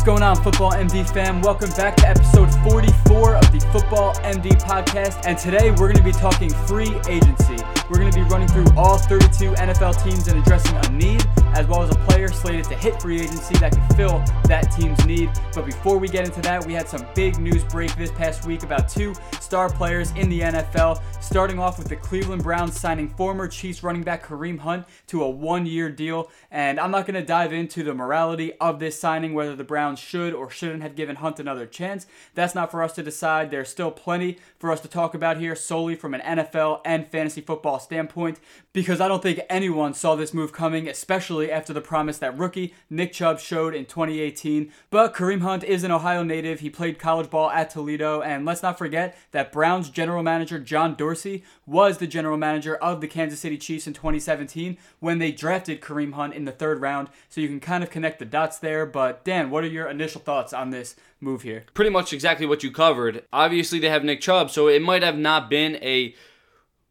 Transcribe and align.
What's 0.00 0.06
going 0.06 0.22
on, 0.22 0.42
Football 0.42 0.72
MD 0.72 1.06
fam? 1.12 1.42
Welcome 1.42 1.68
back 1.72 1.94
to 1.96 2.08
episode 2.08 2.50
44 2.70 3.36
of 3.36 3.52
the 3.52 3.60
Football 3.70 4.14
MD 4.14 4.58
podcast. 4.62 5.20
And 5.26 5.36
today 5.36 5.72
we're 5.72 5.92
going 5.92 5.96
to 5.96 6.02
be 6.02 6.10
talking 6.10 6.48
free 6.66 6.88
agency. 7.06 7.62
We're 7.90 7.98
going 7.98 8.10
to 8.10 8.16
be 8.16 8.24
running 8.30 8.48
through 8.48 8.64
all 8.78 8.96
32 8.96 9.52
NFL 9.52 10.02
teams 10.02 10.26
and 10.28 10.38
addressing 10.40 10.74
a 10.74 10.90
need, 10.96 11.22
as 11.52 11.66
well 11.66 11.82
as 11.82 11.90
a 11.90 11.98
player 12.08 12.28
slated 12.28 12.64
to 12.66 12.76
hit 12.76 13.02
free 13.02 13.20
agency 13.20 13.58
that 13.58 13.72
can 13.72 13.86
fill 13.94 14.24
that 14.44 14.72
team's 14.72 15.04
need. 15.04 15.28
But 15.54 15.66
before 15.66 15.98
we 15.98 16.08
get 16.08 16.24
into 16.24 16.40
that, 16.42 16.64
we 16.64 16.72
had 16.72 16.88
some 16.88 17.04
big 17.14 17.38
news 17.38 17.62
break 17.64 17.94
this 17.96 18.10
past 18.10 18.46
week 18.46 18.62
about 18.62 18.88
two 18.88 19.12
star 19.38 19.68
players 19.68 20.12
in 20.12 20.30
the 20.30 20.40
NFL. 20.40 21.02
Starting 21.30 21.60
off 21.60 21.78
with 21.78 21.86
the 21.86 21.94
Cleveland 21.94 22.42
Browns 22.42 22.80
signing 22.80 23.08
former 23.08 23.46
Chiefs 23.46 23.84
running 23.84 24.02
back 24.02 24.26
Kareem 24.26 24.58
Hunt 24.58 24.84
to 25.06 25.22
a 25.22 25.30
one 25.30 25.64
year 25.64 25.88
deal. 25.88 26.28
And 26.50 26.80
I'm 26.80 26.90
not 26.90 27.06
going 27.06 27.14
to 27.14 27.24
dive 27.24 27.52
into 27.52 27.84
the 27.84 27.94
morality 27.94 28.52
of 28.54 28.80
this 28.80 28.98
signing, 28.98 29.32
whether 29.32 29.54
the 29.54 29.62
Browns 29.62 30.00
should 30.00 30.34
or 30.34 30.50
shouldn't 30.50 30.82
have 30.82 30.96
given 30.96 31.14
Hunt 31.14 31.38
another 31.38 31.66
chance. 31.66 32.08
That's 32.34 32.56
not 32.56 32.72
for 32.72 32.82
us 32.82 32.94
to 32.94 33.04
decide. 33.04 33.52
There's 33.52 33.68
still 33.68 33.92
plenty 33.92 34.38
for 34.58 34.72
us 34.72 34.80
to 34.80 34.88
talk 34.88 35.14
about 35.14 35.36
here 35.36 35.54
solely 35.54 35.94
from 35.94 36.14
an 36.14 36.20
NFL 36.20 36.80
and 36.84 37.06
fantasy 37.06 37.42
football 37.42 37.78
standpoint 37.78 38.40
because 38.72 39.00
I 39.00 39.06
don't 39.06 39.22
think 39.22 39.38
anyone 39.48 39.94
saw 39.94 40.16
this 40.16 40.34
move 40.34 40.52
coming, 40.52 40.88
especially 40.88 41.48
after 41.52 41.72
the 41.72 41.80
promise 41.80 42.18
that 42.18 42.36
rookie 42.36 42.74
Nick 42.90 43.12
Chubb 43.12 43.38
showed 43.38 43.72
in 43.72 43.84
2018. 43.86 44.72
But 44.90 45.14
Kareem 45.14 45.42
Hunt 45.42 45.62
is 45.62 45.84
an 45.84 45.92
Ohio 45.92 46.24
native. 46.24 46.58
He 46.58 46.70
played 46.70 46.98
college 46.98 47.30
ball 47.30 47.52
at 47.52 47.70
Toledo, 47.70 48.20
and 48.20 48.44
let's 48.44 48.64
not 48.64 48.78
forget 48.78 49.16
that 49.30 49.52
Browns 49.52 49.90
general 49.90 50.24
manager 50.24 50.58
John 50.58 50.96
Dorsey 50.96 51.19
was 51.66 51.98
the 51.98 52.06
general 52.06 52.36
manager 52.36 52.76
of 52.76 53.00
the 53.00 53.08
Kansas 53.08 53.40
City 53.40 53.58
Chiefs 53.58 53.86
in 53.86 53.92
2017 53.92 54.76
when 54.98 55.18
they 55.18 55.32
drafted 55.32 55.80
Kareem 55.80 56.14
Hunt 56.14 56.34
in 56.34 56.44
the 56.44 56.52
third 56.52 56.80
round. 56.80 57.08
So 57.28 57.40
you 57.40 57.48
can 57.48 57.60
kind 57.60 57.82
of 57.82 57.90
connect 57.90 58.18
the 58.18 58.24
dots 58.24 58.58
there. 58.58 58.86
But 58.86 59.24
Dan, 59.24 59.50
what 59.50 59.64
are 59.64 59.68
your 59.68 59.88
initial 59.88 60.20
thoughts 60.20 60.52
on 60.52 60.70
this 60.70 60.96
move 61.20 61.42
here? 61.42 61.64
Pretty 61.74 61.90
much 61.90 62.12
exactly 62.12 62.46
what 62.46 62.62
you 62.62 62.70
covered. 62.70 63.24
Obviously, 63.32 63.78
they 63.78 63.90
have 63.90 64.04
Nick 64.04 64.20
Chubb, 64.20 64.50
so 64.50 64.68
it 64.68 64.82
might 64.82 65.02
have 65.02 65.18
not 65.18 65.50
been 65.50 65.76
a 65.76 66.14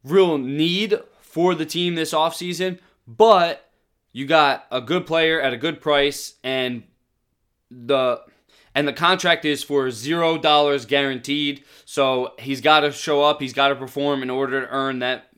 real 0.03 0.37
need 0.37 0.99
for 1.19 1.55
the 1.55 1.65
team 1.65 1.95
this 1.95 2.13
offseason, 2.13 2.79
but 3.07 3.69
you 4.11 4.25
got 4.25 4.65
a 4.71 4.81
good 4.81 5.05
player 5.05 5.39
at 5.39 5.53
a 5.53 5.57
good 5.57 5.81
price 5.81 6.35
and 6.43 6.83
the 7.69 8.21
and 8.75 8.87
the 8.87 8.93
contract 8.93 9.45
is 9.45 9.63
for 9.63 9.91
zero 9.91 10.37
dollars 10.37 10.85
guaranteed. 10.85 11.63
So 11.85 12.33
he's 12.39 12.61
got 12.61 12.81
to 12.81 12.91
show 12.91 13.23
up, 13.23 13.41
he's 13.41 13.53
got 13.53 13.69
to 13.69 13.75
perform 13.75 14.23
in 14.23 14.29
order 14.29 14.61
to 14.61 14.67
earn 14.69 14.99
that 14.99 15.28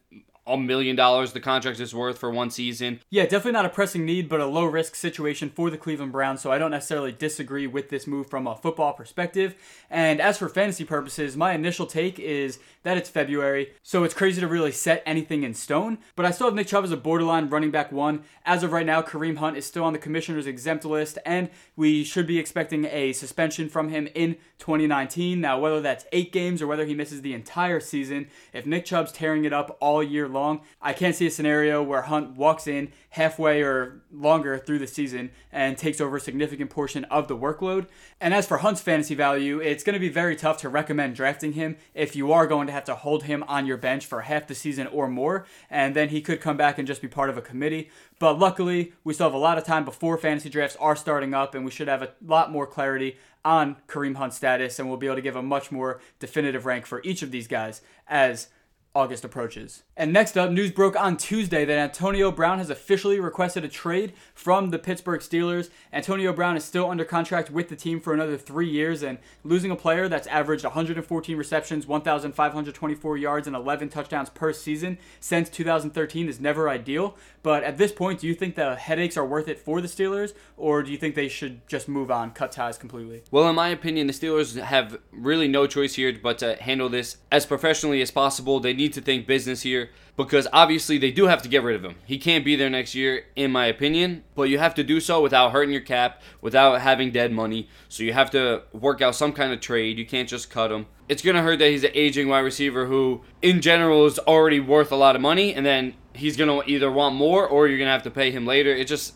a 0.53 0.57
million 0.57 0.95
dollars 0.95 1.33
the 1.33 1.39
contract 1.39 1.79
is 1.79 1.93
worth 1.93 2.17
for 2.17 2.29
one 2.29 2.49
season. 2.49 2.99
Yeah, 3.09 3.23
definitely 3.23 3.53
not 3.53 3.65
a 3.65 3.69
pressing 3.69 4.05
need, 4.05 4.29
but 4.29 4.39
a 4.39 4.45
low 4.45 4.65
risk 4.65 4.95
situation 4.95 5.49
for 5.49 5.69
the 5.69 5.77
Cleveland 5.77 6.11
Browns. 6.11 6.41
So 6.41 6.51
I 6.51 6.57
don't 6.57 6.71
necessarily 6.71 7.11
disagree 7.11 7.67
with 7.67 7.89
this 7.89 8.07
move 8.07 8.29
from 8.29 8.47
a 8.47 8.55
football 8.55 8.93
perspective. 8.93 9.55
And 9.89 10.21
as 10.21 10.37
for 10.37 10.49
fantasy 10.49 10.85
purposes, 10.85 11.37
my 11.37 11.53
initial 11.53 11.85
take 11.85 12.19
is 12.19 12.59
that 12.83 12.97
it's 12.97 13.09
February, 13.09 13.73
so 13.83 14.03
it's 14.03 14.13
crazy 14.13 14.41
to 14.41 14.47
really 14.47 14.71
set 14.71 15.03
anything 15.05 15.43
in 15.43 15.53
stone. 15.53 15.99
But 16.15 16.25
I 16.25 16.31
still 16.31 16.47
have 16.47 16.55
Nick 16.55 16.67
Chubb 16.67 16.83
as 16.83 16.91
a 16.91 16.97
borderline 16.97 17.49
running 17.49 17.71
back 17.71 17.91
one. 17.91 18.23
As 18.45 18.63
of 18.63 18.71
right 18.71 18.85
now, 18.85 19.01
Kareem 19.01 19.37
Hunt 19.37 19.57
is 19.57 19.65
still 19.65 19.83
on 19.83 19.93
the 19.93 19.99
commissioner's 19.99 20.47
exempt 20.47 20.85
list, 20.85 21.19
and 21.25 21.49
we 21.75 22.03
should 22.03 22.25
be 22.25 22.39
expecting 22.39 22.85
a 22.85 23.13
suspension 23.13 23.69
from 23.69 23.89
him 23.89 24.07
in 24.15 24.37
2019. 24.57 25.39
Now, 25.39 25.59
whether 25.59 25.81
that's 25.81 26.05
eight 26.11 26.31
games 26.31 26.61
or 26.61 26.67
whether 26.67 26.85
he 26.85 26.95
misses 26.95 27.21
the 27.21 27.33
entire 27.33 27.79
season, 27.79 28.27
if 28.53 28.65
Nick 28.65 28.85
Chubb's 28.85 29.11
tearing 29.11 29.45
it 29.45 29.53
up 29.53 29.77
all 29.79 30.01
year 30.01 30.27
long, 30.27 30.40
I 30.81 30.93
can't 30.93 31.15
see 31.15 31.27
a 31.27 31.31
scenario 31.31 31.83
where 31.83 32.03
Hunt 32.03 32.35
walks 32.37 32.67
in 32.67 32.91
halfway 33.11 33.61
or 33.61 34.01
longer 34.11 34.57
through 34.57 34.79
the 34.79 34.87
season 34.87 35.31
and 35.51 35.77
takes 35.77 35.99
over 35.99 36.17
a 36.17 36.21
significant 36.21 36.69
portion 36.69 37.03
of 37.05 37.27
the 37.27 37.37
workload. 37.37 37.87
And 38.19 38.33
as 38.33 38.47
for 38.47 38.59
Hunt's 38.59 38.81
fantasy 38.81 39.15
value, 39.15 39.59
it's 39.59 39.83
going 39.83 39.93
to 39.93 39.99
be 39.99 40.09
very 40.09 40.35
tough 40.35 40.57
to 40.57 40.69
recommend 40.69 41.15
drafting 41.15 41.53
him 41.53 41.77
if 41.93 42.15
you 42.15 42.31
are 42.31 42.47
going 42.47 42.67
to 42.67 42.73
have 42.73 42.85
to 42.85 42.95
hold 42.95 43.23
him 43.23 43.43
on 43.47 43.65
your 43.65 43.77
bench 43.77 44.05
for 44.05 44.21
half 44.21 44.47
the 44.47 44.55
season 44.55 44.87
or 44.87 45.07
more, 45.07 45.45
and 45.69 45.95
then 45.95 46.09
he 46.09 46.21
could 46.21 46.41
come 46.41 46.57
back 46.57 46.77
and 46.77 46.87
just 46.87 47.01
be 47.01 47.07
part 47.07 47.29
of 47.29 47.37
a 47.37 47.41
committee. 47.41 47.89
But 48.19 48.39
luckily, 48.39 48.93
we 49.03 49.13
still 49.13 49.27
have 49.27 49.33
a 49.33 49.37
lot 49.37 49.57
of 49.57 49.63
time 49.63 49.85
before 49.85 50.17
fantasy 50.17 50.49
drafts 50.49 50.77
are 50.79 50.95
starting 50.95 51.33
up, 51.33 51.55
and 51.55 51.65
we 51.65 51.71
should 51.71 51.87
have 51.87 52.01
a 52.01 52.13
lot 52.25 52.51
more 52.51 52.67
clarity 52.67 53.17
on 53.43 53.77
Kareem 53.87 54.15
Hunt's 54.15 54.37
status, 54.37 54.79
and 54.79 54.87
we'll 54.87 54.97
be 54.97 55.07
able 55.07 55.15
to 55.15 55.21
give 55.21 55.35
a 55.35 55.41
much 55.41 55.71
more 55.71 55.99
definitive 56.19 56.65
rank 56.65 56.85
for 56.85 57.01
each 57.03 57.21
of 57.21 57.31
these 57.31 57.47
guys 57.47 57.81
as 58.07 58.47
August 58.93 59.23
approaches. 59.23 59.83
And 59.95 60.11
next 60.11 60.37
up, 60.37 60.51
news 60.51 60.71
broke 60.71 60.99
on 60.99 61.15
Tuesday 61.15 61.63
that 61.63 61.77
Antonio 61.77 62.29
Brown 62.29 62.57
has 62.57 62.69
officially 62.69 63.21
requested 63.21 63.63
a 63.63 63.69
trade 63.69 64.11
from 64.33 64.69
the 64.69 64.79
Pittsburgh 64.79 65.21
Steelers. 65.21 65.69
Antonio 65.93 66.33
Brown 66.33 66.57
is 66.57 66.65
still 66.65 66.89
under 66.89 67.05
contract 67.05 67.49
with 67.49 67.69
the 67.69 67.75
team 67.77 68.01
for 68.01 68.13
another 68.13 68.37
three 68.37 68.69
years, 68.69 69.01
and 69.01 69.17
losing 69.45 69.71
a 69.71 69.77
player 69.77 70.09
that's 70.09 70.27
averaged 70.27 70.65
114 70.65 71.37
receptions, 71.37 71.87
1,524 71.87 73.17
yards, 73.17 73.47
and 73.47 73.55
11 73.55 73.87
touchdowns 73.87 74.29
per 74.29 74.51
season 74.51 74.97
since 75.21 75.49
2013 75.49 76.27
is 76.27 76.41
never 76.41 76.67
ideal. 76.67 77.15
But 77.43 77.63
at 77.63 77.77
this 77.77 77.93
point, 77.93 78.19
do 78.19 78.27
you 78.27 78.33
think 78.33 78.55
the 78.55 78.75
headaches 78.75 79.15
are 79.15 79.25
worth 79.25 79.47
it 79.47 79.57
for 79.57 79.79
the 79.79 79.87
Steelers, 79.87 80.33
or 80.57 80.83
do 80.83 80.91
you 80.91 80.97
think 80.97 81.15
they 81.15 81.29
should 81.29 81.65
just 81.65 81.87
move 81.87 82.11
on, 82.11 82.31
cut 82.31 82.51
ties 82.51 82.77
completely? 82.77 83.23
Well, 83.31 83.47
in 83.47 83.55
my 83.55 83.69
opinion, 83.69 84.07
the 84.07 84.13
Steelers 84.13 84.61
have 84.61 84.99
really 85.11 85.47
no 85.47 85.65
choice 85.65 85.95
here 85.95 86.17
but 86.21 86.39
to 86.39 86.55
handle 86.57 86.89
this 86.89 87.17
as 87.31 87.45
professionally 87.45 88.01
as 88.01 88.11
possible. 88.11 88.59
They 88.59 88.73
need 88.81 88.93
to 88.93 89.01
think 89.01 89.27
business 89.27 89.61
here 89.61 89.89
because 90.17 90.47
obviously 90.51 90.97
they 90.97 91.11
do 91.11 91.27
have 91.27 91.41
to 91.41 91.49
get 91.49 91.63
rid 91.63 91.75
of 91.75 91.83
him. 91.83 91.95
He 92.05 92.17
can't 92.17 92.43
be 92.43 92.55
there 92.55 92.69
next 92.69 92.93
year, 92.93 93.25
in 93.35 93.51
my 93.51 93.65
opinion, 93.65 94.23
but 94.35 94.43
you 94.43 94.59
have 94.59 94.75
to 94.75 94.83
do 94.83 94.99
so 94.99 95.21
without 95.21 95.51
hurting 95.51 95.71
your 95.71 95.81
cap, 95.81 96.21
without 96.41 96.81
having 96.81 97.11
dead 97.11 97.31
money. 97.31 97.69
So 97.89 98.03
you 98.03 98.13
have 98.13 98.29
to 98.31 98.63
work 98.73 99.01
out 99.01 99.15
some 99.15 99.33
kind 99.33 99.53
of 99.53 99.61
trade. 99.61 99.97
You 99.97 100.05
can't 100.05 100.27
just 100.27 100.49
cut 100.49 100.71
him. 100.71 100.87
It's 101.07 101.21
going 101.21 101.35
to 101.35 101.41
hurt 101.41 101.59
that 101.59 101.69
he's 101.69 101.83
an 101.83 101.91
aging 101.93 102.27
wide 102.27 102.39
receiver 102.39 102.85
who, 102.87 103.21
in 103.41 103.61
general, 103.61 104.05
is 104.05 104.19
already 104.19 104.59
worth 104.59 104.91
a 104.91 104.95
lot 104.95 105.15
of 105.15 105.21
money, 105.21 105.53
and 105.53 105.65
then 105.65 105.93
he's 106.13 106.37
going 106.37 106.49
to 106.49 106.69
either 106.69 106.91
want 106.91 107.15
more 107.15 107.47
or 107.47 107.67
you're 107.67 107.77
going 107.77 107.87
to 107.87 107.93
have 107.93 108.03
to 108.03 108.11
pay 108.11 108.31
him 108.31 108.45
later. 108.45 108.71
It 108.73 108.87
just, 108.87 109.15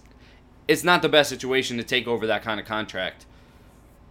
it's 0.68 0.84
not 0.84 1.02
the 1.02 1.10
best 1.10 1.30
situation 1.30 1.78
to 1.78 1.84
take 1.84 2.08
over 2.08 2.26
that 2.28 2.42
kind 2.42 2.60
of 2.60 2.66
contract. 2.66 3.26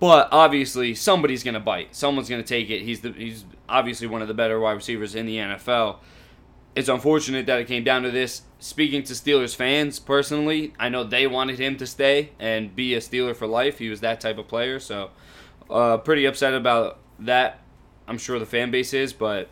But 0.00 0.28
obviously, 0.32 0.94
somebody's 0.94 1.42
going 1.42 1.54
to 1.54 1.60
bite. 1.60 1.94
Someone's 1.94 2.28
going 2.28 2.42
to 2.42 2.48
take 2.48 2.68
it. 2.70 2.82
He's 2.82 3.00
the 3.00 3.12
he's 3.12 3.44
obviously 3.68 4.06
one 4.06 4.22
of 4.22 4.28
the 4.28 4.34
better 4.34 4.58
wide 4.58 4.72
receivers 4.72 5.14
in 5.14 5.26
the 5.26 5.36
NFL. 5.36 5.98
It's 6.74 6.88
unfortunate 6.88 7.46
that 7.46 7.60
it 7.60 7.68
came 7.68 7.84
down 7.84 8.02
to 8.02 8.10
this. 8.10 8.42
Speaking 8.58 9.04
to 9.04 9.12
Steelers 9.12 9.54
fans 9.54 10.00
personally, 10.00 10.74
I 10.78 10.88
know 10.88 11.04
they 11.04 11.26
wanted 11.26 11.60
him 11.60 11.76
to 11.76 11.86
stay 11.86 12.30
and 12.40 12.74
be 12.74 12.94
a 12.94 12.98
Steeler 12.98 13.36
for 13.36 13.46
life. 13.46 13.78
He 13.78 13.88
was 13.88 14.00
that 14.00 14.20
type 14.20 14.38
of 14.38 14.48
player, 14.48 14.80
so 14.80 15.10
uh, 15.70 15.98
pretty 15.98 16.24
upset 16.24 16.54
about 16.54 16.98
that. 17.20 17.60
I'm 18.08 18.18
sure 18.18 18.38
the 18.38 18.46
fan 18.46 18.70
base 18.70 18.92
is, 18.92 19.12
but 19.12 19.48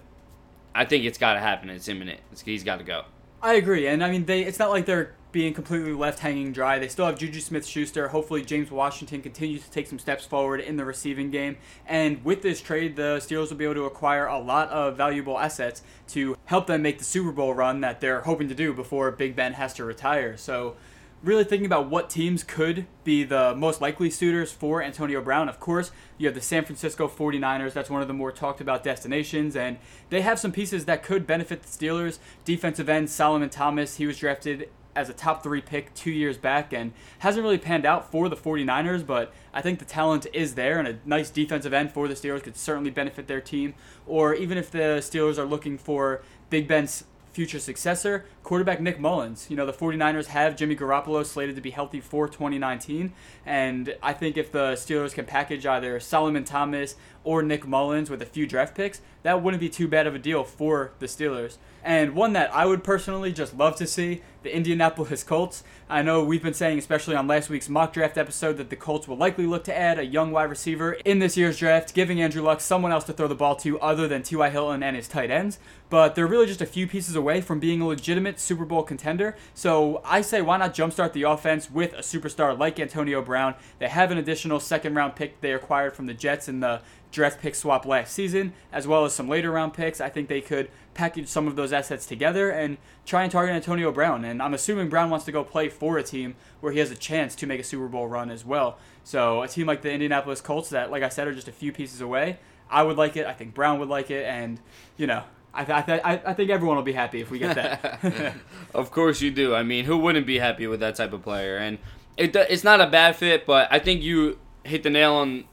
I 0.74 0.84
think 0.84 1.04
it's 1.04 1.18
got 1.18 1.34
to 1.34 1.40
happen. 1.40 1.70
It's 1.70 1.88
imminent. 1.88 2.20
It's, 2.32 2.40
he's 2.40 2.64
got 2.64 2.78
to 2.78 2.84
go. 2.84 3.04
I 3.40 3.54
agree, 3.54 3.86
and 3.86 4.02
I 4.02 4.10
mean, 4.10 4.24
they. 4.24 4.42
It's 4.42 4.58
not 4.58 4.70
like 4.70 4.86
they're 4.86 5.14
being 5.32 5.54
completely 5.54 5.92
left 5.92 6.20
hanging 6.20 6.52
dry. 6.52 6.78
They 6.78 6.88
still 6.88 7.06
have 7.06 7.18
Juju 7.18 7.40
Smith 7.40 7.66
Schuster. 7.66 8.08
Hopefully, 8.08 8.42
James 8.42 8.70
Washington 8.70 9.22
continues 9.22 9.64
to 9.64 9.70
take 9.70 9.86
some 9.86 9.98
steps 9.98 10.24
forward 10.24 10.60
in 10.60 10.76
the 10.76 10.84
receiving 10.84 11.30
game. 11.30 11.56
And 11.86 12.24
with 12.24 12.42
this 12.42 12.60
trade, 12.60 12.96
the 12.96 13.16
Steelers 13.18 13.48
will 13.48 13.56
be 13.56 13.64
able 13.64 13.74
to 13.74 13.84
acquire 13.84 14.26
a 14.26 14.38
lot 14.38 14.68
of 14.68 14.96
valuable 14.96 15.38
assets 15.38 15.82
to 16.08 16.36
help 16.44 16.66
them 16.66 16.82
make 16.82 16.98
the 16.98 17.04
Super 17.04 17.32
Bowl 17.32 17.54
run 17.54 17.80
that 17.80 18.00
they're 18.00 18.20
hoping 18.20 18.48
to 18.48 18.54
do 18.54 18.74
before 18.74 19.10
Big 19.10 19.34
Ben 19.34 19.54
has 19.54 19.72
to 19.74 19.84
retire. 19.84 20.36
So, 20.36 20.76
really 21.22 21.44
thinking 21.44 21.66
about 21.66 21.88
what 21.88 22.10
teams 22.10 22.42
could 22.42 22.86
be 23.04 23.24
the 23.24 23.54
most 23.54 23.80
likely 23.80 24.10
suitors 24.10 24.52
for 24.52 24.82
Antonio 24.82 25.22
Brown. 25.22 25.48
Of 25.48 25.60
course, 25.60 25.92
you 26.18 26.26
have 26.26 26.34
the 26.34 26.40
San 26.40 26.64
Francisco 26.64 27.08
49ers. 27.08 27.72
That's 27.72 27.88
one 27.88 28.02
of 28.02 28.08
the 28.08 28.14
more 28.14 28.32
talked 28.32 28.60
about 28.60 28.82
destinations. 28.82 29.56
And 29.56 29.78
they 30.10 30.20
have 30.22 30.38
some 30.38 30.52
pieces 30.52 30.84
that 30.86 31.02
could 31.02 31.26
benefit 31.26 31.62
the 31.62 31.68
Steelers. 31.68 32.18
Defensive 32.44 32.88
end 32.88 33.08
Solomon 33.08 33.50
Thomas, 33.50 33.96
he 33.96 34.06
was 34.06 34.18
drafted 34.18 34.68
as 34.94 35.08
a 35.08 35.12
top 35.12 35.42
three 35.42 35.60
pick 35.60 35.94
two 35.94 36.10
years 36.10 36.36
back 36.36 36.72
and 36.72 36.92
hasn't 37.20 37.42
really 37.42 37.58
panned 37.58 37.86
out 37.86 38.10
for 38.10 38.28
the 38.28 38.36
49ers, 38.36 39.06
but 39.06 39.32
I 39.54 39.62
think 39.62 39.78
the 39.78 39.84
talent 39.84 40.26
is 40.32 40.54
there 40.54 40.78
and 40.78 40.88
a 40.88 40.98
nice 41.04 41.30
defensive 41.30 41.72
end 41.72 41.92
for 41.92 42.08
the 42.08 42.14
Steelers 42.14 42.42
could 42.42 42.56
certainly 42.56 42.90
benefit 42.90 43.26
their 43.26 43.40
team. 43.40 43.74
Or 44.06 44.34
even 44.34 44.58
if 44.58 44.70
the 44.70 44.98
Steelers 45.00 45.38
are 45.38 45.44
looking 45.44 45.78
for 45.78 46.22
Big 46.50 46.68
Ben's 46.68 47.04
future 47.32 47.58
successor, 47.58 48.26
quarterback 48.42 48.80
Nick 48.80 49.00
Mullens. 49.00 49.48
You 49.50 49.56
know, 49.56 49.66
the 49.66 49.72
49ers 49.72 50.26
have 50.26 50.54
Jimmy 50.54 50.76
Garoppolo 50.76 51.24
slated 51.24 51.56
to 51.56 51.62
be 51.62 51.70
healthy 51.70 52.00
for 52.00 52.28
2019, 52.28 53.12
and 53.46 53.96
I 54.02 54.12
think 54.12 54.36
if 54.36 54.52
the 54.52 54.72
Steelers 54.72 55.14
can 55.14 55.24
package 55.24 55.66
either 55.66 55.98
Solomon 55.98 56.44
Thomas 56.44 56.94
or 57.24 57.42
Nick 57.42 57.66
Mullens 57.66 58.10
with 58.10 58.22
a 58.22 58.26
few 58.26 58.46
draft 58.46 58.74
picks, 58.74 59.00
that 59.22 59.42
wouldn't 59.42 59.60
be 59.60 59.68
too 59.68 59.88
bad 59.88 60.06
of 60.06 60.14
a 60.14 60.18
deal 60.18 60.44
for 60.44 60.92
the 60.98 61.06
Steelers. 61.06 61.58
And 61.84 62.14
one 62.14 62.32
that 62.34 62.54
I 62.54 62.66
would 62.66 62.84
personally 62.84 63.32
just 63.32 63.56
love 63.56 63.76
to 63.76 63.86
see 63.86 64.22
the 64.42 64.54
Indianapolis 64.54 65.24
Colts. 65.24 65.64
I 65.88 66.02
know 66.02 66.24
we've 66.24 66.42
been 66.42 66.54
saying, 66.54 66.78
especially 66.78 67.16
on 67.16 67.26
last 67.26 67.50
week's 67.50 67.68
mock 67.68 67.92
draft 67.92 68.16
episode, 68.16 68.56
that 68.58 68.70
the 68.70 68.76
Colts 68.76 69.08
will 69.08 69.16
likely 69.16 69.46
look 69.46 69.64
to 69.64 69.76
add 69.76 69.98
a 69.98 70.04
young 70.04 70.30
wide 70.30 70.44
receiver 70.50 70.92
in 71.04 71.18
this 71.18 71.36
year's 71.36 71.58
draft, 71.58 71.94
giving 71.94 72.20
Andrew 72.20 72.42
Luck 72.42 72.60
someone 72.60 72.92
else 72.92 73.04
to 73.04 73.12
throw 73.12 73.28
the 73.28 73.34
ball 73.34 73.56
to 73.56 73.80
other 73.80 74.06
than 74.06 74.22
T.Y. 74.22 74.50
Hilton 74.50 74.82
and 74.82 74.96
his 74.96 75.08
tight 75.08 75.30
ends. 75.30 75.58
But 75.90 76.14
they're 76.14 76.26
really 76.26 76.46
just 76.46 76.62
a 76.62 76.66
few 76.66 76.86
pieces 76.86 77.14
away 77.14 77.40
from 77.40 77.60
being 77.60 77.80
a 77.80 77.86
legitimate 77.86 78.40
Super 78.40 78.64
Bowl 78.64 78.82
contender. 78.82 79.36
So 79.54 80.00
I 80.04 80.22
say, 80.22 80.40
why 80.40 80.56
not 80.56 80.74
jumpstart 80.74 81.12
the 81.12 81.24
offense 81.24 81.70
with 81.70 81.92
a 81.94 81.98
superstar 81.98 82.58
like 82.58 82.80
Antonio 82.80 83.22
Brown? 83.22 83.54
They 83.78 83.88
have 83.88 84.10
an 84.10 84.18
additional 84.18 84.60
second 84.60 84.94
round 84.94 85.16
pick 85.16 85.40
they 85.40 85.52
acquired 85.52 85.94
from 85.94 86.06
the 86.06 86.14
Jets 86.14 86.48
in 86.48 86.60
the 86.60 86.80
draft 87.12 87.40
pick 87.40 87.54
swap 87.54 87.86
last 87.86 88.12
season, 88.12 88.54
as 88.72 88.88
well 88.88 89.04
as 89.04 89.12
some 89.14 89.28
later 89.28 89.52
round 89.52 89.74
picks. 89.74 90.00
I 90.00 90.08
think 90.08 90.28
they 90.28 90.40
could 90.40 90.68
package 90.94 91.28
some 91.28 91.46
of 91.46 91.54
those 91.54 91.72
assets 91.72 92.06
together 92.06 92.50
and 92.50 92.78
try 93.06 93.22
and 93.22 93.30
target 93.30 93.54
Antonio 93.54 93.92
Brown. 93.92 94.24
And 94.24 94.42
I'm 94.42 94.54
assuming 94.54 94.88
Brown 94.88 95.10
wants 95.10 95.24
to 95.26 95.32
go 95.32 95.44
play 95.44 95.68
for 95.68 95.98
a 95.98 96.02
team 96.02 96.34
where 96.60 96.72
he 96.72 96.80
has 96.80 96.90
a 96.90 96.96
chance 96.96 97.34
to 97.36 97.46
make 97.46 97.60
a 97.60 97.64
Super 97.64 97.86
Bowl 97.86 98.08
run 98.08 98.30
as 98.30 98.44
well. 98.44 98.78
So 99.04 99.42
a 99.42 99.48
team 99.48 99.66
like 99.66 99.82
the 99.82 99.92
Indianapolis 99.92 100.40
Colts 100.40 100.70
that, 100.70 100.90
like 100.90 101.02
I 101.02 101.08
said, 101.08 101.28
are 101.28 101.34
just 101.34 101.48
a 101.48 101.52
few 101.52 101.72
pieces 101.72 102.00
away. 102.00 102.38
I 102.70 102.82
would 102.82 102.96
like 102.96 103.16
it. 103.16 103.26
I 103.26 103.34
think 103.34 103.54
Brown 103.54 103.78
would 103.78 103.88
like 103.88 104.10
it, 104.10 104.26
and 104.26 104.58
you 104.96 105.06
know. 105.06 105.22
I, 105.54 105.64
th- 105.64 105.78
I, 105.78 105.82
th- 105.82 106.22
I 106.24 106.32
think 106.32 106.48
everyone 106.48 106.76
will 106.76 106.82
be 106.82 106.94
happy 106.94 107.20
if 107.20 107.30
we 107.30 107.38
get 107.38 107.56
that. 107.56 108.36
of 108.74 108.90
course 108.90 109.20
you 109.20 109.30
do. 109.30 109.54
I 109.54 109.62
mean, 109.62 109.84
who 109.84 109.98
wouldn't 109.98 110.26
be 110.26 110.38
happy 110.38 110.66
with 110.66 110.80
that 110.80 110.94
type 110.94 111.12
of 111.12 111.22
player? 111.22 111.58
And 111.58 111.76
it, 112.16 112.34
it's 112.34 112.64
not 112.64 112.80
a 112.80 112.86
bad 112.86 113.16
fit, 113.16 113.44
but 113.44 113.68
I 113.70 113.78
think 113.78 114.00
you 114.00 114.38
hit 114.64 114.82
the 114.82 114.88
nail 114.88 115.12
on 115.12 115.44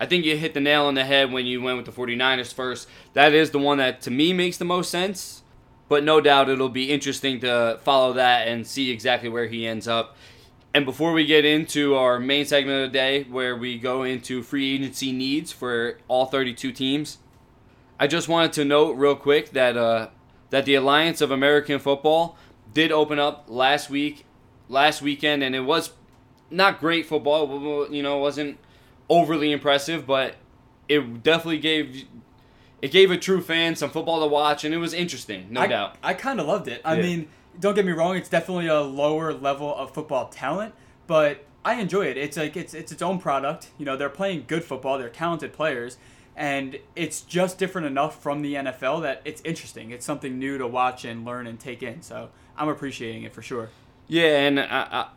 I 0.00 0.06
think 0.06 0.24
you 0.24 0.36
hit 0.36 0.54
the 0.54 0.60
nail 0.60 0.84
on 0.84 0.94
the 0.94 1.04
head 1.04 1.32
when 1.32 1.46
you 1.46 1.60
went 1.60 1.76
with 1.76 1.86
the 1.86 1.92
49ers 1.92 2.54
first. 2.54 2.88
That 3.14 3.32
is 3.32 3.50
the 3.50 3.58
one 3.58 3.78
that 3.78 4.00
to 4.02 4.10
me 4.10 4.32
makes 4.32 4.56
the 4.56 4.64
most 4.64 4.90
sense. 4.90 5.42
But 5.88 6.04
no 6.04 6.20
doubt 6.20 6.50
it'll 6.50 6.68
be 6.68 6.92
interesting 6.92 7.40
to 7.40 7.80
follow 7.82 8.12
that 8.12 8.46
and 8.46 8.66
see 8.66 8.90
exactly 8.90 9.28
where 9.28 9.46
he 9.46 9.66
ends 9.66 9.88
up. 9.88 10.16
And 10.74 10.84
before 10.84 11.12
we 11.12 11.24
get 11.24 11.46
into 11.46 11.94
our 11.94 12.20
main 12.20 12.44
segment 12.44 12.84
of 12.84 12.92
the 12.92 12.98
day, 12.98 13.22
where 13.24 13.56
we 13.56 13.78
go 13.78 14.02
into 14.02 14.42
free 14.42 14.74
agency 14.74 15.12
needs 15.12 15.50
for 15.50 15.98
all 16.06 16.26
32 16.26 16.72
teams, 16.72 17.18
I 17.98 18.06
just 18.06 18.28
wanted 18.28 18.52
to 18.54 18.64
note 18.64 18.92
real 18.92 19.16
quick 19.16 19.50
that 19.50 19.76
uh, 19.76 20.08
that 20.50 20.66
the 20.66 20.74
Alliance 20.74 21.20
of 21.20 21.30
American 21.30 21.78
Football 21.78 22.36
did 22.72 22.92
open 22.92 23.18
up 23.18 23.46
last 23.48 23.88
week, 23.88 24.26
last 24.68 25.00
weekend, 25.00 25.42
and 25.42 25.54
it 25.54 25.60
was 25.60 25.92
not 26.50 26.80
great 26.80 27.06
football. 27.06 27.90
You 27.90 28.02
know, 28.02 28.18
wasn't 28.18 28.58
overly 29.08 29.52
impressive, 29.52 30.06
but 30.06 30.36
it 30.88 31.22
definitely 31.22 31.58
gave 31.58 32.04
it 32.80 32.90
gave 32.90 33.10
a 33.10 33.16
true 33.16 33.40
fan 33.40 33.76
some 33.76 33.90
football 33.90 34.20
to 34.20 34.26
watch, 34.26 34.64
and 34.64 34.74
it 34.74 34.78
was 34.78 34.94
interesting, 34.94 35.48
no 35.50 35.62
I, 35.62 35.66
doubt. 35.66 35.96
I 36.02 36.14
kind 36.14 36.40
of 36.40 36.46
loved 36.46 36.68
it. 36.68 36.80
I 36.84 36.94
yeah. 36.94 37.02
mean, 37.02 37.28
don't 37.58 37.74
get 37.74 37.84
me 37.84 37.92
wrong; 37.92 38.16
it's 38.16 38.28
definitely 38.28 38.68
a 38.68 38.80
lower 38.80 39.32
level 39.32 39.74
of 39.74 39.92
football 39.92 40.28
talent, 40.28 40.74
but 41.06 41.44
I 41.64 41.74
enjoy 41.74 42.06
it. 42.06 42.16
It's 42.16 42.36
like 42.36 42.56
it's 42.56 42.74
it's 42.74 42.92
its 42.92 43.02
own 43.02 43.18
product. 43.18 43.70
You 43.78 43.84
know, 43.84 43.96
they're 43.96 44.08
playing 44.08 44.44
good 44.46 44.64
football. 44.64 44.98
They're 44.98 45.08
talented 45.08 45.52
players, 45.52 45.98
and 46.36 46.78
it's 46.94 47.20
just 47.20 47.58
different 47.58 47.86
enough 47.86 48.22
from 48.22 48.42
the 48.42 48.54
NFL 48.54 49.02
that 49.02 49.22
it's 49.24 49.42
interesting. 49.44 49.90
It's 49.90 50.06
something 50.06 50.38
new 50.38 50.56
to 50.58 50.66
watch 50.66 51.04
and 51.04 51.24
learn 51.24 51.46
and 51.46 51.58
take 51.58 51.82
in. 51.82 52.02
So 52.02 52.30
I'm 52.56 52.68
appreciating 52.68 53.24
it 53.24 53.34
for 53.34 53.42
sure. 53.42 53.70
Yeah, 54.06 54.46
and 54.46 54.60
I, 54.60 55.08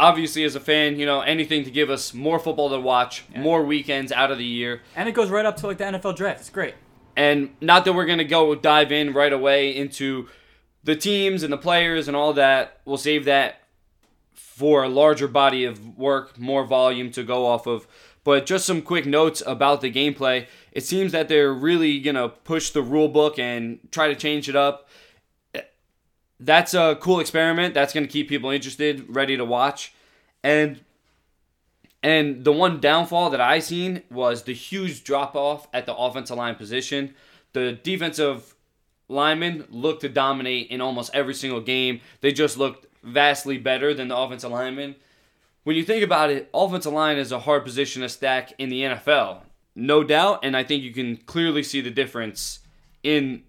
obviously 0.00 0.42
as 0.44 0.56
a 0.56 0.60
fan, 0.60 0.98
you 0.98 1.06
know, 1.06 1.20
anything 1.20 1.62
to 1.64 1.70
give 1.70 1.90
us 1.90 2.14
more 2.14 2.38
football 2.38 2.70
to 2.70 2.80
watch, 2.80 3.24
yeah. 3.32 3.42
more 3.42 3.62
weekends 3.62 4.10
out 4.10 4.30
of 4.32 4.38
the 4.38 4.44
year. 4.44 4.80
And 4.96 5.08
it 5.08 5.12
goes 5.12 5.28
right 5.28 5.44
up 5.44 5.56
to 5.58 5.66
like 5.66 5.78
the 5.78 5.84
NFL 5.84 6.16
draft. 6.16 6.40
It's 6.40 6.50
great. 6.50 6.74
And 7.16 7.54
not 7.60 7.84
that 7.84 7.92
we're 7.92 8.06
going 8.06 8.18
to 8.18 8.24
go 8.24 8.54
dive 8.54 8.90
in 8.90 9.12
right 9.12 9.32
away 9.32 9.76
into 9.76 10.28
the 10.82 10.96
teams 10.96 11.42
and 11.42 11.52
the 11.52 11.58
players 11.58 12.08
and 12.08 12.16
all 12.16 12.32
that. 12.32 12.80
We'll 12.86 12.96
save 12.96 13.26
that 13.26 13.60
for 14.32 14.82
a 14.84 14.88
larger 14.88 15.28
body 15.28 15.64
of 15.64 15.98
work, 15.98 16.38
more 16.38 16.64
volume 16.64 17.10
to 17.12 17.22
go 17.22 17.46
off 17.46 17.66
of. 17.66 17.86
But 18.24 18.46
just 18.46 18.66
some 18.66 18.82
quick 18.82 19.06
notes 19.06 19.42
about 19.46 19.80
the 19.82 19.92
gameplay. 19.92 20.46
It 20.72 20.82
seems 20.84 21.12
that 21.12 21.28
they're 21.28 21.52
really 21.52 22.00
going 22.00 22.16
to 22.16 22.28
push 22.28 22.70
the 22.70 22.82
rule 22.82 23.08
book 23.08 23.38
and 23.38 23.80
try 23.90 24.08
to 24.08 24.14
change 24.14 24.48
it 24.48 24.56
up 24.56 24.88
that's 26.40 26.74
a 26.74 26.96
cool 27.00 27.20
experiment. 27.20 27.74
That's 27.74 27.92
going 27.92 28.06
to 28.06 28.12
keep 28.12 28.28
people 28.28 28.50
interested, 28.50 29.04
ready 29.14 29.36
to 29.36 29.44
watch. 29.44 29.92
And 30.42 30.80
and 32.02 32.44
the 32.44 32.52
one 32.52 32.80
downfall 32.80 33.30
that 33.30 33.42
I 33.42 33.58
seen 33.58 34.02
was 34.10 34.44
the 34.44 34.54
huge 34.54 35.04
drop 35.04 35.36
off 35.36 35.68
at 35.74 35.84
the 35.84 35.94
offensive 35.94 36.38
line 36.38 36.54
position. 36.54 37.14
The 37.52 37.72
defensive 37.72 38.54
linemen 39.08 39.66
looked 39.68 40.00
to 40.00 40.08
dominate 40.08 40.68
in 40.70 40.80
almost 40.80 41.10
every 41.12 41.34
single 41.34 41.60
game. 41.60 42.00
They 42.22 42.32
just 42.32 42.56
looked 42.56 42.86
vastly 43.02 43.58
better 43.58 43.92
than 43.92 44.08
the 44.08 44.16
offensive 44.16 44.50
linemen. 44.50 44.96
When 45.64 45.76
you 45.76 45.84
think 45.84 46.02
about 46.02 46.30
it, 46.30 46.48
offensive 46.54 46.92
line 46.92 47.18
is 47.18 47.32
a 47.32 47.40
hard 47.40 47.64
position 47.64 48.00
to 48.00 48.08
stack 48.08 48.52
in 48.56 48.70
the 48.70 48.82
NFL. 48.82 49.42
No 49.74 50.02
doubt, 50.02 50.40
and 50.42 50.56
I 50.56 50.64
think 50.64 50.82
you 50.82 50.92
can 50.92 51.18
clearly 51.18 51.62
see 51.62 51.82
the 51.82 51.90
difference 51.90 52.60
in 53.02 53.42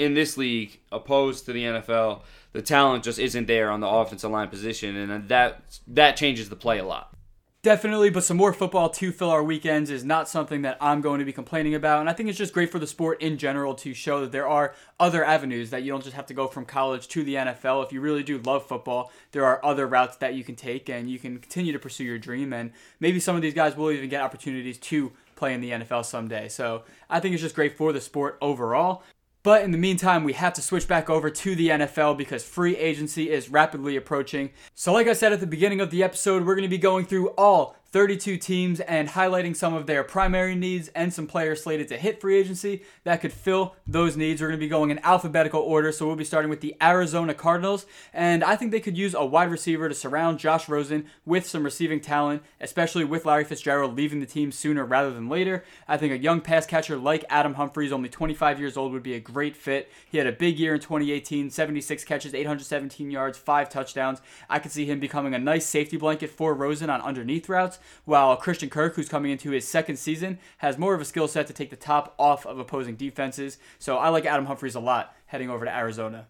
in 0.00 0.14
this 0.14 0.38
league, 0.38 0.80
opposed 0.90 1.44
to 1.44 1.52
the 1.52 1.62
NFL, 1.62 2.22
the 2.52 2.62
talent 2.62 3.04
just 3.04 3.18
isn't 3.18 3.46
there 3.46 3.70
on 3.70 3.80
the 3.80 3.88
offensive 3.88 4.30
line 4.30 4.48
position, 4.48 4.96
and 4.96 5.28
that 5.28 5.78
that 5.86 6.16
changes 6.16 6.48
the 6.48 6.56
play 6.56 6.78
a 6.78 6.84
lot. 6.84 7.14
Definitely, 7.62 8.08
but 8.08 8.24
some 8.24 8.38
more 8.38 8.54
football 8.54 8.88
to 8.88 9.12
fill 9.12 9.28
our 9.28 9.44
weekends 9.44 9.90
is 9.90 10.02
not 10.02 10.30
something 10.30 10.62
that 10.62 10.78
I'm 10.80 11.02
going 11.02 11.18
to 11.18 11.26
be 11.26 11.32
complaining 11.32 11.74
about. 11.74 12.00
And 12.00 12.08
I 12.08 12.14
think 12.14 12.30
it's 12.30 12.38
just 12.38 12.54
great 12.54 12.72
for 12.72 12.78
the 12.78 12.86
sport 12.86 13.20
in 13.20 13.36
general 13.36 13.74
to 13.74 13.92
show 13.92 14.22
that 14.22 14.32
there 14.32 14.48
are 14.48 14.74
other 14.98 15.22
avenues 15.22 15.68
that 15.68 15.82
you 15.82 15.92
don't 15.92 16.02
just 16.02 16.16
have 16.16 16.24
to 16.26 16.34
go 16.34 16.46
from 16.46 16.64
college 16.64 17.06
to 17.08 17.22
the 17.22 17.34
NFL. 17.34 17.84
If 17.84 17.92
you 17.92 18.00
really 18.00 18.22
do 18.22 18.38
love 18.38 18.64
football, 18.64 19.12
there 19.32 19.44
are 19.44 19.62
other 19.62 19.86
routes 19.86 20.16
that 20.16 20.32
you 20.32 20.42
can 20.42 20.56
take 20.56 20.88
and 20.88 21.10
you 21.10 21.18
can 21.18 21.38
continue 21.38 21.74
to 21.74 21.78
pursue 21.78 22.04
your 22.04 22.18
dream. 22.18 22.54
And 22.54 22.72
maybe 22.98 23.20
some 23.20 23.36
of 23.36 23.42
these 23.42 23.52
guys 23.52 23.76
will 23.76 23.90
even 23.90 24.08
get 24.08 24.22
opportunities 24.22 24.78
to 24.78 25.12
play 25.36 25.52
in 25.52 25.60
the 25.60 25.72
NFL 25.72 26.06
someday. 26.06 26.48
So 26.48 26.84
I 27.10 27.20
think 27.20 27.34
it's 27.34 27.42
just 27.42 27.54
great 27.54 27.76
for 27.76 27.92
the 27.92 28.00
sport 28.00 28.38
overall. 28.40 29.02
But 29.42 29.62
in 29.62 29.70
the 29.70 29.78
meantime, 29.78 30.24
we 30.24 30.34
have 30.34 30.52
to 30.54 30.62
switch 30.62 30.86
back 30.86 31.08
over 31.08 31.30
to 31.30 31.54
the 31.54 31.68
NFL 31.68 32.18
because 32.18 32.44
free 32.44 32.76
agency 32.76 33.30
is 33.30 33.48
rapidly 33.48 33.96
approaching. 33.96 34.50
So, 34.74 34.92
like 34.92 35.06
I 35.06 35.14
said 35.14 35.32
at 35.32 35.40
the 35.40 35.46
beginning 35.46 35.80
of 35.80 35.90
the 35.90 36.02
episode, 36.02 36.44
we're 36.44 36.54
going 36.54 36.62
to 36.62 36.68
be 36.68 36.78
going 36.78 37.06
through 37.06 37.28
all 37.30 37.76
32 37.92 38.36
teams 38.36 38.78
and 38.80 39.08
highlighting 39.08 39.56
some 39.56 39.74
of 39.74 39.86
their 39.86 40.04
primary 40.04 40.54
needs 40.54 40.88
and 40.88 41.12
some 41.12 41.26
players 41.26 41.64
slated 41.64 41.88
to 41.88 41.96
hit 41.96 42.20
free 42.20 42.38
agency 42.38 42.84
that 43.02 43.20
could 43.20 43.32
fill 43.32 43.74
those 43.84 44.16
needs. 44.16 44.40
We're 44.40 44.46
going 44.48 44.60
to 44.60 44.64
be 44.64 44.68
going 44.68 44.90
in 44.90 45.00
alphabetical 45.00 45.60
order, 45.60 45.90
so 45.90 46.06
we'll 46.06 46.14
be 46.14 46.24
starting 46.24 46.50
with 46.50 46.60
the 46.60 46.76
Arizona 46.80 47.34
Cardinals, 47.34 47.86
and 48.12 48.44
I 48.44 48.54
think 48.54 48.70
they 48.70 48.78
could 48.78 48.96
use 48.96 49.12
a 49.12 49.24
wide 49.24 49.50
receiver 49.50 49.88
to 49.88 49.94
surround 49.94 50.38
Josh 50.38 50.68
Rosen 50.68 51.06
with 51.26 51.46
some 51.46 51.64
receiving 51.64 52.00
talent, 52.00 52.42
especially 52.60 53.04
with 53.04 53.24
Larry 53.24 53.44
Fitzgerald 53.44 53.96
leaving 53.96 54.20
the 54.20 54.26
team 54.26 54.52
sooner 54.52 54.84
rather 54.84 55.12
than 55.12 55.28
later. 55.28 55.64
I 55.88 55.96
think 55.96 56.12
a 56.12 56.18
young 56.18 56.40
pass 56.40 56.66
catcher 56.66 56.96
like 56.96 57.24
Adam 57.28 57.54
Humphries, 57.54 57.92
only 57.92 58.08
25 58.08 58.60
years 58.60 58.76
old, 58.76 58.92
would 58.92 59.02
be 59.02 59.14
a 59.14 59.20
great 59.20 59.56
fit. 59.56 59.90
He 60.08 60.18
had 60.18 60.28
a 60.28 60.32
big 60.32 60.60
year 60.60 60.74
in 60.74 60.80
2018, 60.80 61.50
76 61.50 62.04
catches, 62.04 62.34
817 62.34 63.10
yards, 63.10 63.36
5 63.36 63.68
touchdowns. 63.68 64.20
I 64.48 64.60
could 64.60 64.70
see 64.70 64.84
him 64.84 65.00
becoming 65.00 65.34
a 65.34 65.38
nice 65.40 65.66
safety 65.66 65.96
blanket 65.96 66.30
for 66.30 66.54
Rosen 66.54 66.88
on 66.88 67.00
underneath 67.00 67.48
routes 67.48 67.79
while 68.04 68.36
Christian 68.36 68.70
Kirk, 68.70 68.94
who's 68.94 69.08
coming 69.08 69.30
into 69.30 69.50
his 69.50 69.66
second 69.66 69.96
season, 69.96 70.38
has 70.58 70.78
more 70.78 70.94
of 70.94 71.00
a 71.00 71.04
skill 71.04 71.28
set 71.28 71.46
to 71.46 71.52
take 71.52 71.70
the 71.70 71.76
top 71.76 72.14
off 72.18 72.46
of 72.46 72.58
opposing 72.58 72.96
defenses. 72.96 73.58
So 73.78 73.96
I 73.96 74.08
like 74.08 74.26
Adam 74.26 74.46
Humphries 74.46 74.74
a 74.74 74.80
lot 74.80 75.14
heading 75.26 75.50
over 75.50 75.64
to 75.64 75.74
Arizona. 75.74 76.26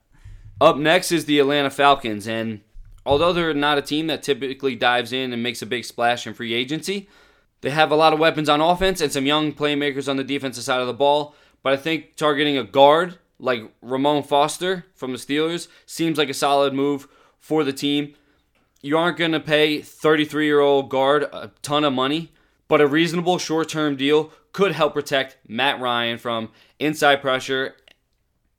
Up 0.61 0.77
next 0.77 1.11
is 1.11 1.25
the 1.25 1.39
Atlanta 1.39 1.71
Falcons, 1.71 2.29
and 2.29 2.61
although 3.07 3.33
they're 3.33 3.55
not 3.55 3.79
a 3.79 3.83
team 3.83 4.09
that 4.09 4.23
typically 4.23 4.77
dives 4.77 5.13
in 5.13 5.33
and 5.33 5.43
makes 5.43 5.63
a 5.63 5.67
big 5.67 5.85
splash 5.85 6.27
in 6.27 6.35
free 6.35 6.53
agency, 6.53 7.09
they 7.63 7.71
have 7.71 7.91
a 7.91 7.97
lot 7.97 8.13
of 8.13 8.19
weapons 8.19 8.49
on 8.49 8.61
offense 8.61 9.01
and 9.01 9.13
some 9.13 9.27
young 9.27 9.53
playmakers 9.53 10.09
on 10.09 10.17
the 10.17 10.25
defensive 10.25 10.65
side 10.65 10.81
of 10.81 10.87
the 10.87 10.95
ball. 10.95 11.35
But 11.63 11.73
I 11.75 11.77
think 11.77 12.17
targeting 12.17 12.57
a 12.57 12.65
guard 12.65 13.19
like 13.39 13.63
Ramon 13.83 14.23
Foster 14.23 14.87
from 14.95 15.13
the 15.13 15.19
Steelers 15.19 15.69
seems 15.87 16.19
like 16.19 16.29
a 16.29 16.35
solid 16.35 16.75
move 16.75 17.09
for 17.39 17.65
the 17.65 17.73
team 17.73 18.15
you 18.83 18.97
aren't 18.97 19.19
going 19.19 19.33
to 19.33 19.41
pay 19.41 19.81
33 19.83 20.47
year 20.47 20.61
old 20.61 20.89
guard 20.89 21.25
a 21.25 21.51
ton 21.63 21.85
of 21.85 21.93
money, 21.93 22.33
but 22.69 22.81
a 22.81 22.87
reasonable 22.87 23.39
short 23.39 23.69
term 23.69 23.97
deal 23.97 24.33
could 24.53 24.73
help 24.73 24.95
protect 24.95 25.37
Matt 25.47 25.81
Ryan 25.81 26.19
from 26.19 26.51
inside 26.79 27.17
pressure 27.17 27.77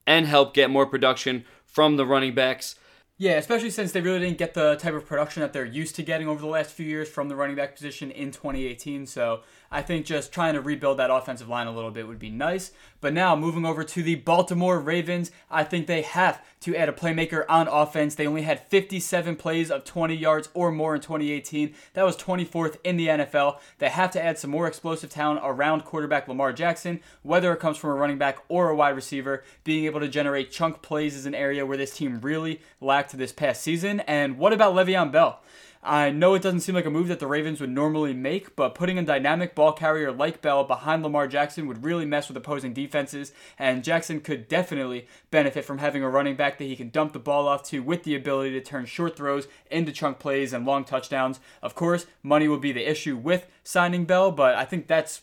and 0.07 0.25
help 0.25 0.53
get 0.53 0.69
more 0.69 0.85
production 0.85 1.45
from 1.65 1.97
the 1.97 2.05
running 2.05 2.35
backs. 2.35 2.75
Yeah, 3.17 3.33
especially 3.33 3.69
since 3.69 3.91
they 3.91 4.01
really 4.01 4.19
didn't 4.19 4.39
get 4.39 4.55
the 4.55 4.75
type 4.77 4.95
of 4.95 5.05
production 5.05 5.41
that 5.41 5.53
they're 5.53 5.63
used 5.63 5.95
to 5.97 6.03
getting 6.03 6.27
over 6.27 6.41
the 6.41 6.47
last 6.47 6.71
few 6.71 6.87
years 6.87 7.07
from 7.07 7.29
the 7.29 7.35
running 7.35 7.55
back 7.55 7.75
position 7.75 8.09
in 8.09 8.31
2018. 8.31 9.05
So 9.05 9.41
I 9.71 9.81
think 9.81 10.05
just 10.05 10.33
trying 10.33 10.55
to 10.55 10.61
rebuild 10.61 10.99
that 10.99 11.09
offensive 11.09 11.47
line 11.47 11.65
a 11.65 11.71
little 11.71 11.91
bit 11.91 12.07
would 12.07 12.19
be 12.19 12.29
nice. 12.29 12.71
But 12.99 13.13
now 13.13 13.37
moving 13.37 13.65
over 13.65 13.83
to 13.85 14.03
the 14.03 14.15
Baltimore 14.15 14.79
Ravens, 14.79 15.31
I 15.49 15.63
think 15.63 15.87
they 15.87 16.01
have 16.01 16.43
to 16.61 16.75
add 16.75 16.89
a 16.89 16.93
playmaker 16.93 17.45
on 17.47 17.69
offense. 17.69 18.13
They 18.15 18.27
only 18.27 18.41
had 18.41 18.67
57 18.67 19.37
plays 19.37 19.71
of 19.71 19.85
20 19.85 20.13
yards 20.13 20.49
or 20.53 20.71
more 20.71 20.93
in 20.93 21.01
2018. 21.01 21.73
That 21.93 22.03
was 22.03 22.17
24th 22.17 22.77
in 22.83 22.97
the 22.97 23.07
NFL. 23.07 23.59
They 23.79 23.89
have 23.89 24.11
to 24.11 24.23
add 24.23 24.37
some 24.37 24.51
more 24.51 24.67
explosive 24.67 25.09
talent 25.09 25.39
around 25.41 25.85
quarterback 25.85 26.27
Lamar 26.27 26.51
Jackson, 26.51 26.99
whether 27.23 27.53
it 27.53 27.59
comes 27.61 27.77
from 27.77 27.91
a 27.91 27.95
running 27.95 28.17
back 28.17 28.39
or 28.49 28.69
a 28.69 28.75
wide 28.75 28.95
receiver. 28.95 29.43
Being 29.63 29.85
able 29.85 30.01
to 30.01 30.09
generate 30.09 30.51
chunk 30.51 30.81
plays 30.81 31.15
is 31.15 31.25
an 31.25 31.33
area 31.33 31.65
where 31.65 31.77
this 31.77 31.95
team 31.95 32.19
really 32.19 32.61
lacked 32.81 33.17
this 33.17 33.31
past 33.31 33.61
season. 33.61 34.01
And 34.01 34.37
what 34.37 34.53
about 34.53 34.75
Le'Veon 34.75 35.11
Bell? 35.13 35.41
I 35.83 36.11
know 36.11 36.35
it 36.35 36.43
doesn't 36.43 36.59
seem 36.59 36.75
like 36.75 36.85
a 36.85 36.91
move 36.91 37.07
that 37.07 37.19
the 37.19 37.25
Ravens 37.25 37.59
would 37.59 37.71
normally 37.71 38.13
make, 38.13 38.55
but 38.55 38.75
putting 38.75 38.99
a 38.99 39.03
dynamic 39.03 39.55
ball 39.55 39.73
carrier 39.73 40.11
like 40.11 40.39
Bell 40.39 40.63
behind 40.63 41.01
Lamar 41.01 41.27
Jackson 41.27 41.65
would 41.65 41.83
really 41.83 42.05
mess 42.05 42.27
with 42.27 42.37
opposing 42.37 42.71
defenses, 42.71 43.33
and 43.57 43.83
Jackson 43.83 44.21
could 44.21 44.47
definitely 44.47 45.07
benefit 45.31 45.65
from 45.65 45.79
having 45.79 46.03
a 46.03 46.09
running 46.09 46.35
back 46.35 46.59
that 46.59 46.65
he 46.65 46.75
can 46.75 46.91
dump 46.91 47.13
the 47.13 47.19
ball 47.19 47.47
off 47.47 47.63
to 47.69 47.81
with 47.81 48.03
the 48.03 48.13
ability 48.13 48.51
to 48.51 48.61
turn 48.61 48.85
short 48.85 49.15
throws 49.15 49.47
into 49.71 49.91
chunk 49.91 50.19
plays 50.19 50.53
and 50.53 50.67
long 50.67 50.83
touchdowns. 50.83 51.39
Of 51.63 51.73
course, 51.73 52.05
money 52.21 52.47
will 52.47 52.59
be 52.59 52.71
the 52.71 52.87
issue 52.87 53.17
with 53.17 53.47
signing 53.63 54.05
Bell, 54.05 54.31
but 54.31 54.53
I 54.53 54.65
think 54.65 54.85
that's 54.85 55.21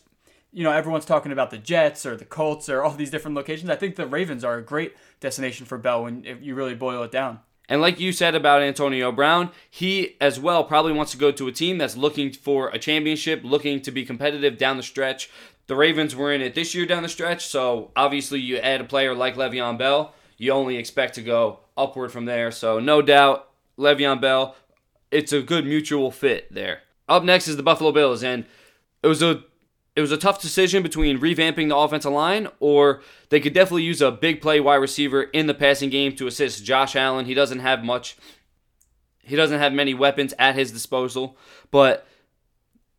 you 0.51 0.63
know, 0.63 0.71
everyone's 0.71 1.05
talking 1.05 1.31
about 1.31 1.51
the 1.51 1.59
Jets 1.59 2.05
or 2.07 2.17
the 2.17 2.25
Colts 2.25 2.69
or 2.69 2.81
all 2.81 2.91
these 2.91 3.11
different 3.11 3.37
locations. 3.37 3.69
I 3.69 3.75
think 3.75 3.95
the 3.95 4.07
Ravens 4.07 4.43
are 4.43 4.57
a 4.57 4.63
great 4.63 4.95
destination 5.19 5.67
for 5.67 5.77
Bell 5.77 6.03
when 6.03 6.25
if 6.25 6.41
you 6.41 6.55
really 6.55 6.73
boil 6.73 7.03
it 7.03 7.11
down. 7.11 7.39
And 7.69 7.81
like 7.81 7.99
you 7.99 8.11
said 8.11 8.33
about 8.33 8.63
Antonio 8.63 9.11
Brown, 9.11 9.51
he 9.69 10.17
as 10.19 10.39
well 10.39 10.63
probably 10.63 10.91
wants 10.91 11.11
to 11.11 11.17
go 11.17 11.31
to 11.31 11.47
a 11.47 11.51
team 11.51 11.77
that's 11.77 11.95
looking 11.95 12.31
for 12.33 12.69
a 12.69 12.79
championship, 12.79 13.41
looking 13.43 13.79
to 13.83 13.91
be 13.91 14.03
competitive 14.03 14.57
down 14.57 14.77
the 14.77 14.83
stretch. 14.83 15.29
The 15.67 15.75
Ravens 15.75 16.15
were 16.15 16.33
in 16.33 16.41
it 16.41 16.55
this 16.55 16.73
year 16.73 16.87
down 16.87 17.03
the 17.03 17.09
stretch, 17.09 17.45
so 17.45 17.91
obviously 17.95 18.39
you 18.39 18.57
add 18.57 18.81
a 18.81 18.85
player 18.85 19.13
like 19.13 19.35
Le'Veon 19.35 19.77
Bell, 19.77 20.15
you 20.35 20.51
only 20.51 20.77
expect 20.77 21.13
to 21.15 21.21
go 21.21 21.59
upward 21.77 22.11
from 22.11 22.25
there. 22.25 22.49
So 22.49 22.79
no 22.79 23.03
doubt, 23.03 23.47
Le'Veon 23.77 24.19
Bell, 24.19 24.55
it's 25.11 25.31
a 25.31 25.43
good 25.43 25.67
mutual 25.67 26.09
fit 26.09 26.51
there. 26.51 26.81
Up 27.07 27.23
next 27.23 27.47
is 27.47 27.55
the 27.55 27.63
Buffalo 27.63 27.91
Bills, 27.91 28.23
and 28.23 28.45
it 29.03 29.07
was 29.07 29.21
a 29.21 29.43
it 29.99 30.01
was 30.01 30.13
a 30.13 30.17
tough 30.17 30.41
decision 30.41 30.81
between 30.81 31.19
revamping 31.19 31.67
the 31.67 31.75
offensive 31.75 32.13
line 32.13 32.47
or 32.61 33.01
they 33.27 33.41
could 33.41 33.53
definitely 33.53 33.83
use 33.83 34.01
a 34.01 34.11
big 34.11 34.41
play 34.41 34.61
wide 34.61 34.77
receiver 34.77 35.23
in 35.23 35.45
the 35.45 35.53
passing 35.53 35.89
game 35.89 36.15
to 36.15 36.25
assist 36.25 36.63
Josh 36.63 36.95
Allen. 36.95 37.25
He 37.25 37.33
doesn't 37.33 37.59
have 37.59 37.83
much 37.83 38.15
he 39.21 39.35
doesn't 39.35 39.59
have 39.59 39.73
many 39.73 39.93
weapons 39.93 40.33
at 40.39 40.55
his 40.55 40.71
disposal, 40.71 41.37
but 41.69 42.07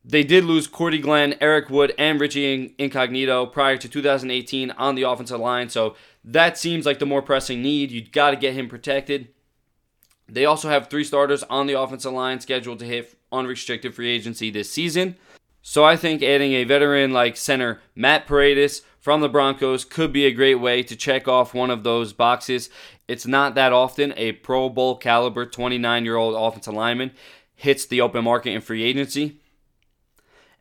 they 0.05 0.23
did 0.23 0.45
lose 0.45 0.65
Cordy 0.65 0.99
Glenn, 0.99 1.35
Eric 1.41 1.69
Wood, 1.69 1.93
and 1.97 2.21
Richie 2.21 2.73
Incognito 2.77 3.47
prior 3.47 3.77
to 3.77 3.89
2018 3.89 4.71
on 4.71 4.95
the 4.95 5.03
offensive 5.03 5.41
line, 5.41 5.69
so 5.69 5.95
that 6.23 6.57
seems 6.57 6.85
like 6.85 6.99
the 6.99 7.05
more 7.05 7.21
pressing 7.21 7.61
need. 7.61 7.91
You 7.91 8.01
got 8.01 8.31
to 8.31 8.37
get 8.37 8.53
him 8.53 8.69
protected. 8.69 9.27
They 10.29 10.45
also 10.45 10.69
have 10.69 10.87
three 10.87 11.03
starters 11.03 11.43
on 11.43 11.67
the 11.67 11.77
offensive 11.77 12.13
line 12.13 12.39
scheduled 12.39 12.79
to 12.79 12.85
hit 12.85 13.17
unrestricted 13.31 13.93
free 13.93 14.09
agency 14.09 14.49
this 14.49 14.69
season. 14.69 15.17
So 15.61 15.83
I 15.83 15.95
think 15.95 16.23
adding 16.23 16.53
a 16.53 16.63
veteran 16.63 17.11
like 17.11 17.37
center 17.37 17.81
Matt 17.95 18.27
Paradis 18.27 18.81
from 18.99 19.21
the 19.21 19.29
Broncos 19.29 19.85
could 19.85 20.11
be 20.11 20.25
a 20.25 20.31
great 20.31 20.55
way 20.55 20.83
to 20.83 20.95
check 20.95 21.27
off 21.27 21.53
one 21.53 21.69
of 21.69 21.83
those 21.83 22.13
boxes. 22.13 22.69
It's 23.07 23.27
not 23.27 23.55
that 23.55 23.73
often 23.73 24.13
a 24.17 24.33
Pro 24.33 24.69
Bowl 24.69 24.95
caliber 24.95 25.45
29 25.45 26.05
year 26.05 26.15
old 26.15 26.35
offensive 26.35 26.73
lineman 26.73 27.11
hits 27.55 27.85
the 27.85 28.01
open 28.01 28.23
market 28.23 28.51
in 28.51 28.61
free 28.61 28.83
agency. 28.83 29.39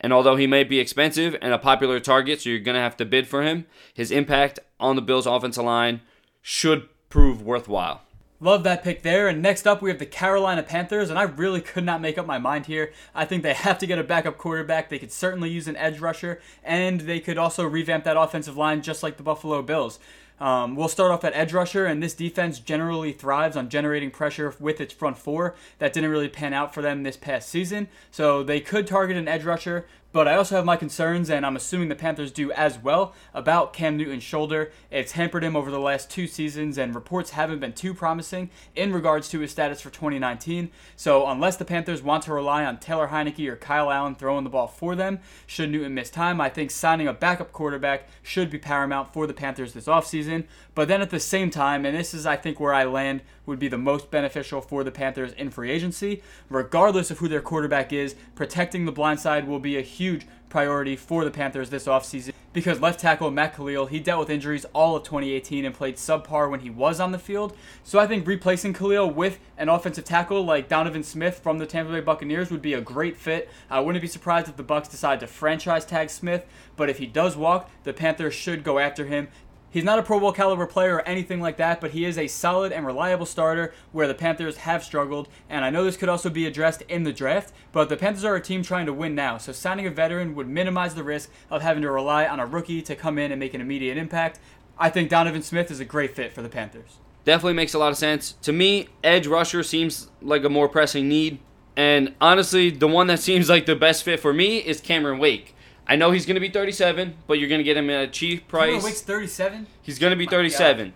And 0.01 0.13
although 0.13 0.37
he 0.37 0.47
may 0.47 0.65
be 0.65 0.79
expensive 0.79 1.37
and 1.43 1.53
a 1.53 1.59
popular 1.59 2.01
target, 2.01 2.41
so 2.41 2.51
you're 2.51 2.59
going 2.59 2.75
to 2.75 2.81
have 2.81 2.97
to 2.99 3.05
bid 3.05 3.27
for 3.27 3.43
him, 3.43 3.67
his 3.93 4.11
impact 4.11 4.59
on 4.79 4.97
the 4.97 5.03
Bills' 5.03 5.27
offensive 5.27 5.65
line 5.65 6.01
should 6.41 6.89
prove 7.11 7.43
worthwhile. 7.43 8.03
Love 8.43 8.63
that 8.65 8.83
pick 8.83 9.03
there. 9.03 9.29
And 9.29 9.43
next 9.43 9.67
up, 9.67 9.83
we 9.83 9.91
have 9.91 9.99
the 9.99 10.07
Carolina 10.07 10.63
Panthers, 10.63 11.11
and 11.11 11.19
I 11.19 11.25
really 11.25 11.61
could 11.61 11.85
not 11.85 12.01
make 12.01 12.17
up 12.17 12.25
my 12.27 12.39
mind 12.39 12.65
here. 12.65 12.91
I 13.15 13.27
think 13.27 13.43
they 13.43 13.53
have 13.53 13.77
to 13.79 13.87
get 13.87 13.99
a 13.99 14.05
backup 14.05 14.39
quarterback. 14.39 14.89
They 14.89 14.99
could 14.99 15.13
certainly 15.13 15.51
use 15.51 15.69
an 15.69 15.77
edge 15.77 16.01
rusher, 16.01 16.41
and 16.65 17.01
they 17.01 17.21
could 17.21 17.37
also 17.37 17.65
revamp 17.65 18.05
that 18.05 18.17
offensive 18.17 18.57
line 18.57 18.81
just 18.81 19.03
like 19.03 19.19
the 19.19 19.23
Buffalo 19.23 19.61
Bills. 19.61 19.99
Um, 20.41 20.75
we'll 20.75 20.89
start 20.89 21.13
off 21.13 21.23
at 21.23 21.35
edge 21.35 21.53
rusher, 21.53 21.85
and 21.85 22.03
this 22.03 22.15
defense 22.15 22.61
generally 22.61 23.13
thrives 23.13 23.59
on 23.59 23.69
generating 23.69 24.11
pressure 24.11 24.55
with 24.59 24.81
its 24.81 24.95
front 24.95 25.19
four. 25.19 25.55
That 25.79 25.93
didn't 25.93 26.09
really 26.09 26.31
pan 26.31 26.55
out 26.55 26.73
for 26.73 26.81
them 26.81 27.03
this 27.03 27.19
past 27.19 27.51
season, 27.51 27.89
so 28.11 28.43
they 28.43 28.61
could 28.61 28.87
target 28.87 29.19
an 29.19 29.29
edge 29.29 29.45
rusher. 29.45 29.87
But 30.13 30.27
I 30.27 30.35
also 30.35 30.57
have 30.57 30.65
my 30.65 30.77
concerns, 30.77 31.31
and 31.31 31.47
I'm 31.47 31.55
assuming 31.55 31.89
the 31.89 31.95
Panthers 31.95 32.33
do 32.33 32.51
as 32.53 32.79
well, 32.79 33.15
about 33.33 33.73
Cam 33.73 33.97
Newton's 33.97 34.25
shoulder. 34.25 34.73
It's 34.91 35.13
hampered 35.13 35.45
him 35.45 35.55
over 35.55 35.71
the 35.71 35.79
last 35.79 36.11
two 36.11 36.27
seasons, 36.27 36.79
and 36.79 36.97
reports 36.97 37.31
haven't 37.31 37.61
been 37.61 37.75
too 37.75 37.95
promising 37.95 38.51
in 38.75 38.93
regards 38.93 39.29
to 39.29 39.39
his 39.39 39.53
status 39.53 39.81
for 39.81 39.91
2019. 39.91 40.71
So, 40.97 41.29
unless 41.29 41.57
the 41.57 41.65
Panthers 41.65 42.03
want 42.03 42.25
to 42.25 42.33
rely 42.33 42.65
on 42.65 42.79
Taylor 42.79 43.09
Heinicke 43.09 43.49
or 43.49 43.55
Kyle 43.55 43.91
Allen 43.91 44.17
throwing 44.17 44.43
the 44.43 44.51
ball 44.51 44.67
for 44.67 44.97
them, 44.97 45.21
should 45.47 45.71
Newton 45.71 45.95
miss 45.95 46.11
time, 46.11 46.41
I 46.41 46.49
think 46.49 46.73
signing 46.73 47.07
a 47.07 47.13
backup 47.13 47.53
quarterback 47.53 48.09
should 48.21 48.51
be 48.51 48.59
paramount 48.59 49.13
for 49.13 49.29
the 49.29 49.35
Panthers 49.35 49.75
this 49.75 49.87
offseason. 49.87 50.45
But 50.81 50.89
then 50.89 51.03
at 51.03 51.11
the 51.11 51.21
same 51.21 51.51
time, 51.51 51.85
and 51.85 51.95
this 51.95 52.15
is, 52.15 52.25
I 52.25 52.37
think, 52.37 52.59
where 52.59 52.73
I 52.73 52.85
land, 52.85 53.21
would 53.45 53.59
be 53.59 53.69
the 53.69 53.77
most 53.77 54.11
beneficial 54.11 54.63
for 54.63 54.83
the 54.83 54.91
Panthers 54.91 55.35
in 55.35 55.51
free 55.51 55.71
agency. 55.71 56.23
Regardless 56.49 57.11
of 57.11 57.19
who 57.19 57.29
their 57.29 57.43
quarterback 57.43 57.93
is, 57.93 58.15
protecting 58.35 58.87
the 58.87 58.91
blind 58.91 59.21
side 59.21 59.47
will 59.47 59.59
be 59.59 59.77
a 59.77 59.83
huge 59.83 60.27
priority 60.49 60.97
for 60.97 61.23
the 61.23 61.31
Panthers 61.31 61.69
this 61.69 61.85
offseason 61.85 62.33
because 62.53 62.81
left 62.81 62.99
tackle 62.99 63.31
Matt 63.31 63.55
Kalil, 63.55 63.87
he 63.87 64.01
dealt 64.01 64.21
with 64.21 64.31
injuries 64.31 64.65
all 64.73 64.97
of 64.97 65.05
2018 65.05 65.65
and 65.65 65.75
played 65.75 65.97
subpar 65.97 66.51
when 66.51 66.61
he 66.61 66.71
was 66.71 66.99
on 66.99 67.13
the 67.13 67.19
field. 67.19 67.57
So 67.85 67.99
I 67.99 68.07
think 68.07 68.27
replacing 68.27 68.73
Kalil 68.73 69.09
with 69.09 69.39
an 69.57 69.69
offensive 69.69 70.05
tackle 70.05 70.45
like 70.45 70.69
Donovan 70.69 71.05
Smith 71.05 71.39
from 71.39 71.59
the 71.59 71.67
Tampa 71.67 71.93
Bay 71.93 72.01
Buccaneers 72.01 72.51
would 72.51 72.63
be 72.63 72.75
a 72.75 72.81
great 72.81 73.17
fit. 73.17 73.49
I 73.69 73.81
wouldn't 73.81 74.03
be 74.03 74.09
surprised 74.09 74.49
if 74.49 74.57
the 74.57 74.63
Bucks 74.63 74.89
decide 74.89 75.21
to 75.21 75.27
franchise 75.27 75.85
tag 75.85 76.11
Smith, 76.11 76.45
but 76.75 76.91
if 76.91 76.99
he 76.99 77.07
does 77.07 77.37
walk, 77.37 77.71
the 77.85 77.93
Panthers 77.93 78.35
should 78.35 78.65
go 78.65 78.79
after 78.79 79.05
him 79.05 79.29
He's 79.73 79.85
not 79.85 80.01
a 80.01 80.03
Pro 80.03 80.19
Bowl 80.19 80.33
caliber 80.33 80.67
player 80.67 80.97
or 80.97 81.09
anything 81.09 81.41
like 81.41 81.57
that, 81.59 81.81
but 81.81 81.93
he 81.93 82.05
is 82.05 82.19
a 82.19 82.27
solid 82.27 82.73
and 82.73 82.85
reliable 82.85 83.25
starter 83.25 83.73
where 83.93 84.09
the 84.09 84.15
Panthers 84.15 84.57
have 84.59 84.83
struggled. 84.83 85.29
And 85.49 85.65
I 85.65 85.71
know 85.71 85.85
this 85.85 85.97
could 85.97 86.09
also 86.09 86.29
be 86.29 86.45
addressed 86.45 86.83
in 86.83 87.05
the 87.05 87.13
draft, 87.13 87.53
but 87.71 87.89
the 87.89 87.97
Panthers 87.97 88.25
are 88.25 88.35
a 88.35 88.41
team 88.41 88.65
trying 88.65 88.87
to 88.87 88.93
win 88.93 89.15
now. 89.15 89.39
So 89.39 89.53
signing 89.53 89.87
a 89.87 89.91
veteran 89.91 90.35
would 90.35 90.49
minimize 90.49 90.97
the 90.97 91.05
risk 91.05 91.31
of 91.51 91.63
having 91.63 91.83
to 91.83 91.91
rely 91.91 92.27
on 92.27 92.41
a 92.41 92.47
rookie 92.47 92.83
to 92.83 92.97
come 92.97 93.17
in 93.17 93.31
and 93.31 93.39
make 93.39 93.55
an 93.55 93.61
immediate 93.61 93.97
impact. 93.97 94.41
I 94.77 94.91
think 94.91 95.09
Donovan 95.09 95.43
Smith 95.43 95.71
is 95.71 95.79
a 95.79 95.85
great 95.85 96.17
fit 96.17 96.33
for 96.33 96.43
the 96.43 96.49
Panthers. 96.49 96.99
Definitely 97.25 97.53
makes 97.53 97.75
a 97.75 97.79
lot 97.79 97.93
of 97.93 97.97
sense. 97.99 98.33
To 98.43 98.53
me, 98.53 98.89
edge 99.05 99.29
rusher 99.29 99.63
seems 99.63 100.11
like 100.21 100.43
a 100.43 100.49
more 100.49 100.69
pressing 100.69 101.09
need. 101.09 101.39
And 101.77 102.15
honestly, 102.21 102.71
the 102.71 102.89
one 102.89 103.07
that 103.07 103.21
seems 103.21 103.49
like 103.49 103.67
the 103.67 103.77
best 103.77 104.03
fit 104.03 104.19
for 104.19 104.33
me 104.33 104.59
is 104.59 104.81
Cameron 104.81 105.21
Wake. 105.21 105.55
I 105.91 105.97
know 105.97 106.13
he's 106.13 106.25
going 106.25 106.37
to 106.37 106.41
be 106.41 106.51
37, 106.51 107.17
but 107.27 107.41
you're 107.41 107.49
going 107.49 107.59
to 107.59 107.65
get 107.65 107.77
him 107.77 107.91
at 107.91 108.05
a 108.05 108.07
cheap 108.07 108.47
price. 108.47 108.67
Cameron 108.67 108.85
Wake's 108.85 109.01
37. 109.01 109.67
He's 109.83 109.99
going 109.99 110.13
to 110.13 110.17
be 110.17 110.25
37, 110.25 110.93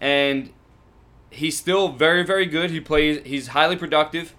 and 0.00 0.50
he's 1.30 1.56
still 1.56 1.92
very, 1.92 2.24
very 2.24 2.44
good. 2.44 2.72
He 2.72 2.80
plays. 2.80 3.24
He's 3.24 3.46
highly 3.48 3.76
productive. 3.76 4.34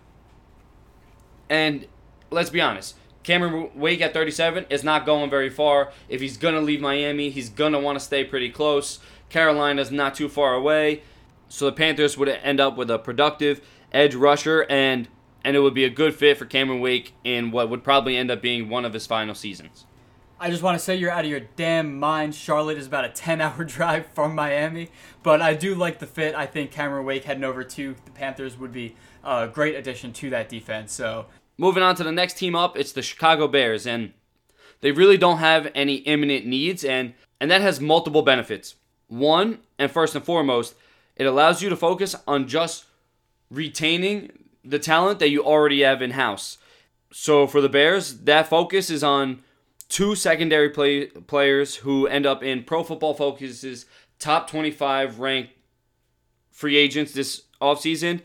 And 1.50 1.88
let's 2.30 2.50
be 2.50 2.60
honest, 2.60 2.98
Cameron 3.24 3.70
Wake 3.74 4.02
at 4.02 4.14
37 4.14 4.66
is 4.70 4.84
not 4.84 5.06
going 5.06 5.30
very 5.30 5.50
far. 5.50 5.94
If 6.10 6.20
he's 6.20 6.36
going 6.36 6.56
to 6.56 6.62
leave 6.62 6.82
Miami, 6.82 7.30
he's 7.30 7.48
going 7.48 7.72
to 7.72 7.80
want 7.80 7.98
to 7.98 8.04
stay 8.04 8.26
pretty 8.26 8.50
close. 8.50 9.00
Carolina's 9.30 9.92
not 9.92 10.14
too 10.14 10.28
far 10.28 10.56
away. 10.56 11.04
So 11.48 11.68
the 11.68 11.72
Panthers 11.72 12.18
would 12.18 12.28
end 12.28 12.60
up 12.60 12.76
with 12.76 12.92
a 12.92 13.00
productive 13.00 13.62
edge 13.94 14.14
rusher 14.14 14.66
and 14.70 15.08
and 15.46 15.56
it 15.56 15.60
would 15.60 15.76
be 15.76 15.86
a 15.86 15.90
good 15.92 16.16
fit 16.16 16.40
for 16.40 16.46
Cameron 16.46 16.82
Wake 16.82 17.14
in 17.24 17.52
what 17.52 17.70
would 17.70 17.84
probably 17.84 18.18
end 18.18 18.32
up 18.32 18.42
being 18.42 18.68
one 18.68 18.84
of 18.84 18.94
his 18.94 19.06
final 19.06 19.36
seasons. 19.36 19.86
I 20.40 20.50
just 20.50 20.64
want 20.64 20.78
to 20.78 20.84
say 20.84 20.96
you're 20.96 21.12
out 21.12 21.24
of 21.24 21.30
your 21.30 21.42
damn 21.56 22.00
mind. 22.00 22.34
Charlotte 22.34 22.80
is 22.80 22.88
about 22.88 23.06
a 23.06 23.10
10 23.14 23.42
hour 23.42 23.64
drive 23.64 24.08
from 24.16 24.34
Miami, 24.34 24.90
but 25.22 25.44
I 25.44 25.54
do 25.54 25.76
like 25.76 26.00
the 26.00 26.08
fit. 26.08 26.34
I 26.34 26.48
think 26.48 26.72
Cameron 26.72 27.06
Wake 27.06 27.26
heading 27.26 27.44
over 27.44 27.64
to 27.64 27.96
the 28.06 28.12
Panthers 28.12 28.58
would 28.58 28.74
be 28.74 28.96
a 29.24 29.48
great 29.48 29.76
addition 29.76 30.14
to 30.14 30.32
that 30.32 30.50
defense. 30.50 30.92
So, 30.92 31.28
moving 31.60 31.84
on 31.84 31.96
to 31.98 32.04
the 32.04 32.12
next 32.12 32.40
team 32.40 32.56
up, 32.56 32.76
it's 32.76 32.92
the 32.92 33.04
Chicago 33.04 33.48
Bears, 33.48 33.86
and 33.86 34.14
they 34.82 34.92
really 34.92 35.18
don't 35.18 35.38
have 35.38 35.72
any 35.76 35.98
imminent 35.98 36.48
needs, 36.48 36.84
and 36.84 37.14
and 37.40 37.52
that 37.52 37.62
has 37.62 37.80
multiple 37.80 38.24
benefits. 38.24 38.76
One, 39.10 39.60
and 39.78 39.92
first 39.92 40.16
and 40.16 40.26
foremost, 40.26 40.74
it 41.16 41.28
allows 41.28 41.62
you 41.62 41.70
to 41.70 41.76
focus 41.76 42.16
on 42.28 42.48
just 42.48 42.86
retaining 43.52 44.32
the 44.66 44.80
talent 44.80 45.20
that 45.20 45.30
you 45.30 45.44
already 45.44 45.82
have 45.82 46.02
in 46.02 46.12
house. 46.12 46.58
So 47.12 47.48
for 47.48 47.62
the 47.62 47.70
Bears, 47.70 48.20
that 48.22 48.48
focus 48.48 48.90
is 48.90 49.04
on 49.04 49.44
two 49.88 50.16
secondary 50.16 50.70
play, 50.70 51.06
players 51.08 51.78
who 51.78 52.08
end 52.08 52.26
up 52.26 52.44
in 52.44 52.64
Pro 52.64 52.84
Football 52.84 53.14
Focus's 53.14 53.86
top 54.20 54.50
25 54.50 55.20
ranked 55.20 55.54
free 56.52 56.78
agents 56.78 57.14
this 57.14 57.44
offseason. 57.62 58.22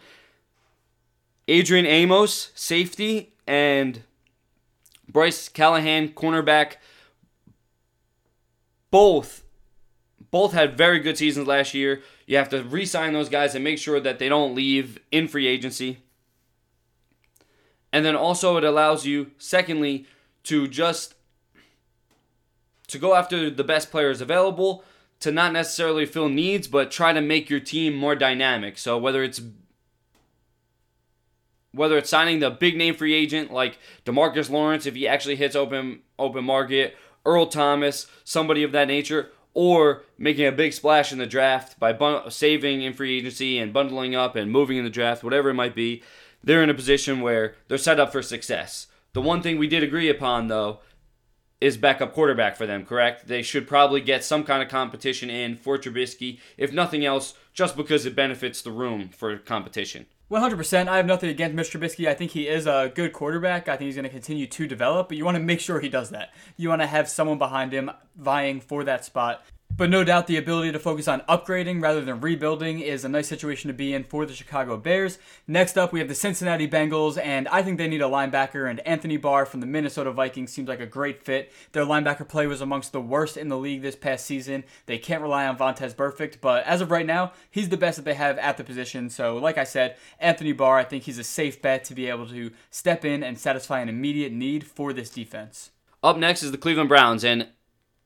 Adrian 1.48 1.86
Amos, 1.86 2.52
safety, 2.54 3.34
and 3.46 4.02
Bryce 5.08 5.48
Callahan, 5.48 6.10
cornerback, 6.10 6.76
both 8.90 9.44
both 10.30 10.52
had 10.52 10.76
very 10.76 11.00
good 11.00 11.18
seasons 11.18 11.46
last 11.46 11.74
year. 11.74 12.02
You 12.26 12.36
have 12.36 12.48
to 12.50 12.62
re-sign 12.62 13.12
those 13.12 13.28
guys 13.28 13.54
and 13.54 13.64
make 13.64 13.78
sure 13.78 13.98
that 13.98 14.18
they 14.18 14.28
don't 14.28 14.54
leave 14.54 14.98
in 15.10 15.26
free 15.26 15.46
agency. 15.48 15.98
And 17.92 18.04
then 18.04 18.16
also 18.16 18.56
it 18.56 18.64
allows 18.64 19.06
you 19.06 19.32
secondly 19.38 20.06
to 20.44 20.68
just 20.68 21.14
to 22.88 22.98
go 22.98 23.14
after 23.14 23.50
the 23.50 23.64
best 23.64 23.90
players 23.90 24.20
available, 24.20 24.84
to 25.20 25.30
not 25.30 25.52
necessarily 25.52 26.06
fill 26.06 26.28
needs, 26.28 26.66
but 26.66 26.90
try 26.90 27.12
to 27.12 27.20
make 27.20 27.48
your 27.48 27.60
team 27.60 27.94
more 27.94 28.16
dynamic. 28.16 28.78
So 28.78 28.98
whether 28.98 29.22
it's 29.22 29.40
whether 31.72 31.96
it's 31.96 32.10
signing 32.10 32.40
the 32.40 32.50
big 32.50 32.76
name 32.76 32.96
free 32.96 33.14
agent 33.14 33.52
like 33.52 33.78
Demarcus 34.04 34.50
Lawrence 34.50 34.86
if 34.86 34.96
he 34.96 35.06
actually 35.06 35.36
hits 35.36 35.54
open 35.54 36.00
open 36.18 36.44
market, 36.44 36.96
Earl 37.24 37.46
Thomas, 37.46 38.06
somebody 38.24 38.62
of 38.62 38.72
that 38.72 38.88
nature, 38.88 39.30
or 39.54 40.02
making 40.18 40.46
a 40.46 40.52
big 40.52 40.72
splash 40.72 41.12
in 41.12 41.18
the 41.18 41.26
draft 41.26 41.78
by 41.78 41.92
bun- 41.92 42.30
saving 42.30 42.82
in 42.82 42.92
free 42.92 43.18
agency 43.18 43.58
and 43.58 43.72
bundling 43.72 44.14
up 44.14 44.36
and 44.36 44.50
moving 44.50 44.78
in 44.78 44.84
the 44.84 44.90
draft, 44.90 45.22
whatever 45.22 45.50
it 45.50 45.54
might 45.54 45.74
be, 45.74 46.02
they're 46.42 46.62
in 46.62 46.70
a 46.70 46.74
position 46.74 47.20
where 47.20 47.54
they're 47.68 47.78
set 47.78 48.00
up 48.00 48.12
for 48.12 48.22
success. 48.22 48.86
The 49.12 49.20
one 49.20 49.42
thing 49.42 49.58
we 49.58 49.66
did 49.66 49.82
agree 49.82 50.08
upon 50.08 50.48
though 50.48 50.80
is 51.60 51.76
backup 51.76 52.14
quarterback 52.14 52.56
for 52.56 52.66
them, 52.66 52.86
correct? 52.86 53.26
They 53.26 53.42
should 53.42 53.68
probably 53.68 54.00
get 54.00 54.24
some 54.24 54.44
kind 54.44 54.62
of 54.62 54.68
competition 54.68 55.28
in 55.28 55.56
for 55.56 55.76
Trubisky, 55.76 56.38
if 56.56 56.72
nothing 56.72 57.04
else, 57.04 57.34
just 57.52 57.76
because 57.76 58.06
it 58.06 58.16
benefits 58.16 58.62
the 58.62 58.70
room 58.70 59.10
for 59.10 59.36
competition. 59.36 60.06
100%. 60.30 60.88
I 60.88 60.96
have 60.96 61.06
nothing 61.06 61.28
against 61.28 61.56
Mr. 61.56 61.78
Trubisky. 61.78 62.08
I 62.08 62.14
think 62.14 62.30
he 62.30 62.46
is 62.46 62.66
a 62.66 62.92
good 62.94 63.12
quarterback. 63.12 63.68
I 63.68 63.76
think 63.76 63.86
he's 63.86 63.96
going 63.96 64.04
to 64.04 64.10
continue 64.10 64.46
to 64.46 64.66
develop, 64.66 65.08
but 65.08 65.18
you 65.18 65.24
want 65.24 65.36
to 65.36 65.42
make 65.42 65.60
sure 65.60 65.80
he 65.80 65.88
does 65.88 66.10
that. 66.10 66.32
You 66.56 66.68
want 66.68 66.82
to 66.82 66.86
have 66.86 67.08
someone 67.08 67.38
behind 67.38 67.72
him 67.72 67.90
vying 68.16 68.60
for 68.60 68.84
that 68.84 69.04
spot. 69.04 69.44
But 69.76 69.88
no 69.88 70.04
doubt 70.04 70.26
the 70.26 70.36
ability 70.36 70.72
to 70.72 70.78
focus 70.78 71.08
on 71.08 71.20
upgrading 71.22 71.82
rather 71.82 72.02
than 72.02 72.20
rebuilding 72.20 72.80
is 72.80 73.02
a 73.04 73.08
nice 73.08 73.28
situation 73.28 73.68
to 73.68 73.74
be 73.74 73.94
in 73.94 74.04
for 74.04 74.26
the 74.26 74.34
Chicago 74.34 74.76
Bears. 74.76 75.18
Next 75.46 75.78
up, 75.78 75.90
we 75.90 76.00
have 76.00 76.08
the 76.08 76.14
Cincinnati 76.14 76.68
Bengals, 76.68 77.18
and 77.18 77.48
I 77.48 77.62
think 77.62 77.78
they 77.78 77.88
need 77.88 78.02
a 78.02 78.04
linebacker, 78.04 78.68
and 78.68 78.80
Anthony 78.80 79.16
Barr 79.16 79.46
from 79.46 79.60
the 79.60 79.66
Minnesota 79.66 80.12
Vikings 80.12 80.52
seems 80.52 80.68
like 80.68 80.80
a 80.80 80.86
great 80.86 81.22
fit. 81.22 81.50
Their 81.72 81.86
linebacker 81.86 82.28
play 82.28 82.46
was 82.46 82.60
amongst 82.60 82.92
the 82.92 83.00
worst 83.00 83.38
in 83.38 83.48
the 83.48 83.56
league 83.56 83.80
this 83.80 83.96
past 83.96 84.26
season. 84.26 84.64
They 84.84 84.98
can't 84.98 85.22
rely 85.22 85.46
on 85.46 85.56
Vontaze 85.56 85.94
Burfict, 85.94 86.42
but 86.42 86.64
as 86.64 86.82
of 86.82 86.90
right 86.90 87.06
now, 87.06 87.32
he's 87.50 87.70
the 87.70 87.78
best 87.78 87.96
that 87.96 88.04
they 88.04 88.14
have 88.14 88.36
at 88.36 88.58
the 88.58 88.64
position. 88.64 89.08
So, 89.08 89.38
like 89.38 89.56
I 89.56 89.64
said, 89.64 89.96
Anthony 90.18 90.52
Barr, 90.52 90.76
I 90.76 90.84
think 90.84 91.04
he's 91.04 91.18
a 91.18 91.24
safe 91.24 91.62
bet 91.62 91.84
to 91.84 91.94
be 91.94 92.06
able 92.06 92.26
to 92.28 92.50
step 92.70 93.04
in 93.04 93.22
and 93.22 93.38
satisfy 93.38 93.80
an 93.80 93.88
immediate 93.88 94.32
need 94.32 94.66
for 94.66 94.92
this 94.92 95.08
defense. 95.08 95.70
Up 96.02 96.18
next 96.18 96.42
is 96.42 96.50
the 96.52 96.58
Cleveland 96.58 96.90
Browns, 96.90 97.24
and 97.24 97.48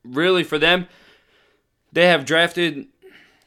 really 0.05 0.45
for 0.45 0.59
them, 0.59 0.87
they 1.95 2.07
have 2.09 2.25
drafted 2.25 2.89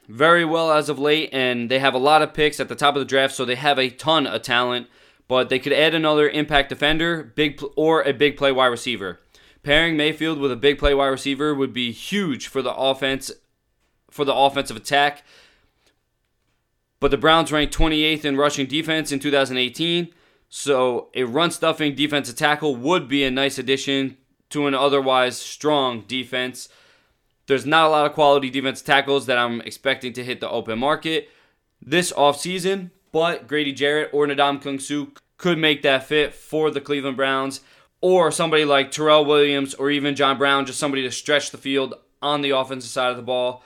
very 0.08 0.46
well 0.46 0.72
as 0.72 0.90
of 0.90 0.98
late, 0.98 1.30
and 1.34 1.70
they 1.70 1.80
have 1.80 1.94
a 1.94 2.00
lot 2.00 2.22
of 2.22 2.34
picks 2.34 2.60
at 2.60 2.70
the 2.70 2.76
top 2.76 2.96
of 2.96 3.00
the 3.00 3.06
draft, 3.06 3.36
so 3.36 3.44
they 3.46 3.56
have 3.56 3.78
a 3.78 3.90
ton 3.90 4.26
of 4.26 4.42
talent. 4.42 4.88
But 5.28 5.50
they 5.50 5.60
could 5.60 5.74
add 5.74 5.94
another 5.94 6.30
impact 6.30 6.70
defender, 6.70 7.22
big 7.36 7.62
or 7.76 8.02
a 8.02 8.14
big 8.14 8.38
play 8.38 8.52
wide 8.54 8.68
receiver. 8.68 9.20
Pairing 9.62 9.98
Mayfield 9.98 10.40
with 10.40 10.52
a 10.52 10.56
big 10.56 10.80
play 10.80 10.94
wide 10.94 11.08
receiver 11.08 11.54
would 11.54 11.74
be 11.74 11.92
huge 11.92 12.48
for 12.48 12.62
the 12.62 12.74
offense, 12.74 13.30
for 14.10 14.24
the 14.24 14.34
offensive 14.34 14.78
attack. 14.78 15.24
But 17.02 17.12
the 17.12 17.18
Browns 17.18 17.52
ranked 17.52 17.78
28th 17.78 18.24
in 18.24 18.38
rushing 18.38 18.66
defense 18.66 19.12
in 19.12 19.20
2018, 19.20 20.08
so 20.48 21.10
a 21.14 21.26
run 21.26 21.52
stuffing 21.52 21.94
defensive 21.94 22.38
tackle 22.38 22.78
would 22.78 23.10
be 23.10 23.26
a 23.26 23.30
nice 23.30 23.58
addition 23.58 24.16
to 24.52 24.68
an 24.68 24.74
otherwise 24.74 25.38
strong 25.38 26.06
defense. 26.08 26.70
There's 27.48 27.66
not 27.66 27.88
a 27.88 27.90
lot 27.90 28.06
of 28.06 28.14
quality 28.14 28.50
defensive 28.50 28.86
tackles 28.86 29.26
that 29.26 29.38
I'm 29.38 29.62
expecting 29.62 30.14
to 30.14 30.24
hit 30.24 30.42
the 30.42 30.50
open 30.50 30.80
market 30.80 31.30
this 31.82 32.12
offseason, 32.12 32.92
but 33.12 33.48
Grady 33.48 33.72
Jarrett 33.72 34.10
or 34.14 34.28
Ndamukong 34.28 34.82
Suh 34.82 35.12
could 35.38 35.58
make 35.58 35.82
that 35.84 36.06
fit 36.06 36.34
for 36.34 36.70
the 36.72 36.82
Cleveland 36.82 37.18
Browns, 37.18 37.62
or 38.02 38.32
somebody 38.32 38.66
like 38.66 38.92
Tyrell 38.92 39.26
Williams 39.26 39.74
or 39.74 39.90
even 39.90 40.16
John 40.16 40.38
Brown, 40.38 40.66
just 40.66 40.80
somebody 40.80 41.04
to 41.04 41.12
stretch 41.12 41.52
the 41.52 41.58
field 41.58 41.94
on 42.22 42.42
the 42.42 42.50
offensive 42.50 42.90
side 42.90 43.12
of 43.12 43.18
the 43.18 43.24
ball, 43.24 43.64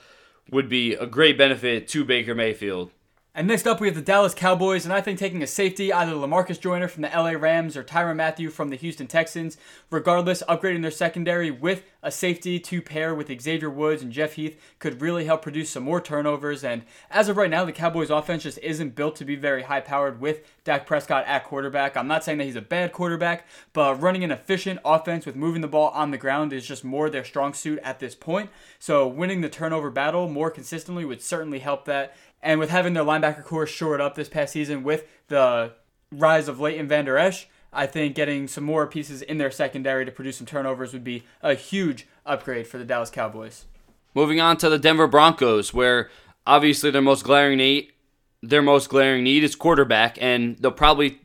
would 0.51 0.69
be 0.69 0.93
a 0.93 1.05
great 1.05 1.37
benefit 1.37 1.87
to 1.89 2.05
Baker 2.05 2.35
Mayfield. 2.35 2.91
And 3.33 3.47
next 3.47 3.65
up, 3.65 3.79
we 3.79 3.87
have 3.87 3.95
the 3.95 4.01
Dallas 4.01 4.33
Cowboys, 4.33 4.83
and 4.83 4.93
I 4.93 4.99
think 4.99 5.17
taking 5.17 5.41
a 5.41 5.47
safety, 5.47 5.93
either 5.93 6.11
Lamarcus 6.11 6.59
Joyner 6.59 6.89
from 6.89 7.03
the 7.03 7.07
LA 7.07 7.31
Rams 7.31 7.77
or 7.77 7.83
Tyrann 7.83 8.17
Mathieu 8.17 8.49
from 8.49 8.69
the 8.69 8.75
Houston 8.75 9.07
Texans, 9.07 9.57
regardless, 9.89 10.43
upgrading 10.49 10.81
their 10.81 10.91
secondary 10.91 11.49
with 11.49 11.83
a 12.03 12.11
safety 12.11 12.59
to 12.59 12.81
pair 12.81 13.13
with 13.13 13.41
Xavier 13.41 13.69
Woods 13.69 14.01
and 14.01 14.11
Jeff 14.11 14.33
Heath 14.33 14.59
could 14.79 15.01
really 15.01 15.25
help 15.25 15.41
produce 15.41 15.69
some 15.69 15.83
more 15.83 16.01
turnovers. 16.01 16.63
And 16.63 16.83
as 17.09 17.29
of 17.29 17.37
right 17.37 17.49
now, 17.49 17.63
the 17.63 17.71
Cowboys' 17.71 18.09
offense 18.09 18.43
just 18.43 18.57
isn't 18.59 18.95
built 18.95 19.15
to 19.17 19.25
be 19.25 19.35
very 19.35 19.63
high 19.63 19.81
powered 19.81 20.19
with 20.19 20.41
Dak 20.63 20.85
Prescott 20.85 21.25
at 21.27 21.43
quarterback. 21.43 21.95
I'm 21.95 22.07
not 22.07 22.23
saying 22.23 22.39
that 22.39 22.45
he's 22.45 22.55
a 22.55 22.61
bad 22.61 22.91
quarterback, 22.91 23.45
but 23.73 24.01
running 24.01 24.23
an 24.23 24.31
efficient 24.31 24.79
offense 24.83 25.25
with 25.25 25.35
moving 25.35 25.61
the 25.61 25.67
ball 25.67 25.89
on 25.89 26.11
the 26.11 26.17
ground 26.17 26.53
is 26.53 26.67
just 26.67 26.83
more 26.83 27.09
their 27.09 27.23
strong 27.23 27.53
suit 27.53 27.79
at 27.83 27.99
this 27.99 28.15
point. 28.15 28.49
So 28.79 29.07
winning 29.07 29.41
the 29.41 29.49
turnover 29.49 29.91
battle 29.91 30.27
more 30.27 30.49
consistently 30.49 31.05
would 31.05 31.21
certainly 31.21 31.59
help 31.59 31.85
that. 31.85 32.15
And 32.41 32.59
with 32.59 32.71
having 32.71 32.93
their 32.93 33.03
linebacker 33.03 33.43
corps 33.43 33.67
shored 33.67 34.01
up 34.01 34.15
this 34.15 34.29
past 34.29 34.53
season 34.53 34.83
with 34.83 35.07
the 35.27 35.73
rise 36.11 36.47
of 36.47 36.59
Leighton 36.59 36.87
Vander 36.87 37.17
Esch, 37.17 37.47
I 37.73 37.85
think 37.85 38.15
getting 38.15 38.47
some 38.47 38.63
more 38.63 38.85
pieces 38.85 39.21
in 39.21 39.37
their 39.37 39.51
secondary 39.51 40.05
to 40.05 40.11
produce 40.11 40.37
some 40.37 40.47
turnovers 40.47 40.91
would 40.93 41.03
be 41.03 41.23
a 41.41 41.53
huge 41.53 42.07
upgrade 42.25 42.67
for 42.67 42.77
the 42.77 42.85
Dallas 42.85 43.09
Cowboys. 43.09 43.65
Moving 44.13 44.41
on 44.41 44.57
to 44.57 44.69
the 44.69 44.77
Denver 44.77 45.07
Broncos, 45.07 45.73
where 45.73 46.09
obviously 46.45 46.91
their 46.91 47.01
most 47.01 47.23
glaring 47.23 47.59
need, 47.59 47.93
their 48.41 48.61
most 48.61 48.89
glaring 48.89 49.23
need 49.23 49.43
is 49.43 49.55
quarterback, 49.55 50.17
and 50.21 50.57
they'll 50.57 50.71
probably 50.71 51.21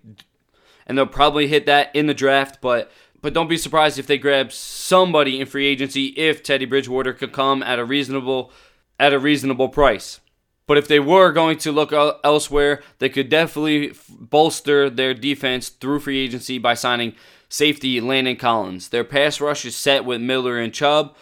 and 0.87 0.97
they'll 0.97 1.07
probably 1.07 1.49
hit 1.49 1.67
that 1.67 1.95
in 1.95 2.07
the 2.07 2.15
draft, 2.15 2.61
but 2.61 2.93
but 3.21 3.35
don't 3.35 3.49
be 3.49 3.57
surprised 3.57 3.99
if 3.99 4.07
they 4.07 4.19
grab 4.19 4.53
somebody 4.53 5.41
in 5.41 5.47
free 5.47 5.67
agency 5.67 6.07
if 6.17 6.45
Teddy 6.45 6.65
Bridgewater 6.65 7.13
could 7.13 7.33
come 7.33 7.61
at 7.63 7.81
a 7.81 7.85
reasonable 7.85 8.53
at 9.01 9.13
a 9.13 9.19
reasonable 9.19 9.69
price. 9.69 10.21
But 10.67 10.79
if 10.79 10.89
they 10.89 10.99
were 10.99 11.31
going 11.33 11.59
to 11.59 11.73
look 11.73 11.93
elsewhere, 12.25 12.83
they 12.99 13.09
could 13.09 13.29
definitely 13.29 13.93
bolster 14.09 14.91
their 14.91 15.15
defense 15.15 15.69
through 15.69 16.01
free 16.01 16.19
agency 16.19 16.59
by 16.59 16.75
signing 16.75 17.15
safety 17.49 18.01
Landon 18.01 18.37
Collins. 18.37 18.89
Their 18.89 19.05
pass 19.05 19.41
rush 19.41 19.65
is 19.65 19.77
set 19.77 20.05
with 20.05 20.21
Miller 20.21 20.59
and 20.59 20.75
Chubb, 20.75 21.15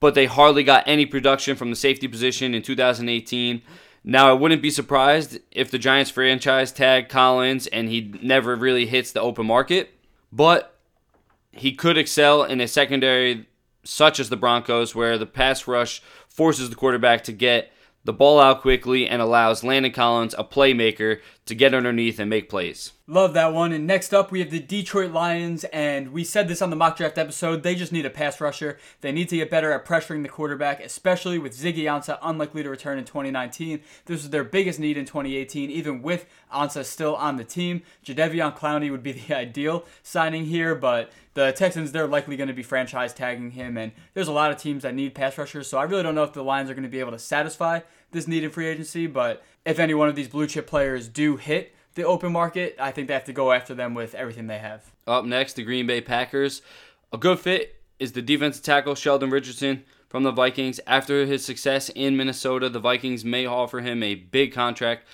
but 0.00 0.14
they 0.14 0.26
hardly 0.26 0.62
got 0.62 0.84
any 0.86 1.06
production 1.06 1.56
from 1.56 1.70
the 1.70 1.76
safety 1.76 2.08
position 2.08 2.54
in 2.54 2.62
2018. 2.62 3.62
Now, 4.04 4.28
I 4.28 4.32
wouldn't 4.34 4.62
be 4.62 4.70
surprised 4.70 5.38
if 5.50 5.70
the 5.70 5.78
Giants 5.78 6.10
franchise 6.10 6.72
tag 6.72 7.08
Collins 7.08 7.66
and 7.68 7.88
he 7.88 8.14
never 8.22 8.56
really 8.56 8.86
hits 8.86 9.12
the 9.12 9.20
open 9.20 9.46
market, 9.46 9.90
but 10.30 10.78
he 11.52 11.72
could 11.72 11.98
excel 11.98 12.44
in 12.44 12.60
a 12.60 12.68
secondary 12.68 13.46
such 13.82 14.20
as 14.20 14.28
the 14.28 14.36
Broncos, 14.36 14.94
where 14.94 15.16
the 15.16 15.26
pass 15.26 15.66
rush 15.66 16.02
forces 16.28 16.68
the 16.68 16.76
quarterback 16.76 17.24
to 17.24 17.32
get 17.32 17.72
the 18.04 18.12
ball 18.12 18.40
out 18.40 18.62
quickly 18.62 19.06
and 19.06 19.20
allows 19.20 19.62
Landon 19.64 19.92
Collins, 19.92 20.34
a 20.38 20.44
playmaker, 20.44 21.20
to 21.50 21.54
get 21.54 21.74
underneath 21.74 22.18
and 22.18 22.30
make 22.30 22.48
plays. 22.48 22.92
Love 23.06 23.34
that 23.34 23.52
one. 23.52 23.72
And 23.72 23.86
next 23.86 24.14
up, 24.14 24.30
we 24.30 24.40
have 24.40 24.50
the 24.50 24.60
Detroit 24.60 25.10
Lions. 25.12 25.64
And 25.64 26.12
we 26.12 26.24
said 26.24 26.48
this 26.48 26.62
on 26.62 26.70
the 26.70 26.76
mock 26.76 26.96
draft 26.96 27.18
episode. 27.18 27.62
They 27.62 27.74
just 27.74 27.92
need 27.92 28.06
a 28.06 28.10
pass 28.10 28.40
rusher. 28.40 28.78
They 29.00 29.12
need 29.12 29.28
to 29.30 29.36
get 29.36 29.50
better 29.50 29.72
at 29.72 29.84
pressuring 29.84 30.22
the 30.22 30.28
quarterback, 30.28 30.80
especially 30.80 31.38
with 31.38 31.52
Ziggy 31.52 31.84
Ansah 31.84 32.18
unlikely 32.22 32.62
to 32.62 32.70
return 32.70 32.98
in 32.98 33.04
2019. 33.04 33.80
This 34.06 34.22
was 34.22 34.30
their 34.30 34.44
biggest 34.44 34.78
need 34.78 34.96
in 34.96 35.04
2018, 35.04 35.70
even 35.70 36.02
with 36.02 36.26
Ansah 36.54 36.84
still 36.84 37.16
on 37.16 37.36
the 37.36 37.44
team. 37.44 37.82
Jadeveon 38.04 38.56
Clowney 38.56 38.90
would 38.90 39.02
be 39.02 39.12
the 39.28 39.34
ideal 39.34 39.84
signing 40.02 40.46
here, 40.46 40.74
but 40.74 41.10
the 41.34 41.52
Texans, 41.52 41.92
they're 41.92 42.06
likely 42.06 42.36
going 42.36 42.48
to 42.48 42.54
be 42.54 42.62
franchise 42.62 43.12
tagging 43.12 43.52
him. 43.52 43.76
And 43.76 43.92
there's 44.14 44.28
a 44.28 44.32
lot 44.32 44.50
of 44.50 44.56
teams 44.56 44.82
that 44.82 44.94
need 44.94 45.14
pass 45.14 45.38
rushers. 45.38 45.68
So 45.68 45.78
I 45.78 45.84
really 45.84 46.02
don't 46.02 46.14
know 46.14 46.24
if 46.24 46.32
the 46.32 46.44
Lions 46.44 46.70
are 46.70 46.74
going 46.74 46.82
to 46.84 46.88
be 46.88 47.00
able 47.00 47.12
to 47.12 47.18
satisfy 47.18 47.80
this 48.10 48.26
need 48.26 48.44
in 48.44 48.50
free 48.50 48.66
agency. 48.66 49.06
But 49.06 49.42
if 49.64 49.78
any 49.78 49.94
one 49.94 50.08
of 50.08 50.16
these 50.16 50.28
blue 50.28 50.46
chip 50.46 50.66
players 50.66 51.08
do 51.08 51.36
hit, 51.36 51.74
the 51.94 52.04
open 52.04 52.32
market, 52.32 52.76
I 52.78 52.92
think 52.92 53.08
they 53.08 53.14
have 53.14 53.24
to 53.24 53.32
go 53.32 53.52
after 53.52 53.74
them 53.74 53.94
with 53.94 54.14
everything 54.14 54.46
they 54.46 54.58
have. 54.58 54.92
Up 55.06 55.24
next, 55.24 55.54
the 55.54 55.64
Green 55.64 55.86
Bay 55.86 56.00
Packers. 56.00 56.62
A 57.12 57.18
good 57.18 57.40
fit 57.40 57.82
is 57.98 58.12
the 58.12 58.22
defensive 58.22 58.62
tackle 58.62 58.94
Sheldon 58.94 59.30
Richardson 59.30 59.84
from 60.08 60.22
the 60.22 60.30
Vikings. 60.30 60.80
After 60.86 61.26
his 61.26 61.44
success 61.44 61.88
in 61.90 62.16
Minnesota, 62.16 62.68
the 62.68 62.78
Vikings 62.78 63.24
may 63.24 63.44
offer 63.44 63.80
him 63.80 64.02
a 64.02 64.14
big 64.14 64.52
contract, 64.52 65.06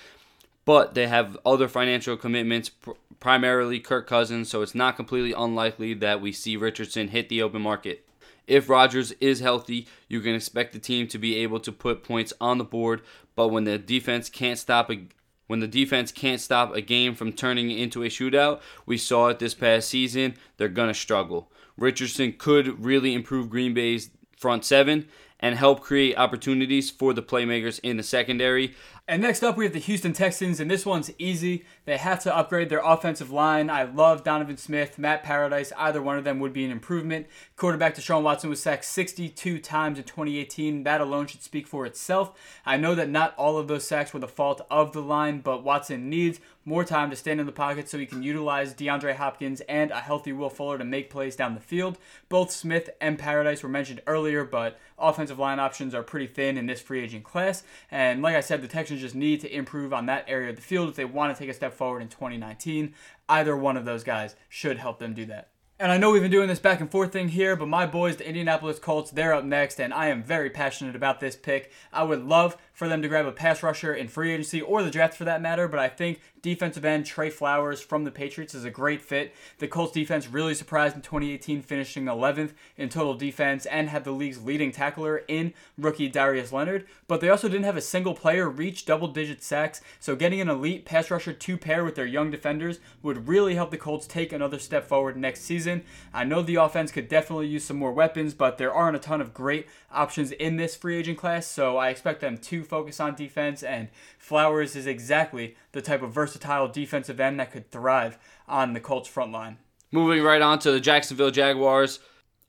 but 0.65 0.93
they 0.93 1.07
have 1.07 1.37
other 1.45 1.67
financial 1.67 2.15
commitments, 2.15 2.71
primarily 3.19 3.79
Kirk 3.79 4.07
Cousins, 4.07 4.49
so 4.49 4.61
it's 4.61 4.75
not 4.75 4.95
completely 4.95 5.33
unlikely 5.33 5.93
that 5.95 6.21
we 6.21 6.31
see 6.31 6.55
Richardson 6.55 7.09
hit 7.09 7.29
the 7.29 7.41
open 7.41 7.61
market. 7.61 8.07
If 8.47 8.69
Rodgers 8.69 9.11
is 9.19 9.41
healthy, 9.41 9.87
you 10.07 10.21
can 10.21 10.33
expect 10.33 10.71
the 10.71 10.79
team 10.79 11.07
to 11.09 11.17
be 11.17 11.35
able 11.37 11.59
to 11.59 11.71
put 11.71 12.03
points 12.03 12.31
on 12.39 12.57
the 12.57 12.63
board, 12.63 13.01
but 13.37 13.47
when 13.49 13.63
the 13.63 13.77
defense 13.77 14.29
can't 14.29 14.59
stop 14.59 14.91
a 14.91 15.07
When 15.47 15.61
the 15.61 15.67
defense 15.67 16.11
can't 16.11 16.41
stop 16.41 16.75
a 16.75 16.81
game 16.81 17.15
from 17.15 17.31
turning 17.31 17.71
into 17.71 18.03
a 18.03 18.07
shootout, 18.07 18.59
we 18.85 18.97
saw 18.97 19.29
it 19.29 19.39
this 19.39 19.53
past 19.53 19.87
season, 19.87 20.35
they're 20.57 20.67
going 20.67 20.89
to 20.89 20.93
struggle. 20.93 21.49
Richardson 21.77 22.33
could 22.37 22.83
really 22.83 23.13
improve 23.13 23.49
Green 23.49 23.73
Bay's 23.73 24.09
front 24.35 24.65
seven 24.65 25.07
and 25.39 25.55
help 25.55 25.81
create 25.81 26.17
opportunities 26.17 26.89
for 26.89 27.13
the 27.13 27.21
playmakers 27.21 27.79
in 27.83 27.95
the 27.95 28.03
secondary. 28.03 28.75
And 29.09 29.21
next 29.21 29.41
up, 29.41 29.55
we 29.55 29.63
have 29.63 29.71
the 29.71 29.79
Houston 29.79 30.11
Texans, 30.11 30.59
and 30.59 30.69
this 30.69 30.85
one's 30.85 31.11
easy. 31.17 31.63
They 31.85 31.95
have 31.95 32.21
to 32.23 32.35
upgrade 32.35 32.67
their 32.67 32.83
offensive 32.83 33.31
line. 33.31 33.69
I 33.69 33.83
love 33.83 34.25
Donovan 34.25 34.57
Smith, 34.57 34.99
Matt 34.99 35.23
Paradis. 35.23 35.71
Either 35.77 36.01
one 36.01 36.17
of 36.17 36.25
them 36.25 36.41
would 36.41 36.51
be 36.51 36.65
an 36.65 36.71
improvement. 36.71 37.25
Quarterback 37.55 37.95
Deshaun 37.95 38.23
Watson 38.23 38.49
was 38.49 38.61
sacked 38.61 38.83
62 38.83 39.59
times 39.59 39.97
in 39.97 40.03
2018. 40.03 40.83
That 40.83 40.99
alone 40.99 41.25
should 41.27 41.41
speak 41.41 41.67
for 41.67 41.85
itself. 41.85 42.37
I 42.65 42.75
know 42.75 42.95
that 42.95 43.07
not 43.07 43.33
all 43.37 43.57
of 43.57 43.69
those 43.69 43.87
sacks 43.87 44.13
were 44.13 44.19
the 44.19 44.27
fault 44.27 44.59
of 44.69 44.91
the 44.91 45.01
line, 45.01 45.39
but 45.39 45.63
Watson 45.63 46.09
needs 46.09 46.41
more 46.67 46.83
time 46.83 47.09
to 47.09 47.15
stand 47.15 47.39
in 47.39 47.45
the 47.45 47.51
pocket 47.53 47.87
so 47.87 47.97
he 47.97 48.05
can 48.05 48.21
utilize 48.21 48.73
DeAndre 48.73 49.15
Hopkins 49.15 49.61
and 49.69 49.89
a 49.89 50.01
healthy 50.01 50.33
Will 50.33 50.49
Fuller 50.49 50.77
to 50.77 50.83
make 50.83 51.09
plays 51.09 51.37
down 51.37 51.55
the 51.55 51.61
field. 51.61 51.97
Both 52.27 52.51
Smith 52.51 52.89
and 52.99 53.17
Paradis 53.17 53.63
were 53.63 53.69
mentioned 53.69 54.01
earlier, 54.05 54.43
but 54.43 54.77
offensive 54.99 55.39
line 55.39 55.59
options 55.59 55.95
are 55.95 56.03
pretty 56.03 56.27
thin 56.27 56.57
in 56.57 56.65
this 56.65 56.81
free 56.81 57.01
agent 57.01 57.23
class. 57.23 57.63
And 57.89 58.21
like 58.21 58.35
I 58.35 58.41
said, 58.41 58.61
the 58.61 58.67
Texans 58.67 58.96
just 58.97 59.15
need 59.15 59.41
to 59.41 59.55
improve 59.55 59.93
on 59.93 60.05
that 60.07 60.25
area 60.27 60.49
of 60.49 60.55
the 60.55 60.61
field 60.61 60.89
if 60.89 60.95
they 60.95 61.05
want 61.05 61.35
to 61.35 61.39
take 61.39 61.49
a 61.49 61.53
step 61.53 61.73
forward 61.73 62.01
in 62.01 62.09
2019. 62.09 62.93
Either 63.29 63.55
one 63.55 63.77
of 63.77 63.85
those 63.85 64.03
guys 64.03 64.35
should 64.49 64.77
help 64.77 64.99
them 64.99 65.13
do 65.13 65.25
that. 65.25 65.49
And 65.79 65.91
I 65.91 65.97
know 65.97 66.09
we've 66.09 66.23
been 66.23 66.31
doing 66.31 66.47
this 66.47 66.57
back 66.57 66.81
and 66.81 66.89
forth 66.89 67.13
thing 67.13 67.29
here, 67.29 67.55
but 67.55 67.67
my 67.67 67.85
boys, 67.85 68.17
the 68.17 68.27
Indianapolis 68.27 68.79
Colts, 68.79 69.11
they're 69.11 69.35
up 69.35 69.43
next, 69.43 69.79
and 69.79 69.93
I 69.93 70.07
am 70.07 70.23
very 70.23 70.49
passionate 70.49 70.95
about 70.95 71.19
this 71.19 71.35
pick. 71.35 71.71
I 71.93 72.01
would 72.01 72.25
love 72.25 72.57
for 72.73 72.87
them 72.87 73.03
to 73.03 73.07
grab 73.07 73.27
a 73.27 73.31
pass 73.31 73.61
rusher 73.61 73.93
in 73.93 74.07
free 74.07 74.31
agency 74.31 74.59
or 74.59 74.81
the 74.81 74.89
draft 74.89 75.13
for 75.13 75.25
that 75.25 75.39
matter, 75.39 75.67
but 75.67 75.79
I 75.79 75.87
think 75.87 76.19
defensive 76.47 76.85
end 76.85 77.05
Trey 77.05 77.29
Flowers 77.29 77.81
from 77.81 78.05
the 78.05 78.11
Patriots 78.11 78.55
is 78.55 78.63
a 78.63 78.69
great 78.69 79.01
fit. 79.01 79.35
The 79.57 79.67
Colts 79.67 79.91
defense 79.91 80.29
really 80.29 80.53
surprised 80.53 80.95
in 80.95 81.01
2018, 81.01 81.61
finishing 81.61 82.05
11th 82.05 82.53
in 82.77 82.87
total 82.87 83.15
defense 83.15 83.65
and 83.65 83.89
had 83.89 84.05
the 84.05 84.11
league's 84.11 84.41
leading 84.41 84.71
tackler 84.71 85.25
in 85.27 85.53
rookie 85.77 86.07
Darius 86.07 86.53
Leonard, 86.53 86.85
but 87.05 87.19
they 87.19 87.27
also 87.27 87.49
didn't 87.49 87.65
have 87.65 87.75
a 87.75 87.81
single 87.81 88.13
player 88.13 88.47
reach 88.47 88.85
double 88.85 89.09
digit 89.09 89.43
sacks, 89.43 89.81
so 89.99 90.15
getting 90.15 90.39
an 90.39 90.47
elite 90.47 90.85
pass 90.85 91.11
rusher 91.11 91.33
to 91.33 91.57
pair 91.57 91.83
with 91.83 91.95
their 91.95 92.05
young 92.05 92.31
defenders 92.31 92.79
would 93.01 93.27
really 93.27 93.55
help 93.55 93.69
the 93.69 93.77
Colts 93.77 94.07
take 94.07 94.31
another 94.31 94.57
step 94.57 94.87
forward 94.87 95.17
next 95.17 95.41
season. 95.41 95.83
I 96.13 96.23
know 96.23 96.41
the 96.41 96.55
offense 96.55 96.93
could 96.93 97.09
definitely 97.09 97.47
use 97.47 97.65
some 97.65 97.77
more 97.77 97.91
weapons, 97.91 98.33
but 98.33 98.57
there 98.57 98.73
aren't 98.73 98.95
a 98.95 98.99
ton 98.99 99.19
of 99.19 99.33
great 99.33 99.67
options 99.91 100.31
in 100.31 100.55
this 100.55 100.77
free 100.77 100.97
agent 100.97 101.17
class, 101.17 101.45
so 101.45 101.75
I 101.75 101.89
expect 101.89 102.21
them 102.21 102.37
to 102.37 102.63
focus 102.63 103.01
on 103.01 103.15
defense, 103.15 103.63
and 103.63 103.89
Flowers 104.17 104.75
is 104.75 104.87
exactly 104.87 105.55
the 105.71 105.81
type 105.81 106.01
of 106.01 106.11
versatile 106.11 106.36
defensive 106.39 107.19
end 107.19 107.39
that 107.39 107.51
could 107.51 107.71
thrive 107.71 108.17
on 108.47 108.73
the 108.73 108.79
Colts 108.79 109.07
front 109.07 109.31
line. 109.31 109.57
Moving 109.91 110.23
right 110.23 110.41
on 110.41 110.59
to 110.59 110.71
the 110.71 110.79
Jacksonville 110.79 111.31
Jaguars. 111.31 111.99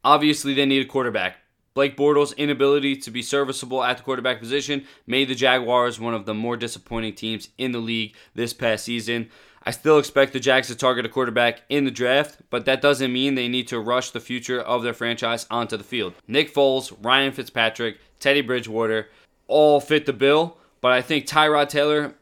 Obviously, 0.05 0.55
they 0.55 0.67
need 0.67 0.85
a 0.85 0.89
quarterback. 0.89 1.37
Blake 1.75 1.97
Bortles' 1.97 2.37
inability 2.37 2.97
to 2.97 3.11
be 3.11 3.23
serviceable 3.23 3.85
at 3.85 3.99
the 3.99 4.03
quarterback 4.03 4.41
position 4.41 4.85
made 5.07 5.29
the 5.29 5.35
Jaguars 5.35 6.01
one 6.01 6.15
of 6.15 6.27
the 6.27 6.35
more 6.35 6.57
disappointing 6.57 7.15
teams 7.15 7.51
in 7.57 7.71
the 7.71 7.79
league 7.79 8.17
this 8.35 8.53
past 8.53 8.85
season. 8.85 9.29
I 9.63 9.71
still 9.71 9.99
expect 9.99 10.33
the 10.33 10.41
Jags 10.41 10.69
to 10.69 10.75
target 10.75 11.07
a 11.07 11.09
quarterback 11.09 11.63
in 11.69 11.85
the 11.85 11.91
draft, 11.91 12.39
but 12.51 12.65
that 12.65 12.81
doesn't 12.81 13.13
mean 13.13 13.35
they 13.35 13.49
need 13.49 13.69
to 13.69 13.79
rush 13.79 14.11
the 14.11 14.19
future 14.19 14.61
of 14.61 14.83
their 14.83 14.95
franchise 14.95 15.47
onto 15.51 15.77
the 15.77 15.85
field. 15.85 16.15
Nick 16.27 16.53
Foles, 16.53 16.93
Ryan 17.01 17.33
Fitzpatrick, 17.33 17.99
Teddy 18.19 18.41
Bridgewater 18.41 19.09
all 19.47 19.79
fit 19.81 20.07
the 20.07 20.13
bill, 20.13 20.57
but 20.81 20.93
I 20.93 21.03
think 21.03 21.27
Tyrod 21.27 21.69
Taylor 21.69 22.15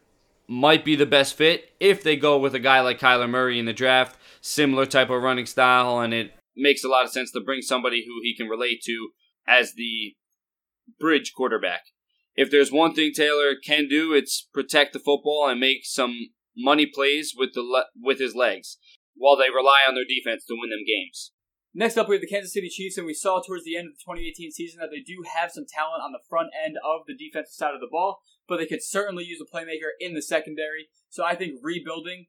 might 0.48 0.84
be 0.84 0.96
the 0.96 1.06
best 1.06 1.34
fit 1.34 1.72
if 1.80 2.02
they 2.02 2.16
go 2.16 2.38
with 2.38 2.54
a 2.54 2.60
guy 2.60 2.80
like 2.80 3.00
Kyler 3.00 3.28
Murray 3.28 3.58
in 3.58 3.66
the 3.66 3.72
draft, 3.72 4.18
similar 4.40 4.86
type 4.86 5.10
of 5.10 5.22
running 5.22 5.46
style, 5.46 6.00
and 6.00 6.14
it 6.14 6.32
makes 6.56 6.84
a 6.84 6.88
lot 6.88 7.04
of 7.04 7.10
sense 7.10 7.30
to 7.32 7.40
bring 7.40 7.62
somebody 7.62 8.04
who 8.06 8.20
he 8.22 8.34
can 8.36 8.48
relate 8.48 8.80
to 8.84 9.10
as 9.46 9.74
the 9.74 10.14
bridge 10.98 11.32
quarterback. 11.36 11.82
If 12.34 12.50
there's 12.50 12.70
one 12.70 12.94
thing 12.94 13.12
Taylor 13.14 13.54
can 13.54 13.88
do, 13.88 14.12
it's 14.12 14.48
protect 14.52 14.92
the 14.92 14.98
football 14.98 15.48
and 15.48 15.58
make 15.58 15.84
some 15.84 16.30
money 16.56 16.86
plays 16.86 17.34
with 17.36 17.50
the 17.54 17.62
le- 17.62 17.86
with 18.00 18.18
his 18.18 18.34
legs, 18.34 18.78
while 19.14 19.36
they 19.36 19.50
rely 19.50 19.80
on 19.88 19.94
their 19.94 20.04
defense 20.04 20.44
to 20.46 20.54
win 20.58 20.70
them 20.70 20.84
games. 20.86 21.32
Next 21.78 21.98
up, 21.98 22.08
we 22.08 22.14
have 22.14 22.22
the 22.22 22.26
Kansas 22.26 22.54
City 22.54 22.70
Chiefs, 22.70 22.96
and 22.96 23.06
we 23.06 23.12
saw 23.12 23.42
towards 23.42 23.64
the 23.64 23.76
end 23.76 23.88
of 23.88 23.92
the 23.92 24.00
2018 24.00 24.50
season 24.50 24.80
that 24.80 24.88
they 24.90 25.00
do 25.00 25.22
have 25.34 25.52
some 25.52 25.66
talent 25.68 26.02
on 26.02 26.10
the 26.10 26.24
front 26.26 26.48
end 26.64 26.76
of 26.82 27.02
the 27.06 27.14
defensive 27.14 27.52
side 27.52 27.74
of 27.74 27.82
the 27.82 27.92
ball, 27.92 28.20
but 28.48 28.56
they 28.56 28.64
could 28.64 28.82
certainly 28.82 29.24
use 29.24 29.42
a 29.42 29.44
playmaker 29.44 29.92
in 30.00 30.14
the 30.14 30.22
secondary. 30.22 30.88
So 31.10 31.22
I 31.22 31.34
think 31.34 31.60
rebuilding 31.62 32.28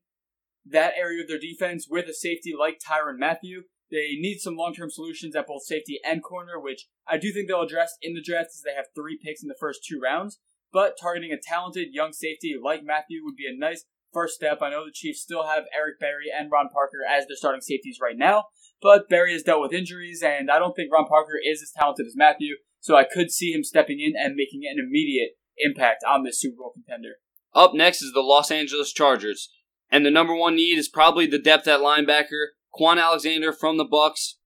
that 0.65 0.95
area 0.97 1.21
of 1.21 1.29
their 1.29 1.39
defense 1.39 1.87
with 1.89 2.09
a 2.09 2.13
safety 2.13 2.51
like 2.59 2.81
Tyrann 2.83 3.19
Mathieu, 3.19 3.63
they 3.89 4.19
need 4.19 4.39
some 4.39 4.57
long 4.57 4.73
term 4.73 4.89
solutions 4.89 5.33
at 5.33 5.47
both 5.47 5.63
safety 5.63 5.97
and 6.03 6.21
corner, 6.21 6.59
which 6.59 6.87
I 7.07 7.17
do 7.17 7.31
think 7.31 7.47
they'll 7.47 7.61
address 7.61 7.95
in 8.01 8.15
the 8.15 8.21
draft 8.21 8.49
as 8.49 8.63
they 8.65 8.75
have 8.75 8.87
three 8.93 9.17
picks 9.17 9.41
in 9.41 9.47
the 9.47 9.55
first 9.57 9.79
two 9.87 9.97
rounds. 10.03 10.39
But 10.73 10.97
targeting 11.01 11.31
a 11.31 11.39
talented 11.41 11.93
young 11.93 12.11
safety 12.11 12.55
like 12.61 12.83
Mathieu 12.83 13.23
would 13.23 13.37
be 13.37 13.47
a 13.47 13.57
nice 13.57 13.85
first 14.11 14.35
step. 14.35 14.59
I 14.61 14.71
know 14.71 14.83
the 14.83 14.91
Chiefs 14.91 15.21
still 15.21 15.47
have 15.47 15.63
Eric 15.73 16.01
Berry 16.01 16.25
and 16.37 16.51
Ron 16.51 16.67
Parker 16.67 16.99
as 17.07 17.27
their 17.27 17.37
starting 17.37 17.61
safeties 17.61 17.99
right 18.01 18.17
now, 18.17 18.45
but 18.81 19.09
Berry 19.09 19.33
has 19.33 19.43
dealt 19.43 19.61
with 19.61 19.73
injuries, 19.73 20.23
and 20.23 20.51
I 20.51 20.59
don't 20.59 20.75
think 20.75 20.91
Ron 20.91 21.07
Parker 21.07 21.39
is 21.43 21.61
as 21.61 21.71
talented 21.71 22.05
as 22.05 22.15
Mathieu, 22.15 22.57
so 22.79 22.95
I 22.95 23.03
could 23.03 23.31
see 23.31 23.51
him 23.51 23.63
stepping 23.63 23.99
in 23.99 24.13
and 24.17 24.35
making 24.35 24.61
an 24.69 24.77
immediate 24.79 25.31
impact 25.57 26.03
on 26.07 26.23
this 26.23 26.39
Super 26.39 26.57
Bowl 26.57 26.73
contender. 26.73 27.15
Up 27.53 27.73
next 27.73 28.01
is 28.01 28.13
the 28.13 28.21
Los 28.21 28.51
Angeles 28.51 28.93
Chargers, 28.93 29.49
and 29.89 30.05
the 30.05 30.11
number 30.11 30.35
one 30.35 30.55
need 30.55 30.77
is 30.77 30.89
probably 30.89 31.25
the 31.25 31.39
depth 31.39 31.67
at 31.67 31.79
linebacker. 31.79 32.47
Kwon 32.75 33.01
Alexander 33.01 33.51
from 33.51 33.77
the 33.77 33.85
Bucks 33.85 34.37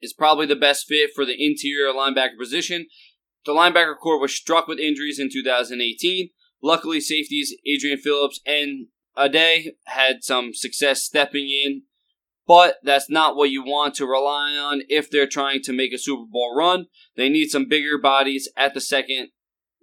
is 0.00 0.12
probably 0.12 0.46
the 0.46 0.54
best 0.54 0.86
fit 0.86 1.10
for 1.14 1.24
the 1.24 1.44
interior 1.44 1.92
linebacker 1.92 2.38
position. 2.38 2.86
The 3.44 3.52
linebacker 3.52 3.96
corps 3.98 4.20
was 4.20 4.34
struck 4.34 4.68
with 4.68 4.78
injuries 4.78 5.18
in 5.18 5.30
2018. 5.32 6.30
Luckily, 6.62 7.00
safeties 7.00 7.56
Adrian 7.66 7.98
Phillips 7.98 8.40
and 8.46 8.88
Ade 9.18 9.72
had 9.86 10.22
some 10.22 10.54
success 10.54 11.02
stepping 11.02 11.48
in 11.48 11.82
but 12.48 12.76
that's 12.82 13.10
not 13.10 13.36
what 13.36 13.50
you 13.50 13.62
want 13.62 13.94
to 13.96 14.06
rely 14.06 14.56
on 14.56 14.80
if 14.88 15.10
they're 15.10 15.28
trying 15.28 15.60
to 15.62 15.72
make 15.72 15.92
a 15.92 15.98
Super 15.98 16.24
Bowl 16.28 16.56
run. 16.56 16.86
They 17.14 17.28
need 17.28 17.50
some 17.50 17.68
bigger 17.68 17.98
bodies 17.98 18.48
at 18.56 18.72
the 18.72 18.80
second 18.80 19.28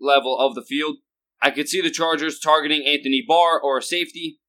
level 0.01 0.37
of 0.37 0.55
the 0.55 0.63
field. 0.63 0.95
I 1.39 1.51
could 1.51 1.69
see 1.69 1.79
the 1.79 1.91
Chargers 1.91 2.39
targeting 2.39 2.83
Anthony 2.83 3.23
Barr 3.25 3.61
or 3.61 3.77
a 3.77 3.83
safety, 3.83 4.39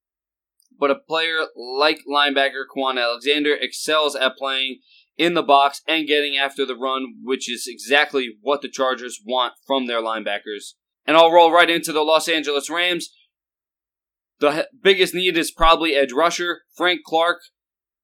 but 0.79 0.89
a 0.89 0.95
player 0.95 1.41
like 1.55 1.99
linebacker 2.11 2.63
Kwon 2.75 2.99
Alexander 2.99 3.53
excels 3.53 4.15
at 4.15 4.35
playing 4.35 4.79
in 5.15 5.35
the 5.35 5.43
box 5.43 5.81
and 5.87 6.07
getting 6.07 6.37
after 6.37 6.65
the 6.65 6.75
run, 6.75 7.17
which 7.21 7.51
is 7.51 7.67
exactly 7.67 8.29
what 8.41 8.63
the 8.63 8.69
Chargers 8.69 9.19
want 9.23 9.53
from 9.67 9.85
their 9.85 10.01
linebackers. 10.01 10.73
And 11.05 11.15
I'll 11.15 11.31
roll 11.31 11.51
right 11.51 11.69
into 11.69 11.93
the 11.93 12.01
Los 12.01 12.27
Angeles 12.27 12.67
Rams. 12.67 13.09
The 14.39 14.67
biggest 14.81 15.13
need 15.13 15.37
is 15.37 15.51
probably 15.51 15.93
edge 15.93 16.11
rusher. 16.11 16.61
Frank 16.75 17.01
Clark 17.05 17.39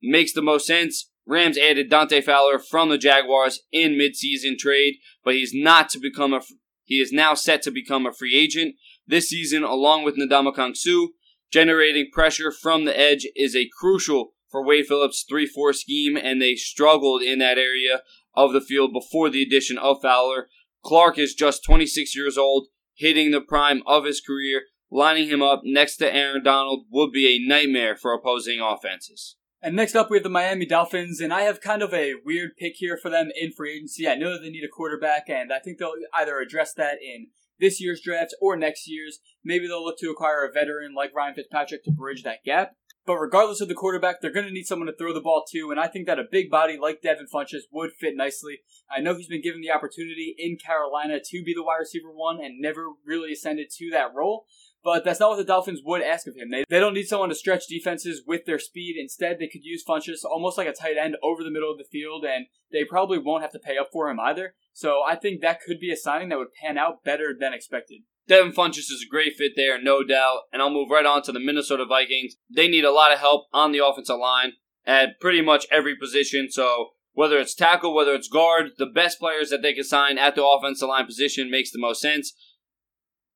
makes 0.04 0.34
the 0.34 0.42
most 0.42 0.68
sense. 0.68 1.10
Rams 1.26 1.58
added 1.58 1.90
Dante 1.90 2.22
Fowler 2.22 2.60
from 2.60 2.90
the 2.90 2.98
Jaguars 2.98 3.62
in 3.72 3.94
midseason 3.94 4.58
trade, 4.58 4.96
but 5.24 5.36
he's 5.36 5.54
not 5.54 5.90
to 5.90 6.00
become 6.00 6.34
a 6.34 6.42
he 6.86 6.96
is 6.96 7.14
now 7.14 7.34
set 7.34 7.62
to 7.62 7.72
become 7.72 8.06
a 8.06 8.12
free 8.12 8.38
agent 8.38 8.76
this 9.08 9.30
season 9.30 9.64
along 9.64 10.04
with 10.04 10.18
Ndamukong 10.18 10.76
Suh. 10.76 11.08
Generating 11.52 12.10
pressure 12.12 12.52
from 12.52 12.86
the 12.86 13.00
edge 13.00 13.26
is 13.36 13.56
a 13.56 13.70
crucial 13.80 14.34
for 14.50 14.66
Wade 14.66 14.88
Phillips' 14.88 15.26
3-4 15.32 15.76
scheme 15.76 16.18
and 16.18 16.42
they 16.42 16.56
struggled 16.56 17.22
in 17.22 17.40
that 17.40 17.58
area 17.58 18.02
of 18.36 18.54
the 18.54 18.62
field 18.62 18.92
before 18.92 19.30
the 19.30 19.42
addition 19.42 19.78
of 19.78 20.02
Fowler. 20.02 20.50
Clark 20.84 21.18
is 21.18 21.34
just 21.34 21.64
26 21.64 22.16
years 22.16 22.38
old, 22.38 22.68
hitting 22.96 23.32
the 23.32 23.42
prime 23.42 23.82
of 23.86 24.06
his 24.06 24.20
career. 24.20 24.64
Lining 24.92 25.30
him 25.30 25.42
up 25.42 25.62
next 25.64 25.98
to 25.98 26.14
Aaron 26.14 26.44
Donald 26.44 26.86
would 26.92 27.12
be 27.12 27.28
a 27.28 27.48
nightmare 27.48 27.96
for 27.96 28.14
opposing 28.14 28.60
offenses. 28.60 29.38
And 29.66 29.78
next 29.78 29.96
up, 29.96 30.12
we 30.12 30.18
have 30.18 30.24
the 30.24 30.30
Miami 30.30 30.66
Dolphins, 30.66 31.22
and 31.22 31.34
I 31.34 31.44
have 31.44 31.62
kind 31.62 31.82
of 31.82 31.94
a 31.94 32.16
weird 32.26 32.58
pick 32.58 32.74
here 32.76 32.98
for 33.02 33.10
them 33.10 33.30
in 33.34 33.54
free 33.54 33.78
agency. 33.78 34.06
I 34.10 34.16
know 34.16 34.34
that 34.34 34.42
they 34.42 34.50
need 34.50 34.66
a 34.66 34.68
quarterback, 34.68 35.30
and 35.30 35.54
I 35.54 35.60
think 35.60 35.78
they'll 35.78 35.94
either 36.14 36.38
address 36.42 36.74
that 36.74 36.98
in 37.02 37.28
this 37.62 37.80
year's 37.80 38.02
draft 38.02 38.36
or 38.42 38.58
next 38.58 38.90
year's. 38.90 39.20
Maybe 39.42 39.66
they'll 39.66 39.82
look 39.82 39.98
to 40.00 40.10
acquire 40.10 40.44
a 40.44 40.52
veteran 40.52 40.94
like 40.94 41.16
Ryan 41.16 41.36
Fitzpatrick 41.36 41.86
to 41.86 41.92
bridge 41.92 42.24
that 42.24 42.44
gap. 42.44 42.76
But 43.06 43.18
regardless 43.18 43.60
of 43.60 43.68
the 43.68 43.74
quarterback, 43.74 44.22
they're 44.22 44.32
going 44.32 44.46
to 44.46 44.52
need 44.52 44.66
someone 44.66 44.88
to 44.88 44.96
throw 44.96 45.14
the 45.14 45.20
ball 45.20 45.44
to, 45.52 45.72
and 45.72 45.80
I 45.80 45.88
think 45.88 46.08
that 46.08 46.20
a 46.20 46.24
big 46.30 46.50
body 46.50 46.78
like 46.82 47.02
Devin 47.02 47.28
Funchess 47.34 47.64
would 47.72 47.92
fit 47.92 48.16
nicely. 48.16 48.60
I 48.90 49.02
know 49.02 49.16
he's 49.16 49.28
been 49.28 49.42
given 49.42 49.62
the 49.62 49.72
opportunity 49.72 50.36
in 50.38 50.58
Carolina 50.58 51.20
to 51.20 51.44
be 51.44 51.54
the 51.54 51.64
wide 51.64 51.80
receiver 51.80 52.10
one 52.10 52.40
and 52.42 52.62
never 52.62 52.86
really 53.06 53.34
ascended 53.34 53.68
to 53.78 53.90
that 53.92 54.14
role. 54.16 54.46
But 54.84 55.06
that's 55.06 55.20
not 55.20 55.30
what 55.30 55.38
the 55.38 55.46
Dolphins 55.46 55.82
would 55.84 56.02
ask 56.02 56.28
of 56.28 56.36
him. 56.36 56.52
They, 56.52 56.66
they 56.68 56.80
don't 56.80 56.94
need 56.94 57.08
someone 57.08 57.30
to 57.30 57.36
stretch 57.36 57.68
defenses 57.68 58.22
with 58.28 58.46
their 58.46 58.60
speed. 58.60 58.98
Instead, 59.00 59.40
they 59.40 59.48
could 59.48 59.64
use 59.64 59.84
Funchess 59.88 60.26
almost 60.26 60.58
like 60.58 60.68
a 60.68 60.74
tight 60.74 60.98
end 60.98 61.16
over 61.24 61.42
the 61.42 61.52
middle 61.52 61.72
of 61.72 61.78
the 61.78 61.86
field, 61.90 62.26
and 62.26 62.48
they 62.72 62.84
probably 62.84 63.18
won't 63.18 63.44
have 63.44 63.54
to 63.54 63.60
pay 63.60 63.78
up 63.78 63.90
for 63.94 64.10
him 64.10 64.20
either. 64.20 64.56
So 64.74 65.02
I 65.08 65.16
think 65.16 65.40
that 65.42 65.62
could 65.62 65.80
be 65.80 65.92
a 65.92 65.96
signing 65.96 66.30
that 66.30 66.38
would 66.38 66.54
pan 66.54 66.78
out 66.78 67.04
better 67.04 67.34
than 67.38 67.54
expected. 67.54 68.02
Devin 68.28 68.54
Funchess 68.54 68.90
is 68.90 69.04
a 69.06 69.10
great 69.10 69.34
fit 69.38 69.54
there, 69.56 69.82
no 69.82 70.04
doubt. 70.04 70.42
And 70.52 70.62
I'll 70.62 70.70
move 70.70 70.90
right 70.90 71.06
on 71.06 71.22
to 71.24 71.32
the 71.32 71.40
Minnesota 71.40 71.86
Vikings. 71.86 72.36
They 72.54 72.68
need 72.68 72.86
a 72.86 72.92
lot 72.92 73.12
of 73.12 73.20
help 73.20 73.48
on 73.54 73.72
the 73.72 73.86
offensive 73.86 74.18
line 74.18 74.54
at 74.86 75.20
pretty 75.20 75.42
much 75.42 75.68
every 75.72 75.96
position. 75.96 76.50
So 76.50 76.90
whether 77.14 77.38
it's 77.38 77.54
tackle, 77.54 77.94
whether 77.94 78.14
it's 78.14 78.28
guard, 78.28 78.72
the 78.78 78.86
best 78.86 79.20
players 79.20 79.50
that 79.50 79.62
they 79.62 79.74
can 79.74 79.84
sign 79.84 80.18
at 80.18 80.36
the 80.36 80.46
offensive 80.46 80.90
line 80.90 81.06
position 81.06 81.52
makes 81.52 81.72
the 81.72 81.80
most 81.80 82.02
sense. 82.02 82.34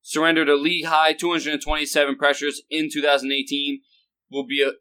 Surrendered 0.02 0.48
a 0.48 0.56
league 0.56 0.86
high 0.86 1.12
227 1.12 2.16
pressures 2.16 2.62
in 2.70 2.88
2018. 2.90 3.80
Will 4.30 4.46
be 4.46 4.62
a 4.62 4.72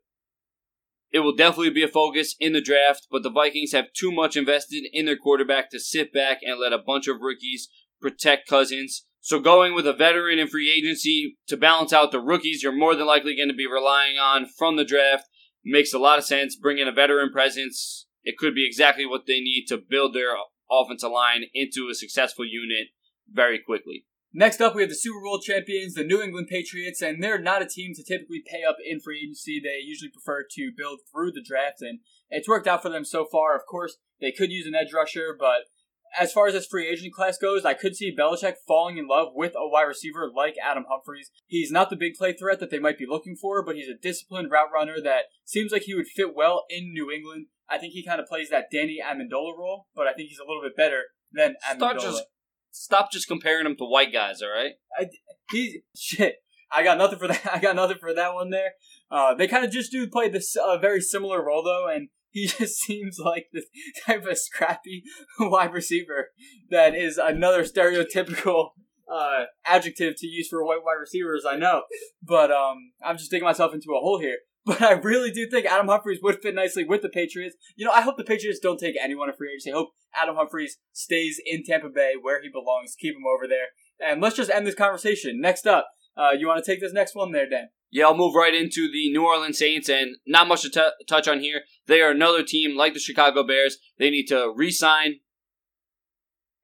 it 1.10 1.20
will 1.20 1.36
definitely 1.36 1.70
be 1.70 1.84
a 1.84 1.88
focus 1.88 2.36
in 2.38 2.52
the 2.52 2.62
draft, 2.62 3.08
but 3.10 3.24
the 3.24 3.32
Vikings 3.32 3.72
have 3.72 3.94
too 3.94 4.12
much 4.12 4.36
invested 4.36 4.84
in 4.92 5.06
their 5.06 5.16
quarterback 5.16 5.70
to 5.72 5.80
sit 5.80 6.14
back 6.14 6.40
and 6.44 6.60
let 6.60 6.74
a 6.74 6.78
bunch 6.78 7.08
of 7.08 7.22
rookies 7.22 7.70
protect 8.02 8.48
Cousins. 8.48 9.06
So 9.20 9.40
going 9.40 9.74
with 9.74 9.88
a 9.88 9.94
veteran 9.94 10.40
in 10.40 10.48
free 10.48 10.72
agency 10.72 11.38
to 11.48 11.58
balance 11.58 11.92
out 11.92 12.12
the 12.12 12.22
rookies 12.22 12.64
you're 12.64 12.72
more 12.72 12.96
than 12.96 13.08
likely 13.08 13.36
going 13.36 13.50
to 13.50 13.56
be 13.56 13.68
relying 13.68 14.18
on 14.18 14.46
from 14.58 14.78
the 14.78 14.86
draft 14.86 15.26
makes 15.66 15.94
a 15.94 16.00
lot 16.00 16.18
of 16.18 16.26
sense. 16.26 16.56
Bring 16.56 16.78
in 16.78 16.88
a 16.88 16.94
veteran 16.94 17.32
presence. 17.32 18.08
It 18.24 18.38
could 18.38 18.56
be 18.56 18.66
exactly 18.66 19.06
what 19.06 19.26
they 19.28 19.40
need 19.40 19.66
to 19.68 19.78
build 19.78 20.14
their 20.14 20.36
offensive 20.72 21.12
line 21.12 21.44
into 21.54 21.90
a 21.92 21.96
successful 21.96 22.46
unit 22.46 22.88
very 23.32 23.60
quickly. 23.60 24.06
Next 24.34 24.62
up, 24.62 24.76
we 24.76 24.82
have 24.84 24.90
the 24.90 24.96
Super 24.96 25.22
Bowl 25.24 25.40
champions, 25.40 25.94
the 25.94 26.04
New 26.04 26.22
England 26.22 26.48
Patriots, 26.50 27.02
and 27.02 27.24
they're 27.24 27.42
not 27.42 27.62
a 27.62 27.66
team 27.66 27.94
to 27.96 28.04
typically 28.04 28.44
pay 28.46 28.64
up 28.68 28.76
in 28.86 29.00
free 29.00 29.22
agency. 29.24 29.60
They 29.60 29.80
usually 29.84 30.12
prefer 30.12 30.46
to 30.52 30.72
build 30.78 31.00
through 31.12 31.32
the 31.32 31.44
draft, 31.46 31.82
and 31.82 32.00
it's 32.30 32.48
worked 32.48 32.68
out 32.68 32.84
for 32.84 32.90
them 32.90 33.06
so 33.06 33.26
far. 33.32 33.56
Of 33.56 33.66
course, 33.66 33.98
they 34.20 34.32
could 34.32 34.52
use 34.52 34.68
an 34.68 34.76
edge 34.76 34.94
rusher, 34.94 35.36
but 35.38 35.72
as 36.18 36.32
far 36.32 36.48
as 36.48 36.54
this 36.54 36.66
free 36.66 36.88
agent 36.88 37.14
class 37.14 37.38
goes, 37.38 37.66
I 37.66 37.74
could 37.74 37.96
see 37.96 38.16
Belichick 38.16 38.56
falling 38.68 38.98
in 38.98 39.08
love 39.08 39.30
with 39.34 39.54
a 39.56 39.68
wide 39.68 39.84
receiver 39.84 40.30
like 40.34 40.56
Adam 40.64 40.86
Humphries. 40.90 41.32
He's 41.46 41.72
not 41.72 41.90
the 41.90 41.96
big 41.96 42.16
play 42.16 42.34
threat 42.34 42.60
that 42.60 42.70
they 42.70 42.80
might 42.80 42.98
be 42.98 43.06
looking 43.08 43.36
for, 43.36 43.64
but 43.64 43.76
he's 43.76 43.90
a 43.90 43.98
disciplined 44.02 44.52
route 44.52 44.70
runner 44.74 44.96
that 45.04 45.26
seems 45.46 45.72
like 45.72 45.84
he 45.84 45.96
would 45.96 46.08
fit 46.08 46.36
well 46.36 46.66
in 46.70 46.94
New 46.94 47.12
England. 47.12 47.48
I 47.70 47.78
think 47.78 47.94
he 47.94 48.04
kind 48.04 48.22
of 48.22 48.28
plays 48.28 48.50
that 48.50 48.72
Danny 48.72 49.00
Amendola 49.04 49.58
role, 49.58 49.88
but 49.96 50.08
I 50.08 50.14
think 50.14 50.30
he's 50.30 50.40
a 50.40 50.48
little 50.48 50.62
bit 50.62 50.78
better 50.78 51.04
than 51.32 51.56
Amendola. 51.70 51.78
Start 51.78 52.00
just, 52.00 52.24
stop 52.72 53.12
just 53.12 53.28
comparing 53.28 53.66
him 53.66 53.76
to 53.78 53.86
white 53.86 54.14
guys, 54.14 54.42
all 54.42 54.50
right? 54.50 54.74
I, 54.98 55.08
he's 55.52 55.78
shit. 55.96 56.38
I 56.72 56.84
got 56.84 56.98
nothing 56.98 57.20
for 57.20 57.28
that. 57.28 57.42
I 57.54 57.60
got 57.60 57.76
nothing 57.76 57.98
for 58.00 58.14
that 58.14 58.34
one 58.34 58.50
there. 58.50 58.72
Uh, 59.10 59.34
they 59.34 59.48
kind 59.48 59.66
of 59.66 59.72
just 59.72 59.92
do 59.92 60.08
play 60.08 60.30
this 60.30 60.56
uh, 60.56 60.78
very 60.78 61.02
similar 61.02 61.44
role 61.44 61.64
though, 61.64 61.88
and 61.94 62.10
he 62.38 62.48
just 62.60 62.80
seems 62.80 63.18
like 63.20 63.48
this 63.52 63.66
type 64.06 64.26
of 64.26 64.38
scrappy 64.38 65.04
wide 65.40 65.74
receiver 65.74 66.30
that 66.70 66.96
is 66.96 67.18
another 67.18 67.64
stereotypical 67.64 68.70
uh, 69.12 69.46
adjective 69.66 70.16
to 70.18 70.28
use 70.28 70.48
for 70.50 70.64
white 70.64 70.84
wide 70.86 71.00
receivers. 71.00 71.46
I 71.50 71.56
know, 71.56 71.84
but 72.22 72.52
um, 72.52 72.92
I'm 73.04 73.18
just 73.18 73.32
digging 73.32 73.46
myself 73.46 73.74
into 73.74 73.92
a 73.92 74.00
hole 74.00 74.20
here. 74.20 74.38
But 74.68 74.82
I 74.82 74.92
really 74.92 75.32
do 75.32 75.50
think 75.50 75.66
Adam 75.66 75.88
Humphries 75.88 76.20
would 76.22 76.42
fit 76.42 76.54
nicely 76.54 76.84
with 76.84 77.02
the 77.02 77.08
Patriots. 77.08 77.56
You 77.78 77.86
know, 77.86 77.92
I 77.94 78.02
hope 78.02 78.18
the 78.18 78.26
Patriots 78.26 78.60
don't 78.60 78.78
take 78.78 78.96
anyone 79.02 79.30
in 79.30 79.36
free 79.38 79.52
agency. 79.54 79.72
I 79.72 79.76
hope 79.76 79.92
Adam 80.14 80.36
Humphries 80.36 80.76
stays 80.92 81.40
in 81.46 81.64
Tampa 81.64 81.88
Bay 81.88 82.16
where 82.22 82.42
he 82.42 82.50
belongs. 82.50 82.94
Keep 83.00 83.16
him 83.16 83.24
over 83.26 83.48
there. 83.48 83.68
And 84.06 84.22
let's 84.22 84.36
just 84.36 84.52
end 84.52 84.68
this 84.68 84.76
conversation. 84.76 85.40
Next 85.40 85.68
up, 85.68 85.88
uh, 86.18 86.32
you 86.38 86.48
want 86.48 86.62
to 86.62 86.70
take 86.70 86.82
this 86.82 86.92
next 86.92 87.16
one 87.16 87.32
there, 87.32 87.48
Dan? 87.48 87.70
Yeah, 87.90 88.08
I'll 88.08 88.18
move 88.18 88.36
right 88.36 88.54
into 88.54 88.92
the 88.92 89.10
New 89.12 89.26
Orleans 89.26 89.58
Saints, 89.58 89.90
and 89.90 90.18
not 90.26 90.48
much 90.48 90.64
to 90.64 90.70
t- 90.70 91.06
touch 91.08 91.28
on 91.28 91.40
here. 91.40 91.62
They 91.88 92.02
are 92.02 92.12
another 92.12 92.44
team 92.44 92.76
like 92.76 92.94
the 92.94 93.00
Chicago 93.00 93.46
Bears. 93.46 93.78
They 93.98 94.10
need 94.10 94.26
to 94.28 94.52
re 94.56 94.72
sign 94.72 95.20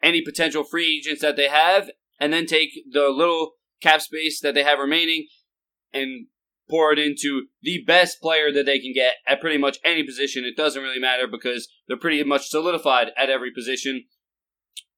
any 0.01 0.21
potential 0.21 0.63
free 0.63 0.97
agents 0.97 1.21
that 1.21 1.37
they 1.37 1.47
have, 1.47 1.89
and 2.19 2.33
then 2.33 2.45
take 2.45 2.71
the 2.91 3.09
little 3.09 3.53
cap 3.81 4.01
space 4.01 4.41
that 4.41 4.53
they 4.53 4.63
have 4.63 4.79
remaining 4.79 5.27
and 5.93 6.27
pour 6.69 6.91
it 6.91 6.99
into 6.99 7.43
the 7.61 7.83
best 7.85 8.21
player 8.21 8.51
that 8.51 8.65
they 8.65 8.79
can 8.79 8.93
get 8.93 9.15
at 9.27 9.41
pretty 9.41 9.57
much 9.57 9.79
any 9.83 10.03
position. 10.03 10.45
It 10.45 10.57
doesn't 10.57 10.81
really 10.81 10.99
matter 10.99 11.27
because 11.27 11.67
they're 11.87 11.97
pretty 11.97 12.23
much 12.23 12.49
solidified 12.49 13.11
at 13.17 13.29
every 13.29 13.51
position. 13.51 14.05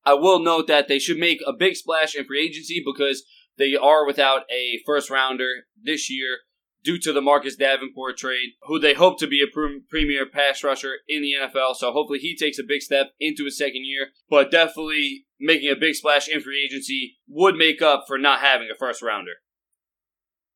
I 0.06 0.14
will 0.14 0.40
note 0.40 0.68
that 0.68 0.88
they 0.88 1.00
should 1.00 1.18
make 1.18 1.40
a 1.46 1.54
big 1.54 1.76
splash 1.76 2.16
in 2.16 2.26
free 2.26 2.46
agency 2.46 2.82
because 2.86 3.24
they 3.58 3.76
are 3.76 4.06
without 4.06 4.44
a 4.52 4.80
first 4.86 5.10
rounder 5.10 5.65
this 5.82 6.10
year 6.10 6.39
due 6.84 7.00
to 7.00 7.12
the 7.12 7.22
Marcus 7.22 7.56
Davenport 7.56 8.18
trade, 8.18 8.52
who 8.63 8.80
they 8.80 8.94
hope 8.94 9.18
to 9.20 9.28
be 9.28 9.41
a 9.41 9.82
premier 9.89 10.26
pass 10.26 10.63
rusher 10.63 10.98
in 11.08 11.24
the 11.24 11.34
NFL. 11.34 11.76
So 11.76 11.91
hopefully 11.91 12.20
he 12.20 12.38
takes 12.38 12.60
a 12.60 12.63
big 12.63 12.82
step 12.82 13.08
into 13.20 13.46
his 13.46 13.58
second 13.58 13.86
year. 13.86 14.10
But 14.30 14.52
definitely 14.52 15.26
making 15.39 15.72
a 15.72 15.76
big 15.76 15.96
splash 15.96 16.28
in 16.28 16.41
free 16.41 16.63
agency 16.63 17.18
would 17.28 17.56
make 17.56 17.82
up 17.82 18.04
for 18.08 18.18
not 18.18 18.41
having 18.41 18.70
a 18.72 18.78
first 18.78 19.02
rounder. 19.02 19.32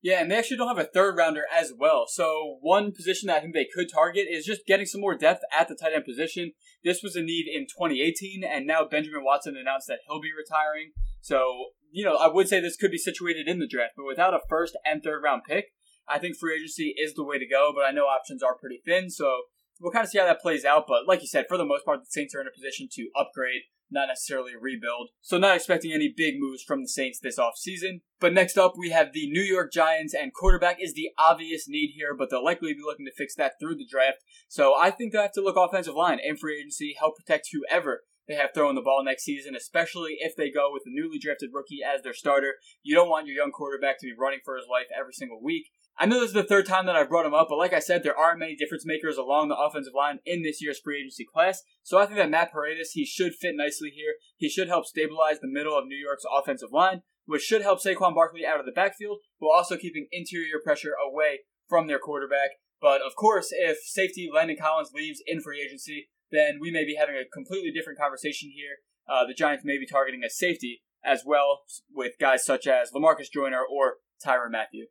Yeah, 0.02 0.22
and 0.22 0.32
they 0.32 0.38
actually 0.38 0.58
don't 0.58 0.70
have 0.70 0.86
a 0.86 0.90
third 0.90 1.18
rounder 1.18 1.44
as 1.54 1.74
well. 1.78 2.06
So 2.08 2.58
one 2.62 2.94
position 2.94 3.28
that 3.28 3.38
I 3.38 3.40
think 3.42 3.54
they 3.54 3.68
could 3.74 3.88
target 3.92 4.28
is 4.30 4.46
just 4.46 4.66
getting 4.66 4.86
some 4.86 5.02
more 5.02 5.18
depth 5.18 5.42
at 5.58 5.68
the 5.68 5.76
tight 5.76 5.94
end 5.94 6.06
position. 6.06 6.54
This 6.86 7.04
was 7.04 7.18
a 7.18 7.22
need 7.22 7.48
in 7.54 7.64
2018, 7.64 8.44
and 8.44 8.66
now 8.66 8.88
Benjamin 8.90 9.26
Watson 9.26 9.58
announced 9.58 9.88
that 9.88 10.00
he'll 10.08 10.22
be 10.22 10.32
retiring. 10.32 10.92
So, 11.20 11.72
you 11.92 12.06
know, 12.06 12.16
I 12.16 12.28
would 12.28 12.48
say 12.48 12.60
this 12.60 12.78
could 12.78 12.92
be 12.92 12.98
situated 12.98 13.48
in 13.48 13.60
the 13.60 13.68
draft, 13.68 13.94
but 13.98 14.06
without 14.06 14.34
a 14.34 14.40
first 14.50 14.78
and 14.86 15.04
third 15.04 15.22
round 15.24 15.44
pick, 15.48 15.66
I 16.08 16.20
think 16.20 16.38
free 16.38 16.56
agency 16.56 16.96
is 16.98 17.14
the 17.14 17.24
way 17.24 17.38
to 17.38 17.48
go, 17.48 17.72
but 17.76 17.86
I 17.86 17.92
know 17.92 18.06
options 18.06 18.42
are 18.42 18.56
pretty 18.56 18.82
thin, 18.84 19.10
so 19.10 19.44
we'll 19.80 19.92
kind 19.92 20.04
of 20.04 20.10
see 20.10 20.18
how 20.18 20.26
that 20.26 20.42
plays 20.42 20.66
out. 20.66 20.86
But 20.88 21.08
like 21.08 21.22
you 21.22 21.28
said, 21.28 21.46
for 21.48 21.58
the 21.58 21.66
most 21.66 21.86
part, 21.86 22.00
the 22.00 22.08
Saints 22.10 22.34
are 22.36 22.42
in 22.42 22.48
a 22.48 22.52
position 22.52 22.88
to 22.94 23.10
upgrade 23.16 23.64
not 23.92 24.08
necessarily 24.08 24.52
rebuild. 24.60 25.10
So 25.22 25.38
not 25.38 25.56
expecting 25.56 25.92
any 25.92 26.14
big 26.16 26.36
moves 26.38 26.64
from 26.64 26.82
the 26.82 26.88
Saints 26.88 27.20
this 27.20 27.40
offseason. 27.40 28.02
But 28.20 28.34
next 28.34 28.58
up, 28.58 28.74
we 28.78 28.92
have 28.92 29.14
the 29.14 29.30
New 29.30 29.42
York 29.42 29.72
Giants, 29.72 30.14
and 30.14 30.34
quarterback 30.34 30.78
is 30.80 30.94
the 30.94 31.10
obvious 31.18 31.68
need 31.68 31.94
here, 31.96 32.16
but 32.16 32.30
they'll 32.30 32.44
likely 32.44 32.74
be 32.74 32.82
looking 32.86 33.06
to 33.06 33.12
fix 33.12 33.36
that 33.36 33.54
through 33.60 33.76
the 33.76 33.88
draft. 33.90 34.18
So 34.48 34.76
I 34.78 34.92
think 34.92 35.12
they'll 35.12 35.24
have 35.24 35.32
to 35.34 35.42
look 35.42 35.56
offensive 35.58 35.96
line 35.96 36.20
and 36.24 36.40
free 36.40 36.60
agency, 36.60 36.96
help 36.98 37.18
protect 37.18 37.50
whoever 37.52 38.04
they 38.30 38.36
have 38.36 38.52
throwing 38.54 38.76
the 38.76 38.82
ball 38.82 39.04
next 39.04 39.24
season, 39.24 39.56
especially 39.56 40.18
if 40.20 40.36
they 40.36 40.52
go 40.52 40.70
with 40.72 40.84
a 40.86 40.94
newly 40.94 41.18
drafted 41.18 41.50
rookie 41.52 41.80
as 41.84 42.04
their 42.04 42.14
starter. 42.14 42.54
You 42.84 42.96
don't 42.96 43.10
want 43.10 43.26
your 43.26 43.36
young 43.36 43.52
quarterback 43.52 44.00
to 44.00 44.06
be 44.06 44.14
running 44.18 44.40
for 44.46 44.56
his 44.56 44.68
life 44.72 44.86
every 44.98 45.14
single 45.14 45.42
week. 45.42 45.72
I 45.98 46.06
know 46.06 46.20
this 46.20 46.30
is 46.30 46.34
the 46.34 46.44
third 46.44 46.68
time 46.68 46.86
that 46.86 46.96
I've 46.96 47.10
brought 47.10 47.26
him 47.26 47.34
up, 47.34 47.48
but 47.50 47.58
like 47.58 47.74
I 47.74 47.80
said, 47.80 48.04
there 48.04 48.18
aren't 48.18 48.40
many 48.40 48.56
difference 48.56 48.86
makers 48.86 49.18
along 49.18 49.50
the 49.50 49.58
offensive 49.58 49.94
line 49.98 50.20
in 50.26 50.44
this 50.44 50.62
year's 50.62 50.80
free 50.80 51.00
agency 51.00 51.26
class. 51.26 51.64
So 51.84 51.98
I 51.98 52.06
think 52.06 52.18
that 52.18 52.30
Matt 52.30 52.52
Paradis, 52.52 52.92
he 52.92 53.04
should 53.04 53.34
fit 53.34 53.56
nicely 53.58 53.90
here. 53.90 54.14
He 54.38 54.48
should 54.48 54.70
help 54.70 54.86
stabilize 54.86 55.40
the 55.42 55.48
middle 55.48 55.78
of 55.78 55.88
New 55.88 55.98
York's 55.98 56.24
offensive 56.32 56.72
line, 56.72 57.02
which 57.26 57.42
should 57.42 57.64
help 57.64 57.82
Saquon 57.82 58.16
Barkley 58.16 58.46
out 58.46 58.60
of 58.60 58.66
the 58.66 58.72
backfield, 58.72 59.18
while 59.40 59.58
also 59.58 59.76
keeping 59.76 60.08
interior 60.12 60.62
pressure 60.64 60.94
away 61.06 61.40
from 61.68 61.88
their 61.88 62.00
quarterback. 62.00 62.52
But 62.80 63.02
of 63.02 63.16
course, 63.16 63.50
if 63.52 63.80
safety 63.84 64.30
Landon 64.34 64.56
Collins 64.62 64.92
leaves 64.94 65.22
in 65.28 65.42
free 65.42 65.62
agency, 65.62 66.10
then 66.32 66.60
we 66.62 66.72
may 66.72 66.86
be 66.86 66.96
having 66.96 67.16
a 67.16 67.28
completely 67.32 67.72
different 67.72 68.00
conversation 68.00 68.52
here. 68.54 68.78
Uh, 69.08 69.26
the 69.26 69.34
Giants 69.34 69.66
may 69.66 69.78
be 69.78 69.88
targeting 69.88 70.24
a 70.24 70.30
safety 70.30 70.82
as 71.04 71.24
well 71.26 71.62
with 71.94 72.14
guys 72.20 72.46
such 72.46 72.68
as 72.68 72.92
Lamarcus 72.92 73.32
Joyner 73.34 73.62
or 73.64 73.96
Tyrann 74.24 74.52
Mathieu. 74.52 74.88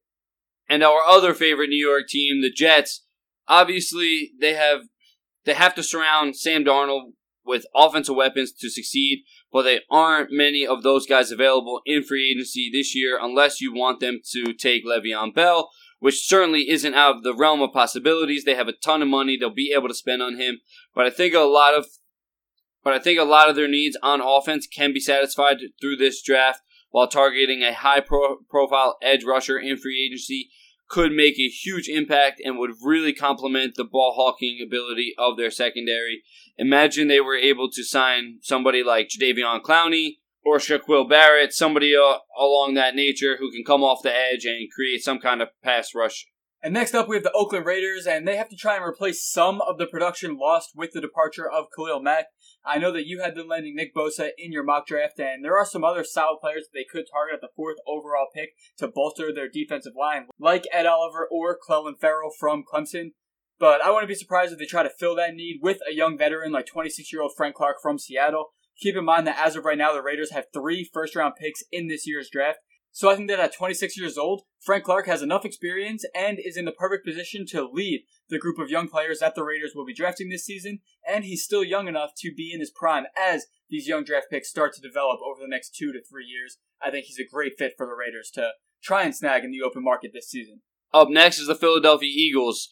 And 0.68 0.82
our 0.82 1.00
other 1.06 1.34
favorite 1.34 1.70
New 1.70 1.86
York 1.86 2.08
team, 2.08 2.42
the 2.42 2.50
Jets, 2.50 3.04
obviously 3.46 4.32
they 4.40 4.54
have 4.54 4.82
they 5.44 5.54
have 5.54 5.74
to 5.76 5.82
surround 5.82 6.36
Sam 6.36 6.64
Darnold 6.64 7.12
with 7.44 7.64
offensive 7.74 8.14
weapons 8.14 8.52
to 8.52 8.68
succeed, 8.68 9.24
but 9.50 9.62
there 9.62 9.80
aren't 9.90 10.30
many 10.30 10.66
of 10.66 10.82
those 10.82 11.06
guys 11.06 11.32
available 11.32 11.80
in 11.86 12.02
free 12.02 12.30
agency 12.30 12.70
this 12.70 12.94
year 12.94 13.18
unless 13.20 13.60
you 13.60 13.72
want 13.72 14.00
them 14.00 14.20
to 14.32 14.52
take 14.52 14.84
Le'Veon 14.84 15.34
Bell, 15.34 15.70
which 15.98 16.26
certainly 16.26 16.70
isn't 16.70 16.94
out 16.94 17.16
of 17.16 17.22
the 17.22 17.34
realm 17.34 17.60
of 17.60 17.72
possibilities. 17.72 18.44
They 18.44 18.54
have 18.54 18.68
a 18.68 18.72
ton 18.72 19.02
of 19.02 19.08
money 19.08 19.36
they'll 19.36 19.50
be 19.50 19.72
able 19.74 19.88
to 19.88 19.94
spend 19.94 20.22
on 20.22 20.36
him, 20.36 20.60
but 20.94 21.06
I 21.06 21.10
think 21.10 21.34
a 21.34 21.40
lot 21.40 21.74
of 21.74 21.86
but 22.84 22.94
I 22.94 23.00
think 23.00 23.18
a 23.18 23.24
lot 23.24 23.50
of 23.50 23.56
their 23.56 23.68
needs 23.68 23.98
on 24.02 24.20
offense 24.20 24.66
can 24.66 24.92
be 24.92 25.00
satisfied 25.00 25.58
through 25.80 25.96
this 25.96 26.22
draft 26.22 26.62
while 26.90 27.08
targeting 27.08 27.62
a 27.62 27.74
high 27.74 28.00
pro- 28.00 28.38
profile 28.48 28.96
edge 29.02 29.24
rusher 29.24 29.58
in 29.58 29.76
free 29.76 30.02
agency 30.02 30.48
could 30.88 31.12
make 31.12 31.38
a 31.38 31.48
huge 31.48 31.88
impact 31.88 32.40
and 32.42 32.58
would 32.58 32.70
really 32.82 33.12
complement 33.12 33.74
the 33.74 33.84
ball 33.84 34.14
hawking 34.16 34.58
ability 34.64 35.12
of 35.18 35.36
their 35.36 35.50
secondary. 35.50 36.22
Imagine 36.56 37.08
they 37.08 37.20
were 37.20 37.36
able 37.36 37.70
to 37.70 37.84
sign 37.84 38.38
somebody 38.40 38.82
like 38.82 39.08
Jadeveon 39.08 39.60
Clowney 39.60 40.16
or 40.48 40.58
Shaquil 40.58 41.08
Barrett, 41.08 41.52
somebody 41.52 41.94
uh, 41.94 42.18
along 42.38 42.74
that 42.74 42.94
nature 42.94 43.36
who 43.38 43.50
can 43.50 43.64
come 43.64 43.84
off 43.84 44.02
the 44.02 44.14
edge 44.14 44.44
and 44.44 44.70
create 44.70 45.02
some 45.02 45.18
kind 45.18 45.42
of 45.42 45.48
pass 45.62 45.94
rush 45.94 46.26
and 46.60 46.74
next 46.74 46.94
up, 46.94 47.08
we 47.08 47.14
have 47.14 47.22
the 47.22 47.32
Oakland 47.32 47.66
Raiders, 47.66 48.04
and 48.06 48.26
they 48.26 48.36
have 48.36 48.48
to 48.48 48.56
try 48.56 48.74
and 48.74 48.84
replace 48.84 49.24
some 49.24 49.60
of 49.60 49.78
the 49.78 49.86
production 49.86 50.36
lost 50.36 50.70
with 50.74 50.90
the 50.92 51.00
departure 51.00 51.48
of 51.48 51.66
Khalil 51.74 52.02
Mack. 52.02 52.26
I 52.64 52.78
know 52.78 52.90
that 52.90 53.06
you 53.06 53.20
had 53.20 53.36
them 53.36 53.46
landing 53.46 53.76
Nick 53.76 53.94
Bosa 53.94 54.30
in 54.36 54.50
your 54.50 54.64
mock 54.64 54.88
draft, 54.88 55.20
and 55.20 55.44
there 55.44 55.56
are 55.56 55.64
some 55.64 55.84
other 55.84 56.02
solid 56.02 56.38
players 56.40 56.64
that 56.64 56.70
they 56.74 56.84
could 56.84 57.04
target 57.12 57.36
at 57.36 57.40
the 57.40 57.54
fourth 57.54 57.76
overall 57.86 58.26
pick 58.34 58.50
to 58.78 58.88
bolster 58.88 59.32
their 59.32 59.48
defensive 59.48 59.92
line, 59.96 60.26
like 60.40 60.64
Ed 60.72 60.84
Oliver 60.84 61.28
or 61.30 61.56
Clelin 61.56 61.98
Ferrell 62.00 62.32
from 62.36 62.64
Clemson. 62.64 63.12
But 63.60 63.80
I 63.80 63.90
wouldn't 63.90 64.08
be 64.08 64.14
surprised 64.16 64.52
if 64.52 64.58
they 64.58 64.66
try 64.66 64.82
to 64.82 64.90
fill 64.90 65.14
that 65.14 65.34
need 65.34 65.60
with 65.62 65.78
a 65.88 65.94
young 65.94 66.18
veteran 66.18 66.52
like 66.52 66.66
26 66.66 67.12
year 67.12 67.22
old 67.22 67.32
Frank 67.36 67.54
Clark 67.54 67.76
from 67.80 67.98
Seattle. 67.98 68.50
Keep 68.80 68.96
in 68.96 69.04
mind 69.04 69.26
that 69.26 69.38
as 69.38 69.56
of 69.56 69.64
right 69.64 69.78
now, 69.78 69.92
the 69.92 70.02
Raiders 70.02 70.32
have 70.32 70.46
three 70.52 70.84
first 70.84 71.16
round 71.16 71.34
picks 71.36 71.62
in 71.72 71.88
this 71.88 72.06
year's 72.06 72.30
draft, 72.30 72.58
So 72.90 73.10
I 73.10 73.16
think 73.16 73.28
that 73.28 73.40
at 73.40 73.54
26 73.54 73.98
years 73.98 74.16
old, 74.16 74.42
Frank 74.60 74.84
Clark 74.84 75.06
has 75.06 75.22
enough 75.22 75.44
experience 75.44 76.04
and 76.14 76.38
is 76.38 76.56
in 76.56 76.64
the 76.64 76.72
perfect 76.72 77.04
position 77.04 77.44
to 77.46 77.68
lead 77.68 78.04
the 78.28 78.38
group 78.38 78.58
of 78.58 78.70
young 78.70 78.88
players 78.88 79.20
that 79.20 79.34
the 79.34 79.44
Raiders 79.44 79.72
will 79.74 79.86
be 79.86 79.94
drafting 79.94 80.28
this 80.28 80.44
season, 80.44 80.80
and 81.06 81.24
he's 81.24 81.44
still 81.44 81.64
young 81.64 81.88
enough 81.88 82.10
to 82.18 82.32
be 82.34 82.50
in 82.52 82.60
his 82.60 82.70
prime 82.70 83.04
as 83.16 83.46
these 83.68 83.88
young 83.88 84.04
draft 84.04 84.26
picks 84.30 84.48
start 84.48 84.74
to 84.74 84.80
develop 84.80 85.20
over 85.24 85.40
the 85.40 85.48
next 85.48 85.74
two 85.74 85.92
to 85.92 86.00
three 86.02 86.24
years. 86.24 86.58
I 86.82 86.90
think 86.90 87.06
he's 87.06 87.18
a 87.18 87.28
great 87.28 87.52
fit 87.58 87.74
for 87.76 87.86
the 87.86 87.94
Raiders 87.94 88.30
to 88.34 88.50
try 88.82 89.02
and 89.02 89.14
snag 89.14 89.44
in 89.44 89.50
the 89.50 89.62
open 89.62 89.82
market 89.82 90.12
this 90.14 90.30
season. 90.30 90.60
Up 90.92 91.08
next 91.10 91.38
is 91.38 91.48
the 91.48 91.54
Philadelphia 91.54 92.10
Eagles. 92.10 92.68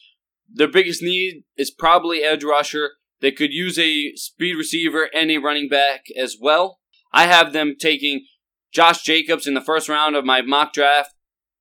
Their 0.52 0.68
biggest 0.68 1.02
need 1.02 1.44
is 1.56 1.70
probably 1.70 2.22
edge 2.22 2.44
rusher. 2.44 2.92
They 3.20 3.32
could 3.32 3.52
use 3.52 3.78
a 3.78 4.12
speed 4.14 4.54
receiver 4.54 5.08
and 5.14 5.30
a 5.30 5.38
running 5.38 5.68
back 5.68 6.04
as 6.16 6.36
well. 6.40 6.80
I 7.12 7.26
have 7.26 7.52
them 7.52 7.74
taking 7.78 8.26
Josh 8.72 9.02
Jacobs 9.02 9.46
in 9.46 9.54
the 9.54 9.60
first 9.60 9.88
round 9.88 10.16
of 10.16 10.24
my 10.24 10.42
mock 10.42 10.72
draft. 10.72 11.14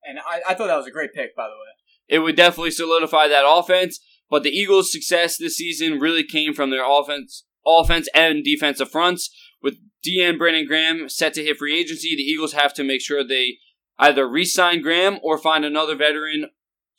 And 0.04 0.20
I, 0.20 0.42
I 0.50 0.54
thought 0.54 0.68
that 0.68 0.76
was 0.76 0.88
a 0.88 0.92
great 0.92 1.14
pick, 1.14 1.36
by 1.36 1.46
the 1.46 1.54
way. 1.54 1.76
It 2.08 2.20
would 2.20 2.36
definitely 2.36 2.72
solidify 2.72 3.28
that 3.28 3.48
offense, 3.48 4.00
but 4.30 4.44
the 4.44 4.50
Eagles' 4.50 4.92
success 4.92 5.38
this 5.38 5.58
season 5.58 6.00
really 6.00 6.24
came 6.24 6.54
from 6.54 6.70
their 6.70 6.86
offense, 6.86 7.46
offense 7.66 8.08
and 8.14 8.44
defensive 8.44 8.92
fronts. 8.92 9.30
With 9.62 9.78
DN 10.06 10.38
Brandon 10.38 10.68
Graham 10.68 11.10
set 11.10 11.34
to 11.34 11.44
hit 11.44 11.58
free 11.58 11.78
agency, 11.78 12.16
the 12.16 12.22
Eagles 12.22 12.54
have 12.54 12.74
to 12.76 12.84
make 12.84 13.02
sure 13.02 13.24
they 13.24 13.58
either 13.98 14.28
re-sign 14.28 14.82
Graham 14.82 15.20
or 15.24 15.38
find 15.38 15.66
another 15.66 15.96
veteran 15.96 16.50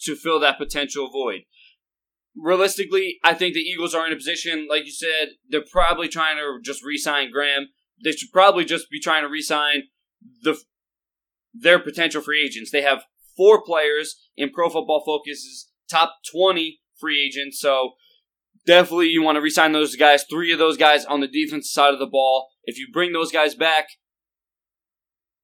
to 0.00 0.16
fill 0.16 0.40
that 0.40 0.58
potential 0.58 1.10
void. 1.10 1.42
Realistically, 2.36 3.18
I 3.24 3.34
think 3.34 3.54
the 3.54 3.60
Eagles 3.60 3.94
are 3.94 4.06
in 4.06 4.12
a 4.12 4.16
position, 4.16 4.66
like 4.68 4.84
you 4.84 4.92
said, 4.92 5.30
they're 5.48 5.64
probably 5.70 6.08
trying 6.08 6.36
to 6.36 6.58
just 6.62 6.84
re-sign 6.84 7.30
Graham. 7.30 7.68
They 8.04 8.12
should 8.12 8.30
probably 8.32 8.64
just 8.64 8.90
be 8.90 9.00
trying 9.00 9.22
to 9.22 9.28
re-sign 9.28 9.84
the 10.42 10.56
their 11.58 11.78
potential 11.78 12.20
free 12.20 12.44
agents. 12.44 12.70
They 12.70 12.82
have 12.82 13.04
four 13.36 13.62
players 13.62 14.28
in 14.36 14.50
Pro 14.50 14.68
Football 14.68 15.02
Focus's 15.06 15.70
top 15.90 16.16
20 16.30 16.80
free 17.00 17.24
agents, 17.24 17.58
so 17.58 17.92
definitely 18.66 19.08
you 19.08 19.22
want 19.22 19.36
to 19.36 19.40
resign 19.40 19.72
those 19.72 19.96
guys. 19.96 20.24
Three 20.28 20.52
of 20.52 20.58
those 20.58 20.76
guys 20.76 21.06
on 21.06 21.20
the 21.20 21.28
defensive 21.28 21.70
side 21.70 21.94
of 21.94 21.98
the 21.98 22.06
ball. 22.06 22.48
If 22.64 22.78
you 22.78 22.88
bring 22.92 23.12
those 23.12 23.32
guys 23.32 23.54
back, 23.54 23.88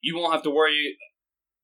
you 0.02 0.16
won't 0.16 0.34
have 0.34 0.42
to 0.42 0.50
worry 0.50 0.96